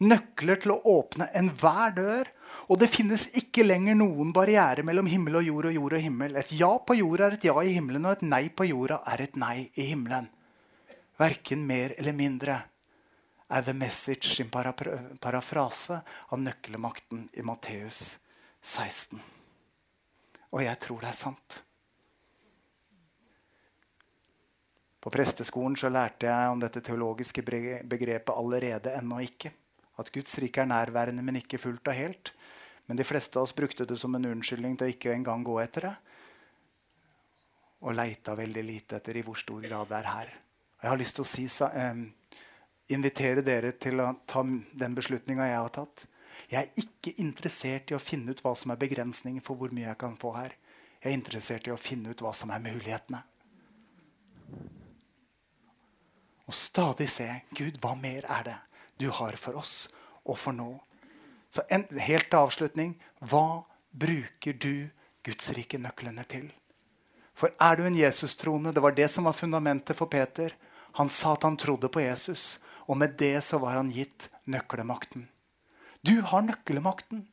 Nøkler 0.00 0.62
til 0.62 0.74
å 0.74 0.80
åpne 0.88 1.28
enhver 1.36 1.96
dør. 1.98 2.30
Og 2.70 2.78
det 2.78 2.90
finnes 2.92 3.26
ikke 3.36 3.64
lenger 3.66 3.96
noen 3.98 4.32
barriere 4.34 4.84
mellom 4.86 5.08
himmel 5.10 5.40
og 5.40 5.46
jord 5.46 5.70
og 5.70 5.76
jord 5.76 5.96
og 5.98 6.04
himmel. 6.04 6.36
Et 6.38 6.52
ja 6.60 6.70
på 6.78 6.96
jorda 7.00 7.26
er 7.26 7.38
et 7.38 7.46
ja 7.48 7.54
i 7.62 7.72
himmelen, 7.74 8.06
og 8.06 8.18
et 8.18 8.26
nei 8.26 8.44
på 8.48 8.68
jorda 8.68 9.00
er 9.10 9.24
et 9.26 9.38
nei 9.40 9.56
i 9.74 9.88
himmelen. 9.90 10.28
Verken 11.20 11.64
mer 11.66 11.96
eller 11.98 12.16
mindre 12.16 12.60
er 13.50 13.64
The 13.66 13.74
Message 13.74 14.30
sin 14.30 14.50
parafrase 14.50 15.98
av 16.30 16.38
nøkkelmakten 16.38 17.26
i 17.34 17.42
Matteus 17.42 18.14
16. 18.62 19.18
Og 20.54 20.62
jeg 20.64 20.78
tror 20.82 21.02
det 21.02 21.10
er 21.10 21.18
sant. 21.18 21.58
På 25.00 25.10
presteskolen 25.10 25.76
så 25.80 25.88
lærte 25.88 26.28
jeg 26.28 26.52
om 26.52 26.60
dette 26.60 26.82
teologiske 26.84 27.42
begrepet 27.42 28.34
allerede 28.34 28.92
ennå 28.98 29.22
ikke. 29.24 29.52
At 30.00 30.12
Guds 30.12 30.36
rike 30.40 30.62
er 30.62 30.68
nærværende, 30.68 31.24
men 31.24 31.40
ikke 31.40 31.60
fullt 31.60 31.88
og 31.88 31.96
helt. 31.96 32.32
Men 32.90 32.98
de 32.98 33.04
fleste 33.06 33.38
av 33.38 33.44
oss 33.46 33.54
brukte 33.54 33.84
det 33.86 33.94
som 34.02 34.14
en 34.18 34.24
unnskyldning 34.26 34.72
til 34.74 34.88
å 34.88 34.90
ikke 34.90 35.12
engang 35.14 35.44
gå 35.46 35.52
etter 35.62 35.84
det. 35.86 35.92
Og 37.86 37.94
leita 37.94 38.34
veldig 38.34 38.64
lite 38.66 38.98
etter 38.98 39.20
i 39.20 39.22
hvor 39.22 39.38
stor 39.38 39.60
grad 39.62 39.86
det 39.92 40.00
er 40.00 40.08
her. 40.10 40.32
Og 40.74 40.82
jeg 40.82 40.90
har 40.90 40.98
lyst 40.98 41.14
til 41.14 41.22
å 41.22 41.28
si, 41.30 41.44
eh, 41.68 42.00
invitere 42.90 43.46
dere 43.46 43.70
til 43.78 44.02
å 44.02 44.08
ta 44.26 44.42
den 44.42 44.98
beslutninga 44.98 45.46
jeg 45.46 45.60
har 45.60 45.72
tatt. 45.78 46.04
Jeg 46.50 46.58
er 46.64 46.82
ikke 46.82 47.14
interessert 47.22 47.92
i 47.92 47.94
å 47.94 48.02
finne 48.02 48.34
ut 48.34 48.42
hva 48.42 48.56
som 48.58 48.74
er 48.74 48.82
begrensninger 48.82 49.40
for 49.40 49.54
hvor 49.54 49.70
mye 49.70 49.86
jeg 49.86 49.98
kan 50.02 50.18
få 50.18 50.34
her. 50.34 50.58
Jeg 50.98 51.12
er 51.12 51.18
interessert 51.20 51.70
i 51.70 51.70
å 51.70 51.78
finne 51.78 52.10
ut 52.10 52.26
hva 52.26 52.34
som 52.34 52.50
er 52.50 52.58
mulighetene. 52.58 53.22
Og 56.48 56.54
stadig 56.58 57.06
se 57.08 57.30
Gud, 57.54 57.78
hva 57.78 57.94
mer 57.94 58.26
er 58.26 58.42
det 58.50 58.60
du 58.98 59.12
har 59.14 59.38
for 59.38 59.62
oss 59.62 59.86
og 60.26 60.34
for 60.36 60.50
nå? 60.50 60.72
Så 61.50 61.64
en, 61.68 61.86
helt 61.98 62.30
til 62.30 62.38
avslutning 62.38 62.94
hva 63.18 63.64
bruker 63.90 64.54
du 64.54 64.90
Guds 65.26 65.50
rike 65.56 65.80
nøklene 65.82 66.24
til? 66.30 66.48
For 67.34 67.52
er 67.58 67.78
du 67.78 67.86
en 67.88 67.96
Jesus-troende? 67.96 68.72
Det 68.74 68.82
var 68.84 68.94
det 68.94 69.08
som 69.10 69.26
var 69.26 69.36
fundamentet 69.36 69.96
for 69.96 70.10
Peter. 70.12 70.54
Han 70.98 71.10
sa 71.10 71.34
at 71.34 71.46
han 71.46 71.56
trodde 71.56 71.88
på 71.88 72.02
Jesus. 72.04 72.58
Og 72.86 72.98
med 73.00 73.16
det 73.18 73.38
så 73.46 73.58
var 73.62 73.78
han 73.78 73.90
gitt 73.94 74.28
nøkkelmakten. 74.50 75.28
Du 76.06 76.20
har 76.26 76.42
nøkkelmakten. 76.42 77.26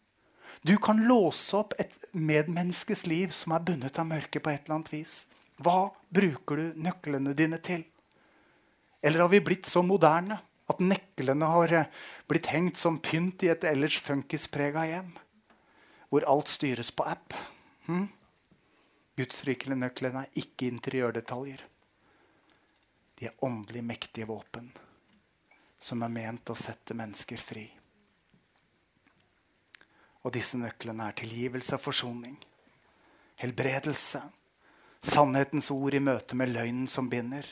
Du 0.61 0.77
kan 0.81 1.03
låse 1.07 1.55
opp 1.57 1.75
et 1.79 1.93
medmenneskes 2.11 3.05
liv 3.07 3.31
som 3.35 3.53
er 3.55 3.63
bundet 3.63 3.99
av 3.99 4.07
mørket 4.09 4.43
på 4.43 4.51
et 4.51 4.65
eller 4.65 4.79
annet 4.79 4.93
vis. 4.93 5.21
Hva 5.61 5.89
bruker 6.13 6.59
du 6.59 6.81
nøklene 6.81 7.35
dine 7.37 7.59
til? 7.63 7.85
Eller 9.01 9.23
har 9.23 9.31
vi 9.31 9.43
blitt 9.43 9.69
så 9.69 9.83
moderne 9.85 10.39
at 10.67 10.83
neklene 10.83 11.47
har 11.51 11.73
eh, 11.73 11.89
blitt 12.27 12.49
hengt 12.51 12.79
som 12.79 12.99
pynt 13.03 13.43
i 13.43 13.51
et 13.53 13.63
ellers 13.67 13.99
funkisprega 14.03 14.83
hjem? 14.89 15.13
Hvor 16.11 16.27
alt 16.27 16.51
styres 16.51 16.91
på 16.91 17.05
app? 17.07 17.35
Hm? 17.87 18.07
Gudsrikenøklene 19.17 20.25
er 20.25 20.41
ikke 20.43 20.67
interiørdetaljer. 20.69 21.63
De 23.17 23.29
er 23.29 23.39
åndelig 23.43 23.83
mektige 23.83 24.27
våpen 24.29 24.69
som 25.79 26.01
er 26.03 26.09
ment 26.09 26.49
å 26.49 26.55
sette 26.57 26.95
mennesker 26.97 27.41
fri. 27.41 27.65
Og 30.25 30.33
disse 30.33 30.57
nøklene 30.59 31.05
er 31.07 31.17
tilgivelse 31.19 31.77
og 31.77 31.83
forsoning, 31.83 32.35
helbredelse, 33.39 34.23
sannhetens 35.05 35.69
ord 35.71 35.95
i 35.95 36.01
møte 36.03 36.35
med 36.35 36.51
løgnen 36.55 36.89
som 36.91 37.09
binder, 37.11 37.45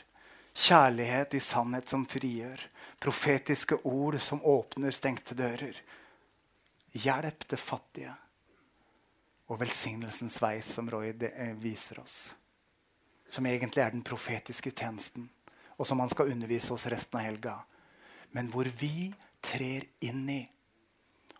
Kjærlighet 0.56 1.34
i 1.36 1.40
sannhet 1.44 1.90
som 1.92 2.06
frigjør. 2.08 2.62
Profetiske 2.98 3.76
ord 3.84 4.20
som 4.20 4.42
åpner 4.44 4.90
stengte 4.90 5.34
dører. 5.34 5.76
Hjelp 6.96 7.48
det 7.48 7.60
fattige. 7.60 8.14
Og 9.46 9.60
velsignelsens 9.60 10.40
vei, 10.42 10.58
som 10.64 10.88
Roy 10.90 11.12
eh, 11.12 11.52
viser 11.60 12.00
oss. 12.02 12.16
Som 13.30 13.46
egentlig 13.46 13.82
er 13.82 13.92
den 13.94 14.04
profetiske 14.06 14.72
tjenesten, 14.72 15.28
og 15.76 15.86
som 15.86 16.00
han 16.00 16.10
skal 16.10 16.32
undervise 16.32 16.72
oss 16.74 16.86
resten 16.90 17.20
av 17.20 17.26
helga. 17.26 17.56
Men 18.34 18.48
hvor 18.50 18.68
vi 18.80 19.12
trer 19.44 19.86
inn 20.02 20.24
i 20.30 20.40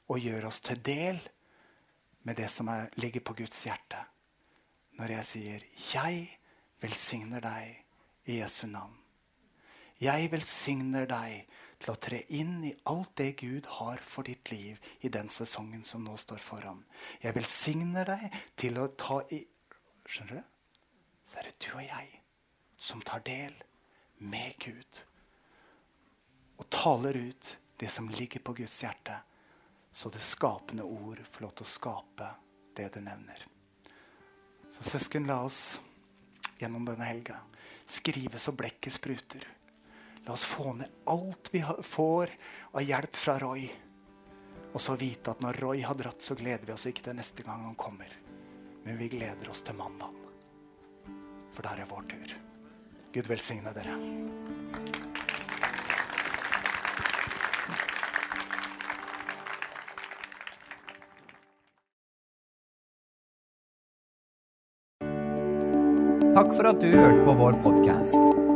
og 0.06 0.22
gjør 0.22 0.50
oss 0.50 0.60
til 0.62 0.78
del 0.84 1.18
med 2.26 2.38
det 2.38 2.50
som 2.50 2.68
er, 2.70 2.90
ligger 3.00 3.24
på 3.26 3.34
Guds 3.40 3.64
hjerte. 3.66 4.04
Når 4.98 5.10
jeg 5.10 5.24
sier 5.24 5.60
'Jeg 5.92 6.38
velsigner 6.80 7.40
deg 7.40 7.84
i 8.24 8.40
Jesu 8.40 8.66
navn'. 8.66 9.05
Jeg 10.02 10.28
velsigner 10.32 11.06
deg 11.08 11.46
til 11.80 11.92
å 11.92 12.00
tre 12.00 12.22
inn 12.36 12.58
i 12.68 12.72
alt 12.90 13.14
det 13.20 13.30
Gud 13.40 13.68
har 13.78 14.00
for 14.04 14.28
ditt 14.28 14.50
liv 14.52 14.80
i 15.04 15.10
den 15.12 15.30
sesongen 15.32 15.84
som 15.88 16.04
nå 16.04 16.16
står 16.20 16.40
foran. 16.40 16.82
Jeg 17.22 17.36
velsigner 17.36 18.08
deg 18.08 18.40
til 18.60 18.80
å 18.80 18.90
ta 18.98 19.22
i 19.32 19.42
Skjønner 20.06 20.38
du? 20.38 20.42
Så 21.26 21.40
er 21.40 21.48
det 21.48 21.56
du 21.64 21.70
og 21.72 21.82
jeg 21.82 22.10
som 22.78 23.00
tar 23.02 23.24
del 23.26 23.56
med 24.22 24.54
Gud. 24.62 25.00
Og 26.62 26.68
taler 26.70 27.18
ut 27.18 27.50
det 27.80 27.90
som 27.90 28.06
ligger 28.06 28.44
på 28.46 28.54
Guds 28.60 28.76
hjerte, 28.84 29.16
så 29.90 30.12
det 30.14 30.22
skapende 30.22 30.86
ord 30.86 31.18
får 31.26 31.42
lov 31.42 31.56
til 31.56 31.66
å 31.66 31.72
skape 31.72 32.30
det 32.78 32.86
det 32.94 33.02
nevner. 33.02 33.42
Så 34.76 34.86
søsken, 34.92 35.26
la 35.26 35.40
oss 35.48 35.80
gjennom 36.60 36.86
denne 36.86 37.10
helga 37.10 37.40
skrive 37.86 38.38
så 38.38 38.54
blekket 38.54 38.92
spruter 38.92 39.46
La 40.26 40.32
oss 40.32 40.44
få 40.44 40.72
ned 40.72 40.88
alt 41.04 41.48
vi 41.54 41.64
får 41.82 42.30
av 42.72 42.82
hjelp 42.82 43.16
fra 43.16 43.38
Roy. 43.38 43.68
Og 44.74 44.80
så 44.82 44.96
vite 44.98 45.30
at 45.30 45.42
når 45.44 45.60
Roy 45.62 45.84
har 45.86 45.94
dratt, 45.94 46.18
så 46.22 46.34
gleder 46.34 46.66
vi 46.66 46.74
oss 46.74 46.86
ikke 46.90 47.04
til 47.06 47.14
neste 47.14 47.46
gang 47.46 47.62
han 47.62 47.76
kommer. 47.78 48.10
Men 48.82 48.98
vi 48.98 49.06
gleder 49.12 49.50
oss 49.50 49.62
til 49.62 49.78
mandag. 49.78 50.10
For 51.54 51.62
da 51.62 51.76
er 51.76 51.84
det 51.84 51.90
vår 51.92 52.08
tur. 52.10 52.34
Gud 53.14 53.30
velsigne 53.30 53.70
dere. 53.76 53.94
Takk 66.36 66.52
for 66.52 66.68
at 66.68 66.82
du 66.82 66.90
hørte 66.92 67.22
på 67.30 67.38
vår 67.38 67.62
podkast. 67.62 68.55